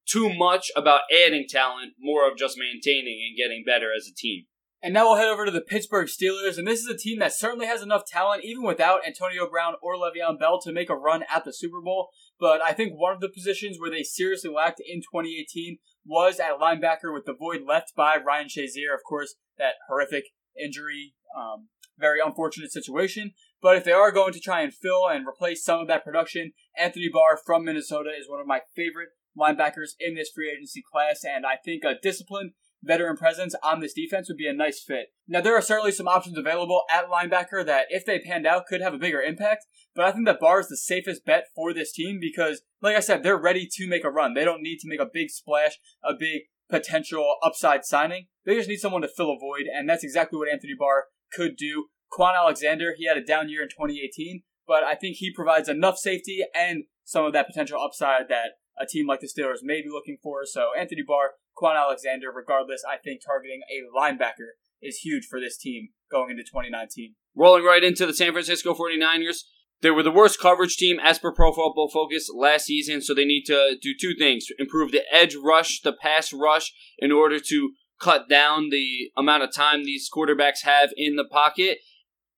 too 0.08 0.32
much 0.32 0.70
about 0.74 1.02
adding 1.12 1.46
talent, 1.48 1.92
more 1.98 2.30
of 2.30 2.38
just 2.38 2.56
maintaining 2.56 3.20
and 3.28 3.36
getting 3.36 3.64
better 3.66 3.92
as 3.94 4.08
a 4.10 4.14
team. 4.14 4.44
And 4.80 4.94
now 4.94 5.06
we'll 5.06 5.16
head 5.16 5.26
over 5.26 5.44
to 5.44 5.50
the 5.50 5.60
Pittsburgh 5.60 6.06
Steelers, 6.06 6.56
and 6.56 6.66
this 6.66 6.78
is 6.78 6.86
a 6.86 6.96
team 6.96 7.18
that 7.18 7.36
certainly 7.36 7.66
has 7.66 7.82
enough 7.82 8.06
talent, 8.06 8.44
even 8.44 8.62
without 8.62 9.04
Antonio 9.04 9.50
Brown 9.50 9.74
or 9.82 9.96
Le'Veon 9.96 10.38
Bell, 10.38 10.60
to 10.60 10.72
make 10.72 10.88
a 10.88 10.94
run 10.94 11.24
at 11.28 11.44
the 11.44 11.52
Super 11.52 11.80
Bowl. 11.82 12.10
But 12.38 12.62
I 12.62 12.72
think 12.72 12.92
one 12.92 13.12
of 13.12 13.20
the 13.20 13.28
positions 13.28 13.78
where 13.78 13.90
they 13.90 14.04
seriously 14.04 14.50
lacked 14.50 14.80
in 14.80 15.00
2018 15.00 15.78
was 16.06 16.38
at 16.38 16.60
linebacker 16.60 17.12
with 17.12 17.24
the 17.26 17.34
void 17.34 17.62
left 17.66 17.92
by 17.96 18.16
Ryan 18.24 18.46
Shazier. 18.46 18.94
Of 18.94 19.02
course, 19.06 19.34
that 19.58 19.74
horrific 19.88 20.26
injury, 20.56 21.14
um, 21.36 21.68
very 21.98 22.20
unfortunate 22.24 22.70
situation. 22.70 23.32
But 23.60 23.76
if 23.76 23.84
they 23.84 23.92
are 23.92 24.12
going 24.12 24.32
to 24.32 24.40
try 24.40 24.60
and 24.60 24.72
fill 24.72 25.08
and 25.08 25.26
replace 25.26 25.64
some 25.64 25.80
of 25.80 25.88
that 25.88 26.04
production, 26.04 26.52
Anthony 26.78 27.08
Barr 27.12 27.36
from 27.44 27.64
Minnesota 27.64 28.10
is 28.16 28.28
one 28.28 28.40
of 28.40 28.46
my 28.46 28.60
favorite 28.76 29.08
linebackers 29.36 29.90
in 29.98 30.14
this 30.14 30.30
free 30.32 30.50
agency 30.50 30.82
class, 30.82 31.24
and 31.24 31.44
I 31.44 31.56
think 31.56 31.84
a 31.84 31.94
disciplined 32.00 32.52
veteran 32.82 33.16
presence 33.16 33.54
on 33.62 33.80
this 33.80 33.92
defense 33.92 34.28
would 34.28 34.36
be 34.36 34.46
a 34.46 34.52
nice 34.52 34.82
fit. 34.82 35.08
Now, 35.26 35.40
there 35.40 35.56
are 35.56 35.62
certainly 35.62 35.92
some 35.92 36.08
options 36.08 36.38
available 36.38 36.82
at 36.90 37.08
linebacker 37.08 37.64
that, 37.66 37.86
if 37.90 38.04
they 38.04 38.18
panned 38.18 38.46
out, 38.46 38.66
could 38.66 38.80
have 38.80 38.94
a 38.94 38.98
bigger 38.98 39.20
impact, 39.20 39.66
but 39.94 40.04
I 40.04 40.12
think 40.12 40.26
that 40.26 40.40
Barr 40.40 40.60
is 40.60 40.68
the 40.68 40.76
safest 40.76 41.24
bet 41.24 41.46
for 41.54 41.72
this 41.72 41.92
team 41.92 42.18
because, 42.20 42.62
like 42.80 42.96
I 42.96 43.00
said, 43.00 43.22
they're 43.22 43.40
ready 43.40 43.68
to 43.70 43.88
make 43.88 44.04
a 44.04 44.10
run. 44.10 44.34
They 44.34 44.44
don't 44.44 44.62
need 44.62 44.78
to 44.78 44.88
make 44.88 45.00
a 45.00 45.10
big 45.12 45.30
splash, 45.30 45.78
a 46.04 46.12
big 46.18 46.42
potential 46.70 47.36
upside 47.42 47.84
signing. 47.84 48.26
They 48.44 48.54
just 48.54 48.68
need 48.68 48.78
someone 48.78 49.02
to 49.02 49.08
fill 49.08 49.32
a 49.32 49.38
void, 49.38 49.66
and 49.72 49.88
that's 49.88 50.04
exactly 50.04 50.38
what 50.38 50.50
Anthony 50.50 50.74
Barr 50.78 51.06
could 51.32 51.56
do. 51.56 51.86
Kwon 52.12 52.34
Alexander, 52.36 52.94
he 52.96 53.06
had 53.06 53.18
a 53.18 53.24
down 53.24 53.48
year 53.48 53.62
in 53.62 53.68
2018, 53.68 54.42
but 54.66 54.82
I 54.82 54.94
think 54.94 55.16
he 55.16 55.32
provides 55.32 55.68
enough 55.68 55.98
safety 55.98 56.40
and 56.54 56.84
some 57.04 57.24
of 57.24 57.32
that 57.32 57.46
potential 57.46 57.80
upside 57.82 58.28
that 58.28 58.52
a 58.80 58.86
team 58.86 59.06
like 59.06 59.20
the 59.20 59.28
Steelers 59.28 59.62
may 59.62 59.82
be 59.82 59.88
looking 59.88 60.18
for. 60.22 60.44
So 60.44 60.70
Anthony 60.78 61.02
Barr, 61.06 61.32
Kwon 61.56 61.76
Alexander, 61.76 62.30
regardless, 62.34 62.82
I 62.88 62.96
think 62.96 63.20
targeting 63.24 63.60
a 63.70 63.98
linebacker 63.98 64.56
is 64.80 64.98
huge 64.98 65.26
for 65.28 65.40
this 65.40 65.56
team 65.56 65.88
going 66.10 66.30
into 66.30 66.42
2019. 66.42 67.14
Rolling 67.34 67.64
right 67.64 67.84
into 67.84 68.06
the 68.06 68.14
San 68.14 68.32
Francisco 68.32 68.74
49ers. 68.74 69.42
They 69.80 69.90
were 69.90 70.02
the 70.02 70.10
worst 70.10 70.40
coverage 70.40 70.76
team 70.76 70.98
as 71.00 71.20
per 71.20 71.32
Pro 71.32 71.52
Football 71.52 71.88
Focus 71.88 72.28
last 72.34 72.66
season, 72.66 73.00
so 73.00 73.14
they 73.14 73.24
need 73.24 73.44
to 73.44 73.76
do 73.80 73.94
two 73.98 74.14
things 74.18 74.46
improve 74.58 74.90
the 74.90 75.02
edge 75.12 75.36
rush, 75.36 75.80
the 75.82 75.92
pass 75.92 76.32
rush, 76.32 76.72
in 76.98 77.12
order 77.12 77.38
to 77.38 77.70
cut 78.00 78.28
down 78.28 78.70
the 78.70 79.10
amount 79.16 79.44
of 79.44 79.52
time 79.52 79.84
these 79.84 80.08
quarterbacks 80.12 80.62
have 80.64 80.90
in 80.96 81.16
the 81.16 81.24
pocket 81.24 81.78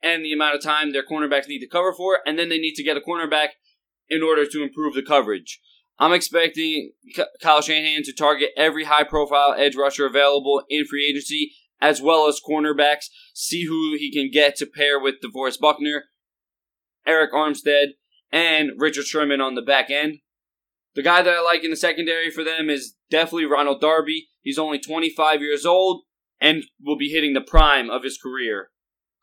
and 0.02 0.24
the 0.24 0.32
amount 0.32 0.54
of 0.54 0.62
time 0.62 0.92
their 0.92 1.04
cornerbacks 1.04 1.48
need 1.48 1.60
to 1.60 1.68
cover 1.68 1.92
for, 1.94 2.20
and 2.26 2.38
then 2.38 2.48
they 2.48 2.58
need 2.58 2.74
to 2.74 2.82
get 2.82 2.96
a 2.96 3.00
cornerback 3.00 3.48
in 4.08 4.22
order 4.22 4.44
to 4.46 4.62
improve 4.62 4.94
the 4.94 5.02
coverage. 5.02 5.60
I'm 6.00 6.14
expecting 6.14 6.92
Kyle 7.42 7.60
Shanahan 7.60 8.02
to 8.04 8.14
target 8.14 8.50
every 8.56 8.84
high 8.84 9.04
profile 9.04 9.54
edge 9.56 9.76
rusher 9.76 10.06
available 10.06 10.62
in 10.70 10.86
free 10.86 11.06
agency, 11.06 11.52
as 11.78 12.00
well 12.00 12.26
as 12.26 12.40
cornerbacks, 12.40 13.10
see 13.34 13.66
who 13.66 13.94
he 13.98 14.10
can 14.10 14.30
get 14.32 14.56
to 14.56 14.66
pair 14.66 14.98
with 14.98 15.16
DeForest 15.22 15.60
Buckner, 15.60 16.04
Arik 17.06 17.32
Armstead, 17.34 17.88
and 18.32 18.70
Richard 18.78 19.04
Sherman 19.04 19.42
on 19.42 19.56
the 19.56 19.62
back 19.62 19.90
end. 19.90 20.20
The 20.94 21.02
guy 21.02 21.20
that 21.20 21.34
I 21.34 21.42
like 21.42 21.64
in 21.64 21.70
the 21.70 21.76
secondary 21.76 22.30
for 22.30 22.42
them 22.42 22.70
is 22.70 22.96
definitely 23.10 23.44
Ronald 23.44 23.82
Darby. 23.82 24.28
He's 24.40 24.58
only 24.58 24.78
25 24.78 25.42
years 25.42 25.66
old 25.66 26.04
and 26.40 26.64
will 26.82 26.96
be 26.96 27.10
hitting 27.10 27.34
the 27.34 27.42
prime 27.42 27.90
of 27.90 28.04
his 28.04 28.18
career 28.18 28.70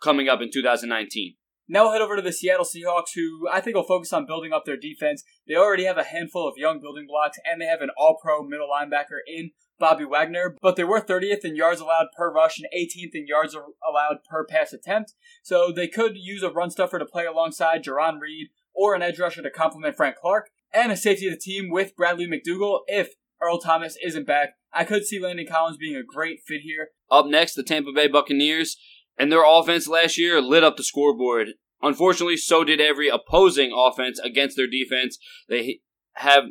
coming 0.02 0.30
up 0.30 0.42
in 0.42 0.52
2019. 0.54 1.37
Now 1.70 1.84
we'll 1.84 1.94
head 1.94 2.02
over 2.02 2.16
to 2.16 2.22
the 2.22 2.32
Seattle 2.32 2.66
Seahawks, 2.66 3.14
who 3.16 3.48
I 3.52 3.60
think 3.60 3.76
will 3.76 3.84
focus 3.84 4.14
on 4.14 4.26
building 4.26 4.54
up 4.54 4.64
their 4.66 4.78
defense. 4.78 5.24
They 5.48 5.56
already 5.56 5.86
have 5.86 5.98
a 5.98 6.04
handful 6.04 6.48
of 6.48 6.58
young 6.58 6.80
building 6.80 7.06
blocks, 7.08 7.38
and 7.46 7.62
they 7.62 7.66
have 7.66 7.82
an 7.82 7.90
all 7.98 8.18
pro 8.22 8.44
middle 8.44 8.70
linebacker 8.70 9.20
in 9.28 9.52
Bobby 9.80 10.06
Wagner, 10.06 10.56
but 10.62 10.76
they 10.76 10.84
were 10.84 11.02
30th 11.02 11.44
in 11.44 11.56
yards 11.56 11.82
allowed 11.82 12.08
per 12.18 12.32
rush 12.32 12.58
and 12.58 12.68
18th 12.76 13.14
in 13.14 13.28
yards 13.28 13.56
allowed 13.56 14.18
per 14.30 14.46
pass 14.46 14.74
attempt. 14.74 15.14
So 15.44 15.72
they 15.72 15.88
could 15.88 16.14
use 16.16 16.42
a 16.42 16.50
run 16.50 16.72
stuffer 16.72 17.00
to 17.00 17.06
play 17.06 17.26
alongside 17.26 17.84
Jarran 17.84 18.20
Reed 18.20 18.48
or 18.74 18.96
an 18.96 19.02
edge 19.02 19.20
rusher 19.20 19.42
to 19.42 19.50
complement 19.50 19.98
Frank 19.98 20.16
Clark, 20.22 20.50
and 20.74 20.92
a 20.92 20.98
safety 20.98 21.28
of 21.28 21.34
the 21.34 21.40
team 21.40 21.70
with 21.70 21.96
Bradley 21.96 22.28
McDougald 22.28 22.82
if 22.88 23.16
Earl 23.42 23.60
Thomas 23.60 23.98
isn't 24.04 24.28
back. 24.28 24.52
I 24.72 24.84
could 24.84 25.06
see 25.06 25.20
Landon 25.20 25.48
Collins 25.48 25.78
being 25.78 25.96
a 25.96 26.04
great 26.04 26.40
fit 26.46 26.62
here. 26.62 26.90
Up 27.10 27.26
next, 27.26 27.56
the 27.56 27.64
Tampa 27.64 27.92
Bay 27.92 28.08
Buccaneers 28.08 28.78
and 29.18 29.32
their 29.32 29.46
offense 29.46 29.88
last 29.88 30.18
year 30.18 30.42
lit 30.42 30.64
up 30.64 30.78
the 30.78 30.84
scoreboard. 30.84 31.50
Unfortunately, 31.82 32.38
so 32.38 32.64
did 32.64 32.82
every 32.82 33.08
opposing 33.08 33.72
offense 33.76 34.20
against 34.20 34.58
their 34.58 34.68
defense. 34.68 35.18
They 35.48 35.80
have 36.14 36.46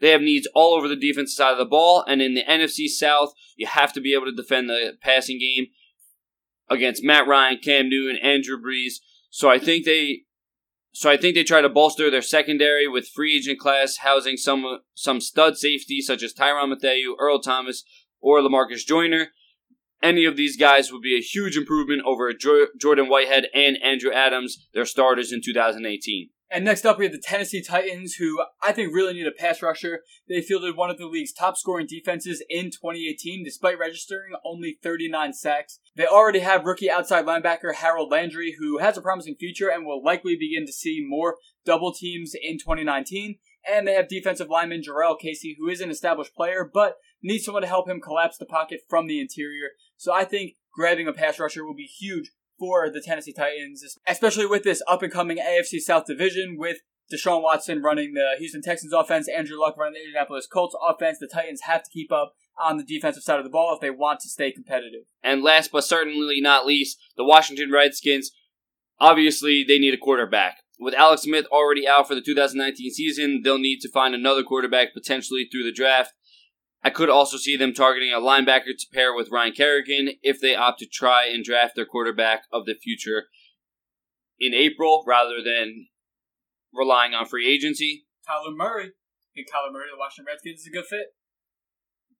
they 0.00 0.10
have 0.10 0.22
needs 0.22 0.48
all 0.54 0.74
over 0.74 0.88
the 0.88 0.96
defensive 0.96 1.34
side 1.34 1.52
of 1.52 1.58
the 1.58 1.66
ball, 1.66 2.02
and 2.06 2.22
in 2.22 2.34
the 2.34 2.44
NFC 2.44 2.88
South, 2.88 3.34
you 3.56 3.66
have 3.66 3.92
to 3.92 4.00
be 4.00 4.14
able 4.14 4.24
to 4.24 4.34
defend 4.34 4.68
the 4.68 4.92
passing 5.02 5.38
game 5.38 5.66
against 6.70 7.04
Matt 7.04 7.26
Ryan, 7.26 7.58
Cam 7.62 7.90
Newton, 7.90 8.18
and 8.22 8.42
Drew 8.42 8.62
Brees. 8.62 8.94
So 9.28 9.50
I 9.50 9.58
think 9.58 9.84
they 9.84 10.22
so 10.92 11.10
I 11.10 11.16
think 11.16 11.34
they 11.34 11.44
try 11.44 11.60
to 11.60 11.68
bolster 11.68 12.10
their 12.10 12.22
secondary 12.22 12.88
with 12.88 13.08
free 13.08 13.36
agent 13.36 13.58
class 13.58 13.98
housing 13.98 14.36
some 14.36 14.80
some 14.94 15.20
stud 15.20 15.56
safety 15.56 16.00
such 16.00 16.22
as 16.22 16.32
Tyrann 16.32 16.70
Mathieu, 16.70 17.16
Earl 17.18 17.40
Thomas, 17.40 17.84
or 18.20 18.40
Lamarcus 18.40 18.86
Joyner 18.86 19.28
any 20.02 20.24
of 20.24 20.36
these 20.36 20.56
guys 20.56 20.92
would 20.92 21.02
be 21.02 21.16
a 21.16 21.22
huge 21.22 21.56
improvement 21.56 22.02
over 22.04 22.32
Jordan 22.32 23.08
Whitehead 23.08 23.46
and 23.54 23.76
Andrew 23.82 24.12
Adams, 24.12 24.68
their 24.74 24.86
starters 24.86 25.32
in 25.32 25.40
2018. 25.44 26.30
And 26.52 26.64
next 26.64 26.84
up, 26.84 26.98
we 26.98 27.04
have 27.04 27.12
the 27.12 27.22
Tennessee 27.22 27.62
Titans, 27.62 28.14
who 28.14 28.42
I 28.60 28.72
think 28.72 28.92
really 28.92 29.12
need 29.12 29.28
a 29.28 29.30
pass 29.30 29.62
rusher. 29.62 30.00
They 30.28 30.40
fielded 30.40 30.76
one 30.76 30.90
of 30.90 30.98
the 30.98 31.06
league's 31.06 31.32
top 31.32 31.56
scoring 31.56 31.86
defenses 31.88 32.42
in 32.50 32.72
2018, 32.72 33.44
despite 33.44 33.78
registering 33.78 34.32
only 34.44 34.76
39 34.82 35.32
sacks. 35.32 35.78
They 35.96 36.06
already 36.06 36.40
have 36.40 36.64
rookie 36.64 36.90
outside 36.90 37.24
linebacker 37.24 37.76
Harold 37.76 38.10
Landry, 38.10 38.56
who 38.58 38.78
has 38.78 38.96
a 38.96 39.00
promising 39.00 39.36
future 39.38 39.68
and 39.68 39.86
will 39.86 40.02
likely 40.02 40.34
begin 40.34 40.66
to 40.66 40.72
see 40.72 41.04
more 41.06 41.36
double 41.64 41.92
teams 41.92 42.32
in 42.34 42.58
2019. 42.58 43.36
And 43.70 43.86
they 43.86 43.94
have 43.94 44.08
defensive 44.08 44.48
lineman 44.48 44.82
Jurrell 44.82 45.20
Casey, 45.20 45.54
who 45.56 45.68
is 45.68 45.80
an 45.80 45.90
established 45.90 46.34
player, 46.34 46.68
but 46.72 46.96
needs 47.22 47.44
someone 47.44 47.62
to 47.62 47.68
help 47.68 47.88
him 47.88 48.00
collapse 48.00 48.38
the 48.38 48.46
pocket 48.46 48.80
from 48.88 49.06
the 49.06 49.20
interior. 49.20 49.70
So 49.96 50.12
I 50.12 50.24
think 50.24 50.52
grabbing 50.74 51.08
a 51.08 51.12
pass 51.12 51.38
rusher 51.38 51.64
will 51.64 51.74
be 51.74 51.84
huge 51.84 52.30
for 52.58 52.90
the 52.90 53.00
Tennessee 53.00 53.32
Titans, 53.32 53.82
especially 54.06 54.46
with 54.46 54.64
this 54.64 54.82
up 54.86 55.02
and 55.02 55.12
coming 55.12 55.38
AFC 55.38 55.80
South 55.80 56.04
division 56.06 56.56
with 56.58 56.78
Deshaun 57.12 57.42
Watson 57.42 57.82
running 57.82 58.14
the 58.14 58.36
Houston 58.38 58.62
Texans 58.62 58.92
offense, 58.92 59.28
Andrew 59.28 59.58
Luck 59.58 59.76
running 59.76 59.94
the 59.94 60.00
Indianapolis 60.00 60.46
Colts 60.46 60.76
offense. 60.88 61.18
The 61.18 61.26
Titans 61.26 61.62
have 61.62 61.82
to 61.82 61.90
keep 61.90 62.12
up 62.12 62.34
on 62.58 62.76
the 62.76 62.84
defensive 62.84 63.22
side 63.22 63.38
of 63.38 63.44
the 63.44 63.50
ball 63.50 63.74
if 63.74 63.80
they 63.80 63.90
want 63.90 64.20
to 64.20 64.28
stay 64.28 64.52
competitive. 64.52 65.02
And 65.22 65.42
last 65.42 65.72
but 65.72 65.84
certainly 65.84 66.40
not 66.40 66.66
least, 66.66 66.98
the 67.16 67.24
Washington 67.24 67.72
Redskins. 67.72 68.30
Obviously, 69.00 69.64
they 69.66 69.78
need 69.78 69.94
a 69.94 69.98
quarterback. 69.98 70.58
with 70.78 70.94
Alex 70.94 71.22
Smith 71.22 71.46
already 71.52 71.86
out 71.86 72.08
for 72.08 72.14
the 72.14 72.22
2019 72.22 72.90
season, 72.90 73.40
they'll 73.42 73.58
need 73.58 73.80
to 73.80 73.90
find 73.90 74.14
another 74.14 74.42
quarterback 74.42 74.94
potentially 74.94 75.46
through 75.50 75.64
the 75.64 75.72
draft. 75.72 76.12
I 76.82 76.90
could 76.90 77.10
also 77.10 77.36
see 77.36 77.56
them 77.56 77.74
targeting 77.74 78.12
a 78.12 78.20
linebacker 78.20 78.76
to 78.78 78.86
pair 78.92 79.14
with 79.14 79.30
Ryan 79.30 79.52
Kerrigan 79.52 80.12
if 80.22 80.40
they 80.40 80.54
opt 80.54 80.78
to 80.78 80.86
try 80.86 81.26
and 81.26 81.44
draft 81.44 81.76
their 81.76 81.84
quarterback 81.84 82.44
of 82.52 82.64
the 82.64 82.74
future 82.74 83.26
in 84.38 84.54
April 84.54 85.04
rather 85.06 85.42
than 85.44 85.88
relying 86.72 87.12
on 87.12 87.26
free 87.26 87.46
agency. 87.46 88.06
Kyler 88.28 88.56
Murray. 88.56 88.92
Think 89.34 89.48
Kyler 89.48 89.72
Murray, 89.72 89.88
the 89.92 89.98
Washington 89.98 90.32
Redskins, 90.32 90.60
is 90.60 90.66
a 90.68 90.70
good 90.70 90.86
fit. 90.86 91.14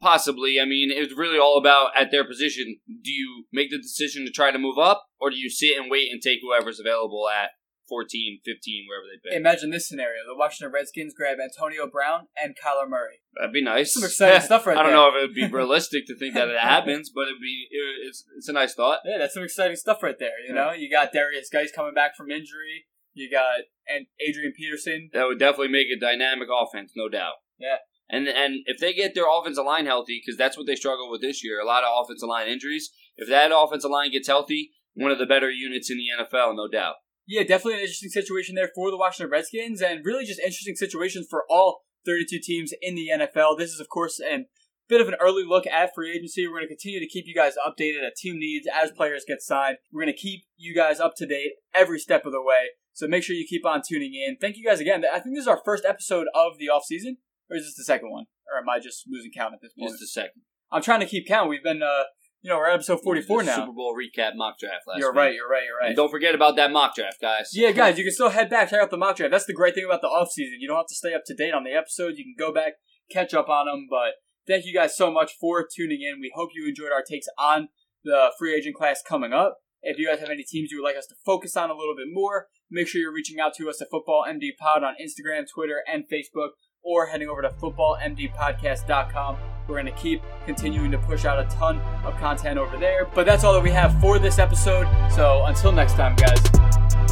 Possibly. 0.00 0.60
I 0.60 0.64
mean, 0.64 0.90
it's 0.90 1.16
really 1.16 1.38
all 1.38 1.58
about 1.58 1.96
at 1.96 2.10
their 2.10 2.24
position. 2.24 2.76
Do 2.86 3.10
you 3.10 3.44
make 3.52 3.70
the 3.70 3.78
decision 3.78 4.24
to 4.26 4.32
try 4.32 4.50
to 4.50 4.58
move 4.58 4.78
up, 4.78 5.06
or 5.18 5.30
do 5.30 5.36
you 5.36 5.50
sit 5.50 5.78
and 5.78 5.90
wait 5.90 6.10
and 6.10 6.20
take 6.20 6.40
whoever's 6.42 6.80
available 6.80 7.28
at 7.28 7.50
14, 7.90 8.40
15, 8.44 8.86
wherever 8.88 9.04
they 9.10 9.18
pick? 9.18 9.36
Imagine 9.36 9.70
this 9.70 9.88
scenario: 9.88 10.22
the 10.26 10.38
Washington 10.38 10.72
Redskins 10.72 11.12
grab 11.12 11.38
Antonio 11.42 11.90
Brown 11.90 12.28
and 12.40 12.54
Kyler 12.54 12.88
Murray. 12.88 13.20
That'd 13.36 13.52
be 13.52 13.62
nice. 13.62 13.92
Some 13.92 14.04
exciting 14.04 14.40
stuff 14.40 14.66
right 14.66 14.76
I 14.78 14.82
don't 14.82 14.92
there. 14.92 14.96
know 14.96 15.08
if 15.08 15.14
it 15.16 15.26
would 15.26 15.34
be 15.34 15.48
realistic 15.48 16.06
to 16.06 16.16
think 16.16 16.34
that 16.34 16.48
it 16.48 16.58
happens, 16.58 17.10
but 17.12 17.28
it'd 17.28 17.42
be 17.42 17.66
it, 17.70 18.06
it's 18.08 18.24
it's 18.38 18.48
a 18.48 18.52
nice 18.52 18.74
thought. 18.74 19.00
Yeah, 19.04 19.18
that's 19.18 19.34
some 19.34 19.42
exciting 19.42 19.76
stuff 19.76 20.02
right 20.02 20.18
there. 20.18 20.38
You 20.46 20.54
know, 20.54 20.72
you 20.72 20.88
got 20.90 21.12
Derrius 21.12 21.50
Guice 21.52 21.72
coming 21.74 21.92
back 21.92 22.16
from 22.16 22.30
injury. 22.30 22.86
You 23.12 23.28
got 23.30 23.66
and 23.88 24.06
Adrian 24.26 24.52
Peterson. 24.56 25.10
That 25.12 25.26
would 25.26 25.38
definitely 25.38 25.68
make 25.68 25.88
a 25.94 25.98
dynamic 25.98 26.48
offense, 26.48 26.92
no 26.94 27.08
doubt. 27.08 27.34
Yeah. 27.58 27.76
And 28.08 28.28
and 28.28 28.60
if 28.66 28.78
they 28.78 28.92
get 28.92 29.14
their 29.14 29.26
offensive 29.30 29.64
line 29.64 29.86
healthy, 29.86 30.20
because 30.24 30.38
that's 30.38 30.56
what 30.56 30.66
they 30.66 30.76
struggle 30.76 31.10
with 31.10 31.20
this 31.20 31.44
year, 31.44 31.60
a 31.60 31.66
lot 31.66 31.84
of 31.84 31.90
offensive 32.04 32.28
line 32.28 32.48
injuries. 32.48 32.90
If 33.16 33.28
that 33.28 33.52
offensive 33.54 33.90
line 33.90 34.10
gets 34.10 34.28
healthy, 34.28 34.70
one 34.94 35.10
of 35.10 35.18
the 35.18 35.26
better 35.26 35.50
units 35.50 35.90
in 35.90 35.98
the 35.98 36.24
NFL, 36.24 36.56
no 36.56 36.68
doubt. 36.68 36.94
Yeah, 37.30 37.42
definitely 37.44 37.74
an 37.74 37.80
interesting 37.82 38.10
situation 38.10 38.56
there 38.56 38.72
for 38.74 38.90
the 38.90 38.96
Washington 38.96 39.30
Redskins, 39.30 39.80
and 39.80 40.04
really 40.04 40.24
just 40.24 40.40
interesting 40.40 40.74
situations 40.74 41.28
for 41.30 41.44
all 41.48 41.82
32 42.04 42.40
teams 42.42 42.72
in 42.82 42.96
the 42.96 43.08
NFL. 43.14 43.56
This 43.56 43.70
is, 43.70 43.78
of 43.78 43.88
course, 43.88 44.18
a 44.20 44.46
bit 44.88 45.00
of 45.00 45.06
an 45.06 45.14
early 45.20 45.44
look 45.46 45.64
at 45.68 45.94
free 45.94 46.10
agency. 46.10 46.44
We're 46.44 46.54
going 46.54 46.64
to 46.64 46.74
continue 46.74 46.98
to 46.98 47.06
keep 47.06 47.28
you 47.28 47.34
guys 47.36 47.54
updated 47.64 48.04
at 48.04 48.16
team 48.16 48.40
needs 48.40 48.66
as 48.66 48.90
players 48.90 49.22
get 49.28 49.42
signed. 49.42 49.76
We're 49.92 50.02
going 50.02 50.12
to 50.12 50.20
keep 50.20 50.42
you 50.56 50.74
guys 50.74 50.98
up 50.98 51.14
to 51.18 51.26
date 51.26 51.52
every 51.72 52.00
step 52.00 52.26
of 52.26 52.32
the 52.32 52.42
way. 52.42 52.70
So 52.94 53.06
make 53.06 53.22
sure 53.22 53.36
you 53.36 53.46
keep 53.48 53.64
on 53.64 53.82
tuning 53.88 54.12
in. 54.12 54.36
Thank 54.40 54.56
you 54.56 54.64
guys 54.64 54.80
again. 54.80 55.04
I 55.04 55.20
think 55.20 55.36
this 55.36 55.42
is 55.42 55.48
our 55.48 55.60
first 55.64 55.84
episode 55.84 56.26
of 56.34 56.58
the 56.58 56.68
off 56.68 56.82
season, 56.84 57.18
or 57.48 57.58
is 57.58 57.62
this 57.64 57.76
the 57.76 57.84
second 57.84 58.10
one? 58.10 58.24
Or 58.52 58.58
am 58.58 58.68
I 58.68 58.80
just 58.80 59.04
losing 59.08 59.30
count 59.30 59.54
at 59.54 59.60
this 59.62 59.72
point? 59.78 59.92
Just 59.92 60.02
a 60.02 60.08
second. 60.08 60.42
I'm 60.72 60.82
trying 60.82 60.98
to 60.98 61.06
keep 61.06 61.28
count. 61.28 61.48
We've 61.48 61.62
been, 61.62 61.84
uh, 61.84 62.04
you 62.42 62.50
know, 62.50 62.56
we're 62.56 62.68
at 62.68 62.74
episode 62.74 63.00
44 63.04 63.42
now. 63.42 63.56
Super 63.56 63.72
Bowl 63.72 63.94
recap 63.94 64.32
mock 64.34 64.58
draft 64.58 64.84
last 64.86 64.98
You're 64.98 65.12
week. 65.12 65.18
right. 65.18 65.34
You're 65.34 65.48
right. 65.48 65.64
You're 65.64 65.78
right. 65.78 65.88
And 65.88 65.96
don't 65.96 66.10
forget 66.10 66.34
about 66.34 66.56
that 66.56 66.70
mock 66.70 66.94
draft, 66.94 67.20
guys. 67.20 67.50
Yeah, 67.52 67.72
guys, 67.72 67.98
you 67.98 68.04
can 68.04 68.12
still 68.12 68.30
head 68.30 68.48
back, 68.48 68.70
check 68.70 68.80
out 68.80 68.90
the 68.90 68.96
mock 68.96 69.16
draft. 69.16 69.32
That's 69.32 69.46
the 69.46 69.52
great 69.52 69.74
thing 69.74 69.84
about 69.84 70.00
the 70.00 70.08
off 70.08 70.30
season. 70.30 70.58
You 70.60 70.68
don't 70.68 70.78
have 70.78 70.86
to 70.86 70.94
stay 70.94 71.14
up 71.14 71.22
to 71.26 71.34
date 71.34 71.52
on 71.52 71.64
the 71.64 71.72
episodes. 71.72 72.18
You 72.18 72.24
can 72.24 72.34
go 72.38 72.52
back, 72.52 72.74
catch 73.10 73.34
up 73.34 73.48
on 73.48 73.66
them. 73.66 73.86
But 73.90 74.14
thank 74.46 74.64
you 74.64 74.74
guys 74.74 74.96
so 74.96 75.10
much 75.10 75.32
for 75.40 75.66
tuning 75.76 76.00
in. 76.02 76.20
We 76.20 76.32
hope 76.34 76.50
you 76.54 76.66
enjoyed 76.66 76.92
our 76.92 77.02
takes 77.02 77.26
on 77.38 77.68
the 78.04 78.32
free 78.38 78.54
agent 78.54 78.76
class 78.76 79.02
coming 79.06 79.32
up. 79.32 79.58
If 79.82 79.98
you 79.98 80.08
guys 80.08 80.20
have 80.20 80.30
any 80.30 80.42
teams 80.42 80.70
you 80.70 80.82
would 80.82 80.88
like 80.88 80.96
us 80.96 81.06
to 81.06 81.14
focus 81.24 81.56
on 81.56 81.70
a 81.70 81.74
little 81.74 81.96
bit 81.96 82.08
more, 82.10 82.48
make 82.70 82.88
sure 82.88 83.00
you're 83.00 83.14
reaching 83.14 83.40
out 83.40 83.54
to 83.54 83.68
us 83.68 83.80
at 83.80 83.88
Football 83.90 84.24
MD 84.28 84.50
Pod 84.58 84.84
on 84.84 84.94
Instagram, 85.02 85.44
Twitter, 85.52 85.82
and 85.90 86.04
Facebook, 86.12 86.50
or 86.82 87.06
heading 87.06 87.28
over 87.28 87.42
to 87.42 87.50
footballmdpodcast.com. 87.50 89.59
We're 89.70 89.80
going 89.80 89.94
to 89.94 90.00
keep 90.00 90.20
continuing 90.46 90.90
to 90.90 90.98
push 90.98 91.24
out 91.24 91.38
a 91.38 91.48
ton 91.48 91.78
of 92.04 92.16
content 92.16 92.58
over 92.58 92.76
there. 92.76 93.04
But 93.06 93.24
that's 93.24 93.44
all 93.44 93.52
that 93.54 93.62
we 93.62 93.70
have 93.70 94.00
for 94.00 94.18
this 94.18 94.40
episode. 94.40 94.88
So 95.14 95.44
until 95.44 95.70
next 95.70 95.92
time, 95.92 96.16
guys. 96.16 97.09